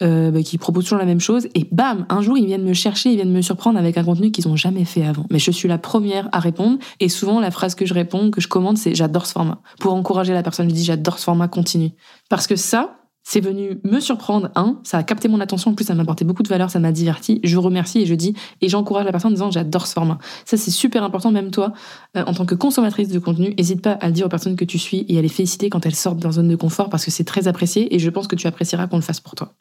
Euh, 0.03 0.29
bah, 0.29 0.43
qui 0.43 0.59
proposent 0.59 0.83
toujours 0.83 0.99
la 0.99 1.05
même 1.05 1.19
chose. 1.19 1.47
Et 1.55 1.67
bam, 1.71 2.05
un 2.09 2.21
jour, 2.21 2.37
ils 2.37 2.45
viennent 2.45 2.63
me 2.63 2.73
chercher, 2.73 3.09
ils 3.09 3.15
viennent 3.15 3.31
me 3.31 3.41
surprendre 3.41 3.79
avec 3.79 3.97
un 3.97 4.03
contenu 4.03 4.29
qu'ils 4.29 4.47
n'ont 4.47 4.55
jamais 4.55 4.85
fait 4.85 5.03
avant. 5.03 5.25
Mais 5.31 5.39
je 5.39 5.49
suis 5.49 5.67
la 5.67 5.79
première 5.79 6.29
à 6.33 6.39
répondre. 6.39 6.77
Et 6.99 7.09
souvent, 7.09 7.39
la 7.39 7.49
phrase 7.49 7.73
que 7.73 7.87
je 7.87 7.95
réponds, 7.95 8.29
que 8.29 8.39
je 8.39 8.47
commande, 8.47 8.77
c'est 8.77 8.93
j'adore 8.93 9.25
ce 9.25 9.31
format. 9.31 9.59
Pour 9.79 9.95
encourager 9.95 10.33
la 10.33 10.43
personne, 10.43 10.69
je 10.69 10.75
dis 10.75 10.83
j'adore 10.83 11.17
ce 11.17 11.23
format, 11.23 11.47
continue. 11.47 11.93
Parce 12.29 12.45
que 12.45 12.55
ça, 12.55 12.99
c'est 13.23 13.39
venu 13.39 13.79
me 13.83 13.99
surprendre. 13.99 14.51
Un, 14.55 14.79
ça 14.83 14.99
a 14.99 15.03
capté 15.03 15.29
mon 15.29 15.39
attention. 15.39 15.71
En 15.71 15.73
plus, 15.73 15.85
ça 15.85 15.95
m'a 15.95 16.03
apporté 16.03 16.25
beaucoup 16.25 16.43
de 16.43 16.47
valeur, 16.47 16.69
ça 16.69 16.79
m'a 16.79 16.91
diverti. 16.91 17.39
Je 17.43 17.57
remercie 17.57 18.01
et 18.01 18.05
je 18.05 18.13
dis, 18.13 18.35
et 18.61 18.69
j'encourage 18.69 19.05
la 19.05 19.11
personne 19.11 19.31
en 19.31 19.33
disant, 19.33 19.49
j'adore 19.49 19.87
ce 19.87 19.93
format. 19.93 20.19
Ça, 20.45 20.57
c'est 20.57 20.69
super 20.69 21.03
important. 21.03 21.31
Même 21.31 21.49
toi, 21.49 21.73
euh, 22.15 22.23
en 22.27 22.35
tant 22.35 22.45
que 22.45 22.53
consommatrice 22.53 23.09
de 23.09 23.17
contenu, 23.17 23.55
n'hésite 23.57 23.81
pas 23.81 23.93
à 23.93 24.05
le 24.05 24.13
dire 24.13 24.27
aux 24.27 24.29
personnes 24.29 24.55
que 24.55 24.65
tu 24.65 24.77
suis 24.77 25.07
et 25.09 25.17
à 25.17 25.23
les 25.23 25.27
féliciter 25.27 25.71
quand 25.71 25.87
elles 25.87 25.95
sortent 25.95 26.19
dans 26.19 26.33
zone 26.33 26.49
de 26.49 26.55
confort 26.55 26.91
parce 26.91 27.03
que 27.03 27.09
c'est 27.09 27.23
très 27.23 27.47
apprécié 27.47 27.95
et 27.95 27.97
je 27.97 28.09
pense 28.11 28.27
que 28.27 28.35
tu 28.35 28.45
apprécieras 28.45 28.85
qu'on 28.85 28.97
le 28.97 29.01
fasse 29.01 29.19
pour 29.19 29.33
toi. 29.33 29.55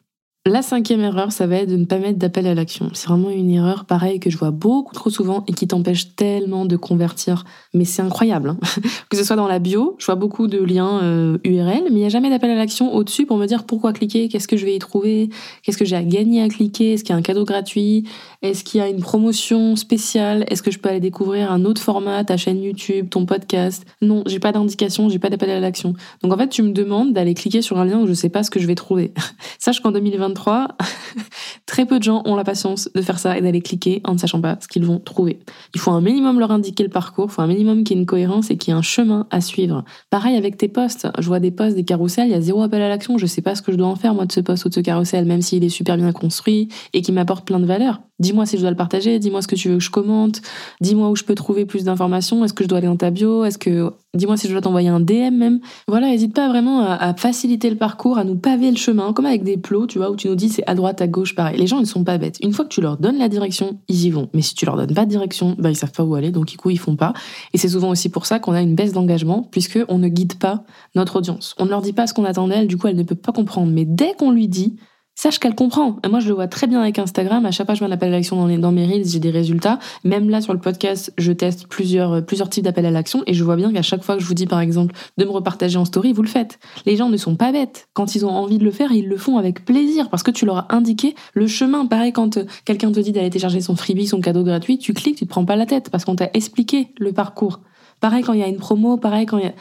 La 0.47 0.61
cinquième 0.61 1.01
erreur, 1.01 1.33
ça 1.33 1.45
va 1.45 1.57
être 1.57 1.69
de 1.69 1.75
ne 1.75 1.83
pas 1.83 1.97
mettre 1.97 2.19
d'appel 2.19 2.47
à 2.47 2.55
l'action. 2.55 2.89
C'est 2.93 3.09
vraiment 3.09 3.29
une 3.29 3.51
erreur 3.51 3.83
pareille 3.83 4.21
que 4.21 4.29
je 4.29 4.37
vois 4.37 4.51
beaucoup 4.51 4.95
trop 4.95 5.09
souvent 5.09 5.43
et 5.45 5.51
qui 5.51 5.67
t'empêche 5.67 6.15
tellement 6.15 6.63
de 6.63 6.77
convertir. 6.77 7.43
Mais 7.73 7.83
c'est 7.83 8.01
incroyable. 8.01 8.51
Hein. 8.51 8.57
que 9.09 9.17
ce 9.17 9.25
soit 9.25 9.35
dans 9.35 9.49
la 9.49 9.59
bio, 9.59 9.97
je 9.99 10.05
vois 10.05 10.15
beaucoup 10.15 10.47
de 10.47 10.59
liens 10.59 11.01
URL, 11.43 11.81
euh, 11.83 11.89
mais 11.89 11.89
il 11.89 11.95
n'y 11.95 12.05
a 12.05 12.09
jamais 12.09 12.29
d'appel 12.29 12.49
à 12.51 12.55
l'action 12.55 12.95
au-dessus 12.95 13.25
pour 13.25 13.35
me 13.35 13.45
dire 13.45 13.65
pourquoi 13.65 13.91
cliquer, 13.91 14.29
qu'est-ce 14.29 14.47
que 14.47 14.55
je 14.55 14.63
vais 14.63 14.73
y 14.73 14.79
trouver, 14.79 15.29
qu'est-ce 15.63 15.77
que 15.77 15.83
j'ai 15.83 15.97
à 15.97 16.03
gagner 16.03 16.41
à 16.41 16.47
cliquer, 16.47 16.93
est-ce 16.93 17.03
qu'il 17.03 17.11
y 17.11 17.15
a 17.15 17.17
un 17.17 17.21
cadeau 17.21 17.43
gratuit, 17.43 18.07
est-ce 18.41 18.63
qu'il 18.63 18.79
y 18.79 18.83
a 18.83 18.87
une 18.87 18.99
promotion 18.99 19.75
spéciale, 19.75 20.45
est-ce 20.49 20.61
que 20.61 20.71
je 20.71 20.79
peux 20.79 20.89
aller 20.89 20.99
découvrir 20.99 21.51
un 21.51 21.65
autre 21.65 21.81
format, 21.81 22.23
ta 22.23 22.37
chaîne 22.37 22.61
YouTube, 22.61 23.09
ton 23.09 23.25
podcast? 23.25 23.85
Non, 24.01 24.23
j'ai 24.25 24.39
pas 24.39 24.51
d'indication, 24.51 25.09
j'ai 25.09 25.19
pas 25.19 25.29
d'appel 25.29 25.49
à 25.49 25.59
l'action. 25.59 25.93
Donc 26.21 26.33
en 26.33 26.37
fait, 26.37 26.49
tu 26.49 26.61
me 26.61 26.71
demandes 26.71 27.13
d'aller 27.13 27.33
cliquer 27.33 27.61
sur 27.61 27.79
un 27.79 27.85
lien 27.85 27.99
où 27.99 28.07
je 28.07 28.13
sais 28.13 28.29
pas 28.29 28.43
ce 28.43 28.51
que 28.51 28.59
je 28.59 28.67
vais 28.67 28.75
trouver. 28.75 29.13
Sache 29.59 29.79
qu'en 29.79 29.91
2023, 29.91 30.77
très 31.65 31.85
peu 31.85 31.97
de 31.97 32.03
gens 32.03 32.21
ont 32.25 32.35
la 32.35 32.43
patience 32.43 32.89
de 32.93 33.01
faire 33.01 33.19
ça 33.19 33.37
et 33.37 33.41
d'aller 33.41 33.61
cliquer 33.61 34.01
en 34.03 34.13
ne 34.13 34.17
sachant 34.17 34.41
pas 34.41 34.57
ce 34.61 34.67
qu'ils 34.67 34.85
vont 34.85 34.99
trouver. 34.99 35.39
Il 35.73 35.79
faut 35.79 35.91
un 35.91 36.01
minimum 36.01 36.39
leur 36.39 36.51
indiquer 36.51 36.83
le 36.83 36.89
parcours, 36.89 37.27
il 37.29 37.33
faut 37.33 37.41
un 37.41 37.47
minimum 37.47 37.83
qu'il 37.83 37.95
y 37.95 37.99
ait 37.99 38.01
une 38.01 38.05
cohérence 38.05 38.51
et 38.51 38.57
qu'il 38.57 38.71
y 38.71 38.75
ait 38.75 38.79
un 38.79 38.83
chemin 38.83 39.27
à 39.31 39.41
suivre. 39.41 39.83
Pareil 40.09 40.35
avec 40.35 40.57
tes 40.57 40.67
posts. 40.67 41.07
Je 41.17 41.27
vois 41.27 41.39
des 41.39 41.51
posts, 41.51 41.75
des 41.75 41.83
carousels, 41.83 42.27
il 42.27 42.31
y 42.31 42.35
a 42.35 42.41
zéro 42.41 42.61
appel 42.61 42.81
à 42.81 42.89
l'action. 42.89 43.17
Je 43.17 43.25
sais 43.25 43.41
pas 43.41 43.55
ce 43.55 43.61
que 43.61 43.71
je 43.71 43.77
dois 43.77 43.87
en 43.87 43.95
faire, 43.95 44.13
moi, 44.13 44.25
de 44.25 44.31
ce 44.31 44.39
post 44.39 44.65
ou 44.65 44.69
de 44.69 44.73
ce 44.73 44.79
carrousel, 44.79 45.25
même 45.25 45.41
s'il 45.41 45.63
est 45.63 45.69
super 45.69 45.97
bien 45.97 46.11
construit 46.11 46.69
et 46.93 47.01
qui 47.01 47.11
m'apporte 47.11 47.45
plein 47.45 47.59
de 47.59 47.65
valeur. 47.65 48.01
Dis-moi 48.27 48.45
si 48.45 48.57
je 48.57 48.61
dois 48.61 48.71
le 48.71 48.75
partager, 48.75 49.19
dis-moi 49.19 49.41
ce 49.41 49.47
que 49.47 49.55
tu 49.55 49.69
veux 49.69 49.77
que 49.77 49.83
je 49.83 49.89
commente, 49.89 50.41
dis-moi 50.81 51.09
où 51.09 51.15
je 51.15 51.23
peux 51.23 51.33
trouver 51.33 51.65
plus 51.65 51.85
d'informations, 51.85 52.43
est-ce 52.43 52.53
que 52.53 52.65
je 52.65 52.67
dois 52.67 52.79
aller 52.79 52.87
dans 52.87 52.97
ta 52.97 53.09
bio, 53.09 53.45
est-ce 53.45 53.57
que 53.57 53.93
dis-moi 54.15 54.35
si 54.35 54.47
je 54.47 54.51
dois 54.51 54.59
t'envoyer 54.59 54.89
un 54.89 54.99
DM 54.99 55.33
même. 55.33 55.61
Voilà, 55.87 56.07
n'hésite 56.07 56.35
pas 56.35 56.49
vraiment 56.49 56.81
à, 56.81 57.13
faciliter 57.13 57.69
le 57.69 57.77
parcours, 57.77 58.17
à 58.17 58.25
nous 58.25 58.35
paver 58.35 58.69
le 58.69 58.75
chemin, 58.75 59.13
comme 59.13 59.25
avec 59.25 59.43
des 59.43 59.55
plots, 59.55 59.87
tu 59.87 59.97
vois, 59.97 60.11
où 60.11 60.17
tu 60.17 60.27
nous 60.27 60.35
dis 60.35 60.49
c'est 60.49 60.67
à 60.67 60.75
droite, 60.75 61.01
à 61.01 61.07
gauche, 61.07 61.35
pareil. 61.35 61.57
Les 61.57 61.67
gens, 61.67 61.79
ils 61.79 61.87
sont 61.87 62.03
pas 62.03 62.17
bêtes. 62.17 62.37
Une 62.43 62.51
fois 62.51 62.65
que 62.65 62.69
tu 62.69 62.81
leur 62.81 62.97
donnes 62.97 63.17
la 63.17 63.29
direction, 63.29 63.79
ils 63.87 64.07
y 64.07 64.09
vont. 64.09 64.27
Mais 64.33 64.41
si 64.41 64.55
tu 64.55 64.65
leur 64.65 64.75
donnes 64.75 64.93
pas 64.93 65.05
de 65.05 65.09
direction, 65.09 65.55
bah, 65.57 65.69
ils 65.69 65.77
savent 65.77 65.93
pas 65.93 66.03
où 66.03 66.15
aller, 66.15 66.31
donc 66.31 66.47
du 66.47 66.57
coup, 66.57 66.69
ils 66.69 66.79
font 66.79 66.97
pas. 66.97 67.13
Et 67.53 67.57
c'est 67.57 67.69
souvent 67.69 67.91
aussi 67.91 68.09
pour 68.09 68.25
ça 68.25 68.39
qu'on 68.39 68.51
a 68.51 68.61
une 68.61 68.75
baisse 68.75 68.91
d'engagement, 68.91 69.47
puisque 69.51 69.79
on 69.87 69.99
ne 69.99 70.09
guide 70.09 70.37
pas 70.37 70.65
notre 70.95 71.15
audience. 71.15 71.55
On 71.59 71.63
ne 71.63 71.69
leur 71.69 71.81
dit 71.81 71.93
pas 71.93 72.07
ce 72.07 72.13
qu'on 72.13 72.25
attend 72.25 72.49
d'elle, 72.49 72.67
du 72.67 72.75
coup, 72.75 72.87
elle 72.87 72.97
ne 72.97 73.03
peut 73.03 73.15
pas 73.15 73.31
comprendre. 73.31 73.71
Mais 73.71 73.85
dès 73.85 74.15
qu'on 74.15 74.31
lui 74.31 74.49
dit, 74.49 74.75
sache 75.17 75.39
qu'elle 75.39 75.55
comprend. 75.55 75.97
Moi, 76.07 76.19
je 76.19 76.29
le 76.29 76.35
vois 76.35 76.47
très 76.47 76.67
bien 76.67 76.79
avec 76.79 76.99
Instagram. 76.99 77.45
À 77.45 77.51
chaque 77.51 77.65
fois 77.65 77.75
je 77.75 77.83
mets 77.83 77.89
un 77.89 77.93
appel 77.93 78.09
à 78.09 78.17
l'action 78.17 78.35
dans, 78.35 78.57
dans 78.57 78.71
mes 78.71 78.85
reels, 78.85 79.07
j'ai 79.07 79.19
des 79.19 79.31
résultats. 79.31 79.79
Même 80.03 80.29
là, 80.29 80.41
sur 80.41 80.53
le 80.53 80.59
podcast, 80.59 81.11
je 81.17 81.31
teste 81.31 81.67
plusieurs, 81.67 82.13
euh, 82.13 82.21
plusieurs 82.21 82.49
types 82.49 82.63
d'appels 82.63 82.85
à 82.85 82.91
l'action 82.91 83.23
et 83.25 83.33
je 83.33 83.43
vois 83.43 83.55
bien 83.55 83.73
qu'à 83.73 83.81
chaque 83.81 84.03
fois 84.03 84.15
que 84.15 84.21
je 84.21 84.27
vous 84.27 84.35
dis, 84.35 84.45
par 84.45 84.59
exemple, 84.59 84.95
de 85.17 85.25
me 85.25 85.31
repartager 85.31 85.77
en 85.77 85.85
story, 85.85 86.13
vous 86.13 86.21
le 86.21 86.27
faites. 86.27 86.59
Les 86.85 86.95
gens 86.95 87.09
ne 87.09 87.17
sont 87.17 87.35
pas 87.35 87.51
bêtes. 87.51 87.89
Quand 87.93 88.13
ils 88.13 88.25
ont 88.25 88.29
envie 88.29 88.59
de 88.59 88.63
le 88.63 88.71
faire, 88.71 88.91
ils 88.91 89.07
le 89.07 89.17
font 89.17 89.37
avec 89.37 89.65
plaisir 89.65 90.09
parce 90.11 90.21
que 90.21 90.31
tu 90.31 90.45
leur 90.45 90.57
as 90.57 90.75
indiqué 90.75 91.15
le 91.33 91.47
chemin. 91.47 91.87
Pareil, 91.87 92.13
quand 92.13 92.37
euh, 92.37 92.45
quelqu'un 92.63 92.91
te 92.91 92.99
dit 92.99 93.11
d'aller 93.11 93.31
télécharger 93.31 93.61
son 93.61 93.75
freebie, 93.75 94.05
son 94.05 94.21
cadeau 94.21 94.43
gratuit, 94.43 94.77
tu 94.77 94.93
cliques, 94.93 95.17
tu 95.17 95.25
te 95.25 95.29
prends 95.29 95.45
pas 95.45 95.55
la 95.55 95.65
tête 95.65 95.89
parce 95.89 96.05
qu'on 96.05 96.15
t'a 96.15 96.29
expliqué 96.35 96.89
le 96.99 97.11
parcours. 97.11 97.59
Pareil 97.99 98.23
quand 98.23 98.33
il 98.33 98.39
y 98.39 98.43
a 98.43 98.47
une 98.47 98.57
promo, 98.57 98.97
pareil 98.97 99.25
quand 99.25 99.39
il 99.39 99.45
y 99.45 99.47
a... 99.47 99.53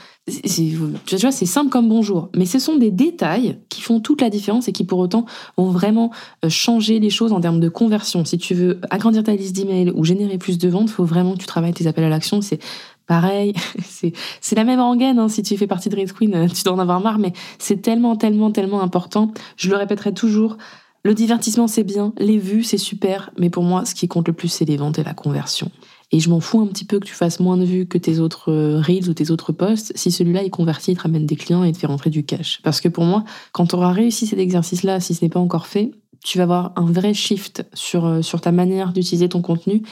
Tu 1.07 1.16
vois, 1.16 1.33
c'est 1.33 1.46
simple 1.46 1.70
comme 1.70 1.88
bonjour. 1.88 2.29
Mais 2.37 2.44
ce 2.44 2.59
sont 2.59 2.77
des 2.77 2.90
détails 2.90 3.59
qui 3.70 3.81
font 3.81 4.01
toute 4.01 4.20
la 4.20 4.29
différence 4.29 4.68
et 4.68 4.72
qui 4.72 4.85
pour 4.85 4.99
autant 4.99 5.25
vont 5.57 5.70
vraiment 5.70 6.11
euh, 6.44 6.51
changer 6.51 6.99
les 6.99 7.09
choses 7.09 7.33
en 7.33 7.40
termes 7.40 7.61
de 7.61 7.68
conversion. 7.70 8.25
Si 8.27 8.37
tu 8.37 8.55
veux 8.55 8.81
agrandir 8.90 9.25
ta 9.25 9.35
liste 9.35 9.57
d'emails 9.57 9.90
ou 9.94 10.05
générer 10.05 10.37
plus 10.37 10.59
de 10.59 10.68
ventes, 10.68 10.88
il 10.90 10.92
faut 10.92 11.05
vraiment 11.05 11.33
que 11.33 11.38
tu 11.38 11.46
travailles 11.46 11.72
tes 11.72 11.87
appels 11.87 12.05
à 12.05 12.11
l'action. 12.11 12.42
C'est 12.42 12.59
pareil, 13.07 13.55
c'est 14.40 14.57
la 14.57 14.64
même 14.64 14.81
rengaine. 14.81 15.18
Hein. 15.18 15.29
Si 15.29 15.42
tu 15.42 15.57
fais 15.57 15.66
partie 15.66 15.88
de 15.88 15.96
Red 15.96 16.12
Queen, 16.12 16.35
euh, 16.35 16.49
tu 16.49 16.62
dois 16.62 16.75
en 16.75 16.79
avoir 16.79 17.01
marre, 17.01 17.18
mais 17.18 17.33
c'est 17.59 17.81
tellement, 17.81 18.16
tellement, 18.16 18.51
tellement 18.51 18.83
important. 18.83 19.33
Je 19.57 19.70
le 19.70 19.77
répéterai 19.77 20.12
toujours. 20.12 20.59
Le 21.05 21.14
divertissement, 21.14 21.68
c'est 21.68 21.85
bien. 21.85 22.12
Les 22.18 22.37
vues, 22.37 22.64
c'est 22.64 22.79
super. 22.79 23.31
Mais 23.38 23.49
pour 23.49 23.62
moi, 23.62 23.85
ce 23.85 23.94
qui 23.94 24.09
compte 24.09 24.27
le 24.27 24.35
plus, 24.35 24.49
c'est 24.49 24.64
les 24.64 24.77
ventes 24.77 24.99
et 24.99 25.05
la 25.05 25.14
conversion. 25.14 25.70
Et 26.12 26.21
je 26.21 26.31
m'en 26.31 26.40
fous 26.40 26.61
un 26.61 26.66
petit 26.66 26.85
peu 26.85 27.01
que 27.01 27.07
tu 27.07 27.14
fasses 27.14 27.40
moins 27.40 27.57
de 27.57 27.64
vues 27.64 27.87
que 27.87 27.99
tes 27.99 28.21
autres 28.21 28.53
euh, 28.53 28.81
reels 28.81 29.09
ou 29.09 29.14
tes 29.14 29.31
autres 29.31 29.53
posts 29.53 29.92
si 29.97 30.12
celui-là 30.12 30.45
il 30.45 30.51
convertit, 30.51 30.92
il 30.92 30.97
te 30.97 31.03
ramène 31.03 31.27
des 31.27 31.37
clients 31.37 31.64
et 31.64 31.73
te 31.73 31.79
fait 31.79 31.87
rentrer 31.87 32.11
du 32.11 32.25
cash. 32.25 32.61
Parce 32.62 32.81
que 32.81 32.88
pour 32.88 33.05
moi, 33.05 33.25
quand 33.53 33.66
tu 33.66 33.75
auras 33.75 33.92
réussi 33.92 34.27
cet 34.27 34.38
exercice-là, 34.38 35.01
si 35.01 35.14
ce 35.14 35.25
n'est 35.25 35.29
pas 35.29 35.40
encore 35.40 35.66
fait, 35.66 35.90
tu 36.25 36.38
vas 36.38 36.45
avoir 36.45 36.73
un 36.77 36.87
vrai 36.87 37.12
shift 37.12 37.66
sur, 37.75 38.05
euh, 38.05 38.23
sur 38.23 38.40
ta 38.40 38.53
manière 38.53 38.92
d'utiliser 38.92 39.29
ton 39.29 39.42
contenu 39.42 39.83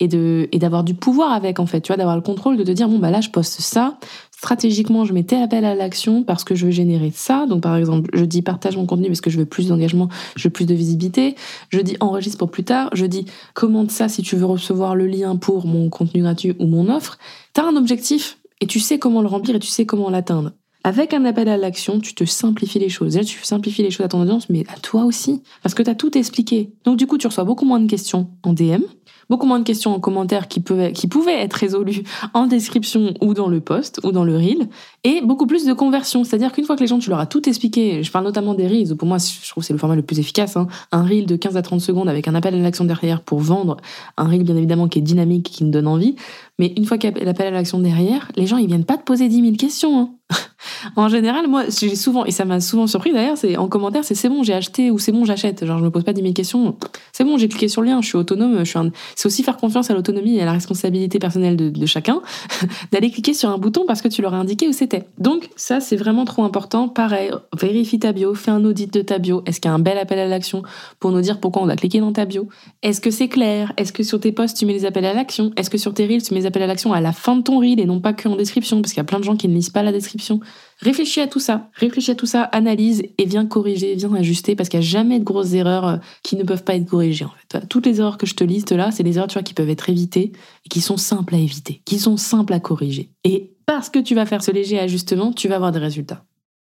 et 0.00 0.08
et 0.52 0.58
d'avoir 0.58 0.84
du 0.84 0.94
pouvoir 0.94 1.32
avec 1.32 1.58
en 1.58 1.66
fait 1.66 1.80
tu 1.80 1.88
vois 1.88 1.96
d'avoir 1.96 2.14
le 2.14 2.22
contrôle 2.22 2.56
de 2.56 2.62
te 2.62 2.70
dire 2.70 2.88
bon 2.88 3.00
bah 3.00 3.10
là 3.10 3.20
je 3.20 3.30
poste 3.30 3.60
ça 3.60 3.98
stratégiquement 4.38 5.04
je 5.04 5.12
tel 5.22 5.42
appel 5.42 5.64
à 5.64 5.74
l'action 5.74 6.22
parce 6.22 6.44
que 6.44 6.54
je 6.54 6.66
veux 6.66 6.70
générer 6.70 7.10
ça 7.12 7.46
donc 7.48 7.60
par 7.60 7.76
exemple 7.76 8.08
je 8.14 8.24
dis 8.24 8.40
partage 8.40 8.76
mon 8.76 8.86
contenu 8.86 9.08
parce 9.08 9.20
que 9.20 9.30
je 9.30 9.38
veux 9.38 9.46
plus 9.46 9.66
d'engagement 9.66 10.08
je 10.36 10.44
veux 10.44 10.52
plus 10.52 10.64
de 10.64 10.74
visibilité 10.74 11.34
je 11.70 11.80
dis 11.80 11.96
enregistre 11.98 12.38
pour 12.38 12.48
plus 12.48 12.62
tard 12.62 12.88
je 12.92 13.04
dis 13.04 13.26
commente 13.54 13.90
ça 13.90 14.08
si 14.08 14.22
tu 14.22 14.36
veux 14.36 14.44
recevoir 14.46 14.94
le 14.94 15.08
lien 15.08 15.34
pour 15.34 15.66
mon 15.66 15.90
contenu 15.90 16.22
gratuit 16.22 16.54
ou 16.60 16.66
mon 16.66 16.88
offre 16.88 17.18
tu 17.52 17.60
as 17.60 17.64
un 17.64 17.74
objectif 17.74 18.38
et 18.60 18.66
tu 18.66 18.78
sais 18.78 19.00
comment 19.00 19.22
le 19.22 19.28
remplir 19.28 19.56
et 19.56 19.58
tu 19.58 19.66
sais 19.66 19.86
comment 19.86 20.08
l'atteindre 20.08 20.52
avec 20.84 21.12
un 21.12 21.24
appel 21.24 21.48
à 21.48 21.56
l'action, 21.56 22.00
tu 22.00 22.14
te 22.14 22.24
simplifies 22.24 22.78
les 22.78 22.88
choses. 22.88 23.16
Là, 23.16 23.24
tu 23.24 23.42
simplifies 23.42 23.82
les 23.82 23.90
choses 23.90 24.06
à 24.06 24.08
ton 24.08 24.22
audience, 24.22 24.48
mais 24.48 24.64
à 24.68 24.78
toi 24.78 25.04
aussi. 25.04 25.42
Parce 25.62 25.74
que 25.74 25.82
tu 25.82 25.90
as 25.90 25.94
tout 25.94 26.16
expliqué. 26.16 26.72
Donc, 26.84 26.96
du 26.96 27.06
coup, 27.06 27.18
tu 27.18 27.26
reçois 27.26 27.44
beaucoup 27.44 27.66
moins 27.66 27.80
de 27.80 27.90
questions 27.90 28.30
en 28.42 28.52
DM 28.52 28.82
beaucoup 29.28 29.46
moins 29.46 29.58
de 29.58 29.64
questions 29.64 29.94
en 29.94 30.00
commentaire 30.00 30.48
qui, 30.48 30.60
pouvaient, 30.60 30.92
qui 30.92 31.06
pouvaient 31.06 31.40
être 31.42 31.54
résolues 31.54 32.04
en 32.34 32.46
description 32.46 33.14
ou 33.20 33.34
dans 33.34 33.48
le 33.48 33.60
post 33.60 34.00
ou 34.04 34.12
dans 34.12 34.24
le 34.24 34.36
reel, 34.36 34.68
et 35.04 35.20
beaucoup 35.20 35.46
plus 35.46 35.64
de 35.64 35.72
conversion. 35.72 36.24
C'est-à-dire 36.24 36.52
qu'une 36.52 36.64
fois 36.64 36.76
que 36.76 36.80
les 36.80 36.86
gens, 36.86 36.98
tu 36.98 37.10
leur 37.10 37.20
as 37.20 37.26
tout 37.26 37.48
expliqué, 37.48 38.02
je 38.02 38.10
parle 38.10 38.24
notamment 38.24 38.54
des 38.54 38.66
reels, 38.66 38.96
pour 38.96 39.06
moi, 39.06 39.18
je 39.18 39.48
trouve 39.48 39.62
que 39.62 39.66
c'est 39.66 39.72
le 39.72 39.78
format 39.78 39.96
le 39.96 40.02
plus 40.02 40.18
efficace, 40.18 40.56
hein. 40.56 40.66
un 40.92 41.02
reel 41.02 41.26
de 41.26 41.36
15 41.36 41.56
à 41.56 41.62
30 41.62 41.80
secondes 41.80 42.08
avec 42.08 42.28
un 42.28 42.34
appel 42.34 42.54
à 42.54 42.58
l'action 42.58 42.84
derrière 42.84 43.22
pour 43.22 43.40
vendre, 43.40 43.76
un 44.16 44.24
reel 44.24 44.42
bien 44.42 44.56
évidemment 44.56 44.88
qui 44.88 44.98
est 44.98 45.02
dynamique, 45.02 45.50
qui 45.50 45.64
nous 45.64 45.70
donne 45.70 45.86
envie, 45.86 46.16
mais 46.58 46.72
une 46.76 46.84
fois 46.84 46.98
qu'il 46.98 47.10
y 47.10 47.20
a 47.20 47.24
l'appel 47.24 47.46
à 47.46 47.50
l'action 47.50 47.78
derrière, 47.78 48.30
les 48.36 48.46
gens, 48.46 48.56
ils 48.56 48.66
viennent 48.66 48.84
pas 48.84 48.96
te 48.96 49.04
poser 49.04 49.28
10 49.28 49.42
000 49.42 49.56
questions. 49.56 49.98
Hein. 50.00 50.10
en 50.96 51.08
général, 51.08 51.46
moi, 51.46 51.64
j'ai 51.68 51.94
souvent, 51.94 52.24
et 52.24 52.32
ça 52.32 52.44
m'a 52.44 52.60
souvent 52.60 52.88
surpris 52.88 53.12
d'ailleurs, 53.12 53.38
c'est 53.38 53.56
en 53.56 53.68
commentaire, 53.68 54.04
c'est 54.04 54.16
c'est 54.16 54.28
bon, 54.28 54.42
j'ai 54.42 54.54
acheté 54.54 54.90
ou 54.90 54.98
c'est 54.98 55.12
bon, 55.12 55.24
j'achète. 55.24 55.64
Genre, 55.64 55.78
je 55.78 55.84
me 55.84 55.90
pose 55.90 56.02
pas 56.02 56.12
10 56.12 56.20
000 56.20 56.34
questions. 56.34 56.76
C'est 57.12 57.24
bon, 57.24 57.38
j'ai 57.38 57.48
cliqué 57.48 57.68
sur 57.68 57.82
le 57.82 57.88
lien, 57.88 58.00
je 58.02 58.08
suis 58.08 58.16
autonome. 58.16 58.58
Je 58.58 58.64
suis 58.64 58.78
un... 58.78 58.90
C'est 59.14 59.26
aussi 59.26 59.44
faire 59.44 59.56
confiance 59.56 59.90
à 59.90 59.94
l'autonomie 59.94 60.36
et 60.36 60.42
à 60.42 60.44
la 60.44 60.52
responsabilité 60.52 61.20
personnelle 61.20 61.56
de, 61.56 61.70
de 61.70 61.86
chacun 61.86 62.20
d'aller 62.92 63.10
cliquer 63.10 63.34
sur 63.34 63.50
un 63.50 63.58
bouton 63.58 63.84
parce 63.86 64.02
que 64.02 64.08
tu 64.08 64.20
leur 64.20 64.34
as 64.34 64.38
indiqué 64.38 64.66
où 64.66 64.72
c'était. 64.72 64.97
Donc, 65.18 65.50
ça, 65.56 65.80
c'est 65.80 65.96
vraiment 65.96 66.24
trop 66.24 66.42
important. 66.44 66.88
Pareil, 66.88 67.30
vérifie 67.58 67.98
ta 67.98 68.12
bio, 68.12 68.34
fais 68.34 68.50
un 68.50 68.64
audit 68.64 68.92
de 68.92 69.02
ta 69.02 69.18
bio. 69.18 69.42
Est-ce 69.46 69.60
qu'il 69.60 69.68
y 69.68 69.72
a 69.72 69.74
un 69.74 69.78
bel 69.78 69.98
appel 69.98 70.18
à 70.18 70.26
l'action 70.26 70.62
pour 71.00 71.10
nous 71.10 71.20
dire 71.20 71.40
pourquoi 71.40 71.62
on 71.62 71.68
a 71.68 71.76
cliqué 71.76 72.00
dans 72.00 72.12
ta 72.12 72.24
bio? 72.24 72.48
Est-ce 72.82 73.00
que 73.00 73.10
c'est 73.10 73.28
clair? 73.28 73.72
Est-ce 73.76 73.92
que 73.92 74.02
sur 74.02 74.20
tes 74.20 74.32
posts, 74.32 74.56
tu 74.56 74.66
mets 74.66 74.72
les 74.72 74.84
appels 74.84 75.04
à 75.04 75.14
l'action? 75.14 75.52
Est-ce 75.56 75.70
que 75.70 75.78
sur 75.78 75.94
tes 75.94 76.06
reels, 76.06 76.22
tu 76.22 76.34
mets 76.34 76.40
les 76.40 76.46
appels 76.46 76.62
à 76.62 76.66
l'action 76.66 76.92
à 76.92 77.00
la 77.00 77.12
fin 77.12 77.36
de 77.36 77.42
ton 77.42 77.58
reel 77.58 77.80
et 77.80 77.86
non 77.86 78.00
pas 78.00 78.12
que 78.12 78.28
en 78.28 78.36
description? 78.36 78.80
Parce 78.80 78.92
qu'il 78.92 79.00
y 79.00 79.02
a 79.02 79.04
plein 79.04 79.18
de 79.18 79.24
gens 79.24 79.36
qui 79.36 79.48
ne 79.48 79.54
lisent 79.54 79.70
pas 79.70 79.82
la 79.82 79.92
description. 79.92 80.40
Réfléchis 80.80 81.20
à 81.20 81.26
tout 81.26 81.40
ça, 81.40 81.70
réfléchis 81.74 82.12
à 82.12 82.14
tout 82.14 82.26
ça, 82.26 82.42
analyse 82.42 83.02
et 83.18 83.24
viens 83.24 83.46
corriger, 83.46 83.96
viens 83.96 84.14
ajuster 84.14 84.54
parce 84.54 84.68
qu'il 84.68 84.78
n'y 84.78 84.86
a 84.86 84.88
jamais 84.88 85.18
de 85.18 85.24
grosses 85.24 85.52
erreurs 85.52 85.86
euh, 85.86 85.96
qui 86.22 86.36
ne 86.36 86.44
peuvent 86.44 86.62
pas 86.62 86.76
être 86.76 86.86
corrigées 86.86 87.24
en 87.24 87.32
fait. 87.48 87.66
Toutes 87.68 87.86
les 87.86 87.98
erreurs 87.98 88.16
que 88.16 88.26
je 88.26 88.34
te 88.34 88.44
liste 88.44 88.70
là, 88.70 88.92
c'est 88.92 89.02
des 89.02 89.16
erreurs 89.16 89.28
qui 89.44 89.54
peuvent 89.54 89.70
être 89.70 89.90
évitées 89.90 90.32
et 90.64 90.68
qui 90.68 90.80
sont 90.80 90.96
simples 90.96 91.34
à 91.34 91.38
éviter, 91.38 91.82
qui 91.84 91.98
sont 91.98 92.16
simples 92.16 92.52
à 92.52 92.60
corriger. 92.60 93.10
Et 93.24 93.57
parce 93.68 93.90
que 93.90 93.98
tu 93.98 94.14
vas 94.14 94.24
faire 94.24 94.42
ce 94.42 94.50
léger 94.50 94.80
ajustement, 94.80 95.30
tu 95.30 95.46
vas 95.46 95.56
avoir 95.56 95.72
des 95.72 95.78
résultats. 95.78 96.24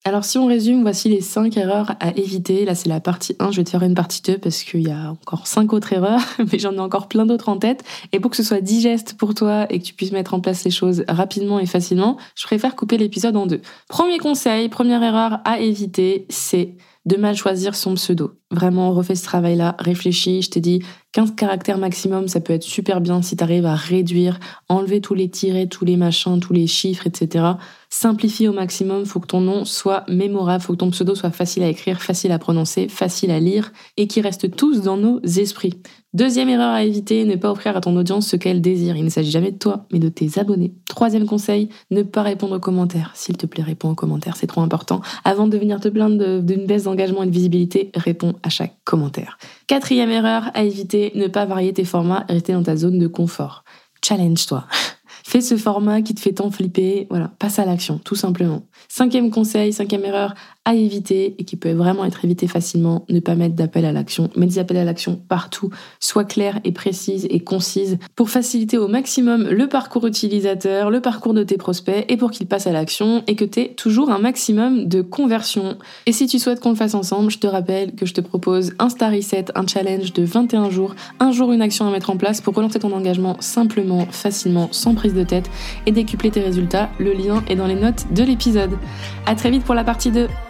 Alors 0.03 0.25
si 0.25 0.37
on 0.37 0.45
résume, 0.45 0.81
voici 0.81 1.07
les 1.07 1.21
5 1.21 1.55
erreurs 1.55 1.95
à 2.01 2.09
éviter. 2.17 2.65
Là 2.65 2.75
c'est 2.75 2.89
la 2.89 2.99
partie 2.99 3.33
1, 3.39 3.51
je 3.51 3.57
vais 3.57 3.63
te 3.63 3.69
faire 3.69 3.83
une 3.83 3.95
partie 3.95 4.21
2 4.21 4.39
parce 4.39 4.63
qu'il 4.63 4.85
y 4.85 4.91
a 4.91 5.11
encore 5.11 5.47
5 5.47 5.71
autres 5.71 5.93
erreurs, 5.93 6.19
mais 6.51 6.59
j'en 6.59 6.73
ai 6.73 6.79
encore 6.79 7.07
plein 7.07 7.25
d'autres 7.25 7.47
en 7.47 7.57
tête. 7.57 7.85
Et 8.11 8.19
pour 8.19 8.29
que 8.29 8.35
ce 8.35 8.43
soit 8.43 8.59
digeste 8.59 9.13
pour 9.13 9.33
toi 9.33 9.67
et 9.69 9.79
que 9.79 9.85
tu 9.85 9.93
puisses 9.93 10.11
mettre 10.11 10.33
en 10.33 10.41
place 10.41 10.65
les 10.65 10.71
choses 10.71 11.05
rapidement 11.07 11.59
et 11.59 11.65
facilement, 11.65 12.17
je 12.35 12.45
préfère 12.45 12.75
couper 12.75 12.97
l'épisode 12.97 13.37
en 13.37 13.45
deux. 13.45 13.61
Premier 13.87 14.17
conseil, 14.17 14.67
première 14.67 15.01
erreur 15.01 15.39
à 15.45 15.61
éviter, 15.61 16.25
c'est 16.27 16.75
de 17.05 17.17
mal 17.17 17.35
choisir 17.35 17.75
son 17.75 17.95
pseudo. 17.95 18.33
Vraiment, 18.51 18.91
refais 18.93 19.15
ce 19.15 19.23
travail-là, 19.23 19.75
réfléchis, 19.79 20.43
je 20.43 20.51
t'ai 20.51 20.59
dit 20.59 20.83
15 21.13 21.35
caractères 21.35 21.77
maximum, 21.77 22.27
ça 22.27 22.39
peut 22.41 22.53
être 22.53 22.63
super 22.63 23.01
bien 23.01 23.21
si 23.21 23.35
tu 23.35 23.43
arrives 23.43 23.65
à 23.65 23.75
réduire, 23.75 24.39
enlever 24.69 25.01
tous 25.01 25.15
les 25.15 25.29
tirets, 25.29 25.67
tous 25.67 25.83
les 25.83 25.97
machins, 25.97 26.39
tous 26.39 26.53
les 26.53 26.67
chiffres, 26.67 27.07
etc. 27.07 27.45
Simplifie 27.89 28.47
au 28.47 28.53
maximum, 28.53 29.05
faut 29.05 29.19
que 29.19 29.27
ton 29.27 29.41
nom 29.41 29.65
soit 29.65 30.05
mémorable, 30.07 30.63
faut 30.63 30.73
que 30.73 30.77
ton 30.77 30.91
pseudo 30.91 31.15
soit 31.15 31.31
facile 31.31 31.63
à 31.63 31.67
écrire, 31.67 32.01
facile 32.01 32.31
à 32.31 32.39
prononcer, 32.39 32.87
facile 32.87 33.31
à 33.31 33.39
lire 33.39 33.71
et 33.97 34.07
qui 34.07 34.21
reste 34.21 34.55
tous 34.55 34.81
dans 34.81 34.97
nos 34.97 35.21
esprits. 35.21 35.81
Deuxième 36.13 36.49
erreur 36.49 36.73
à 36.73 36.83
éviter, 36.83 37.23
ne 37.23 37.37
pas 37.37 37.49
offrir 37.49 37.77
à 37.77 37.79
ton 37.79 37.95
audience 37.95 38.27
ce 38.27 38.35
qu'elle 38.35 38.59
désire. 38.59 38.97
Il 38.97 39.05
ne 39.05 39.09
s'agit 39.09 39.31
jamais 39.31 39.51
de 39.51 39.57
toi, 39.57 39.85
mais 39.93 39.99
de 39.99 40.09
tes 40.09 40.37
abonnés. 40.37 40.73
Troisième 40.89 41.25
conseil, 41.25 41.69
ne 41.89 42.03
pas 42.03 42.21
répondre 42.21 42.57
aux 42.57 42.59
commentaires. 42.59 43.11
S'il 43.15 43.37
te 43.37 43.45
plaît, 43.45 43.63
réponds 43.63 43.91
aux 43.91 43.95
commentaires, 43.95 44.35
c'est 44.35 44.45
trop 44.45 44.59
important. 44.59 44.99
Avant 45.23 45.47
de 45.47 45.57
venir 45.57 45.79
te 45.79 45.87
plaindre 45.87 46.41
d'une 46.41 46.65
baisse 46.65 46.83
d'engagement 46.83 47.23
et 47.23 47.27
de 47.27 47.31
visibilité, 47.31 47.91
réponds 47.95 48.33
à 48.43 48.49
chaque 48.49 48.75
commentaire. 48.83 49.37
Quatrième 49.67 50.09
erreur 50.09 50.51
à 50.53 50.63
éviter, 50.63 51.13
ne 51.15 51.27
pas 51.27 51.45
varier 51.45 51.71
tes 51.71 51.85
formats 51.85 52.25
rester 52.27 52.51
dans 52.51 52.63
ta 52.63 52.75
zone 52.75 52.99
de 52.99 53.07
confort. 53.07 53.63
Challenge-toi. 54.03 54.65
Fais 55.23 55.39
ce 55.39 55.55
format 55.55 56.01
qui 56.01 56.13
te 56.13 56.19
fait 56.19 56.33
tant 56.33 56.51
flipper. 56.51 57.07
Voilà, 57.09 57.31
passe 57.39 57.57
à 57.57 57.65
l'action, 57.65 57.99
tout 58.03 58.15
simplement. 58.15 58.63
Cinquième 58.89 59.31
conseil, 59.31 59.71
cinquième 59.71 60.03
erreur 60.03 60.33
à 60.63 60.75
éviter 60.75 61.35
et 61.39 61.43
qui 61.43 61.55
peut 61.55 61.71
vraiment 61.71 62.05
être 62.05 62.23
évité 62.23 62.47
facilement, 62.47 63.05
ne 63.09 63.19
pas 63.19 63.33
mettre 63.33 63.55
d'appel 63.55 63.83
à 63.83 63.91
l'action. 63.91 64.29
Mets 64.35 64.45
des 64.45 64.59
appels 64.59 64.77
à 64.77 64.83
l'action 64.83 65.15
partout, 65.27 65.71
sois 65.99 66.23
clair 66.23 66.59
et 66.63 66.71
précise 66.71 67.25
et 67.31 67.39
concise 67.39 67.97
pour 68.15 68.29
faciliter 68.29 68.77
au 68.77 68.87
maximum 68.87 69.47
le 69.49 69.67
parcours 69.67 70.05
utilisateur, 70.05 70.91
le 70.91 71.01
parcours 71.01 71.33
de 71.33 71.43
tes 71.43 71.57
prospects 71.57 72.05
et 72.07 72.15
pour 72.15 72.29
qu'ils 72.29 72.45
passent 72.45 72.67
à 72.67 72.71
l'action 72.71 73.23
et 73.25 73.35
que 73.35 73.45
tu 73.45 73.59
aies 73.61 73.73
toujours 73.75 74.11
un 74.11 74.19
maximum 74.19 74.85
de 74.87 75.01
conversion. 75.01 75.77
Et 76.05 76.11
si 76.11 76.27
tu 76.27 76.37
souhaites 76.37 76.59
qu'on 76.59 76.69
le 76.69 76.75
fasse 76.75 76.93
ensemble, 76.93 77.31
je 77.31 77.39
te 77.39 77.47
rappelle 77.47 77.95
que 77.95 78.05
je 78.05 78.13
te 78.13 78.21
propose 78.21 78.73
un 78.77 78.89
Star 78.89 79.11
Reset, 79.11 79.45
un 79.55 79.65
challenge 79.65 80.13
de 80.13 80.23
21 80.23 80.69
jours, 80.69 80.95
un 81.19 81.31
jour 81.31 81.51
une 81.51 81.63
action 81.63 81.87
à 81.87 81.91
mettre 81.91 82.11
en 82.11 82.17
place 82.17 82.39
pour 82.39 82.53
relancer 82.53 82.77
ton 82.77 82.91
engagement 82.91 83.35
simplement, 83.39 84.05
facilement, 84.11 84.69
sans 84.71 84.93
prise 84.93 85.15
de 85.15 85.23
tête 85.23 85.49
et 85.87 85.91
décupler 85.91 86.29
tes 86.29 86.41
résultats. 86.41 86.89
Le 86.99 87.13
lien 87.13 87.43
est 87.47 87.55
dans 87.55 87.67
les 87.67 87.75
notes 87.75 88.13
de 88.13 88.23
l'épisode. 88.23 88.77
À 89.25 89.33
très 89.33 89.49
vite 89.49 89.63
pour 89.63 89.75
la 89.75 89.83
partie 89.83 90.11
2. 90.11 90.27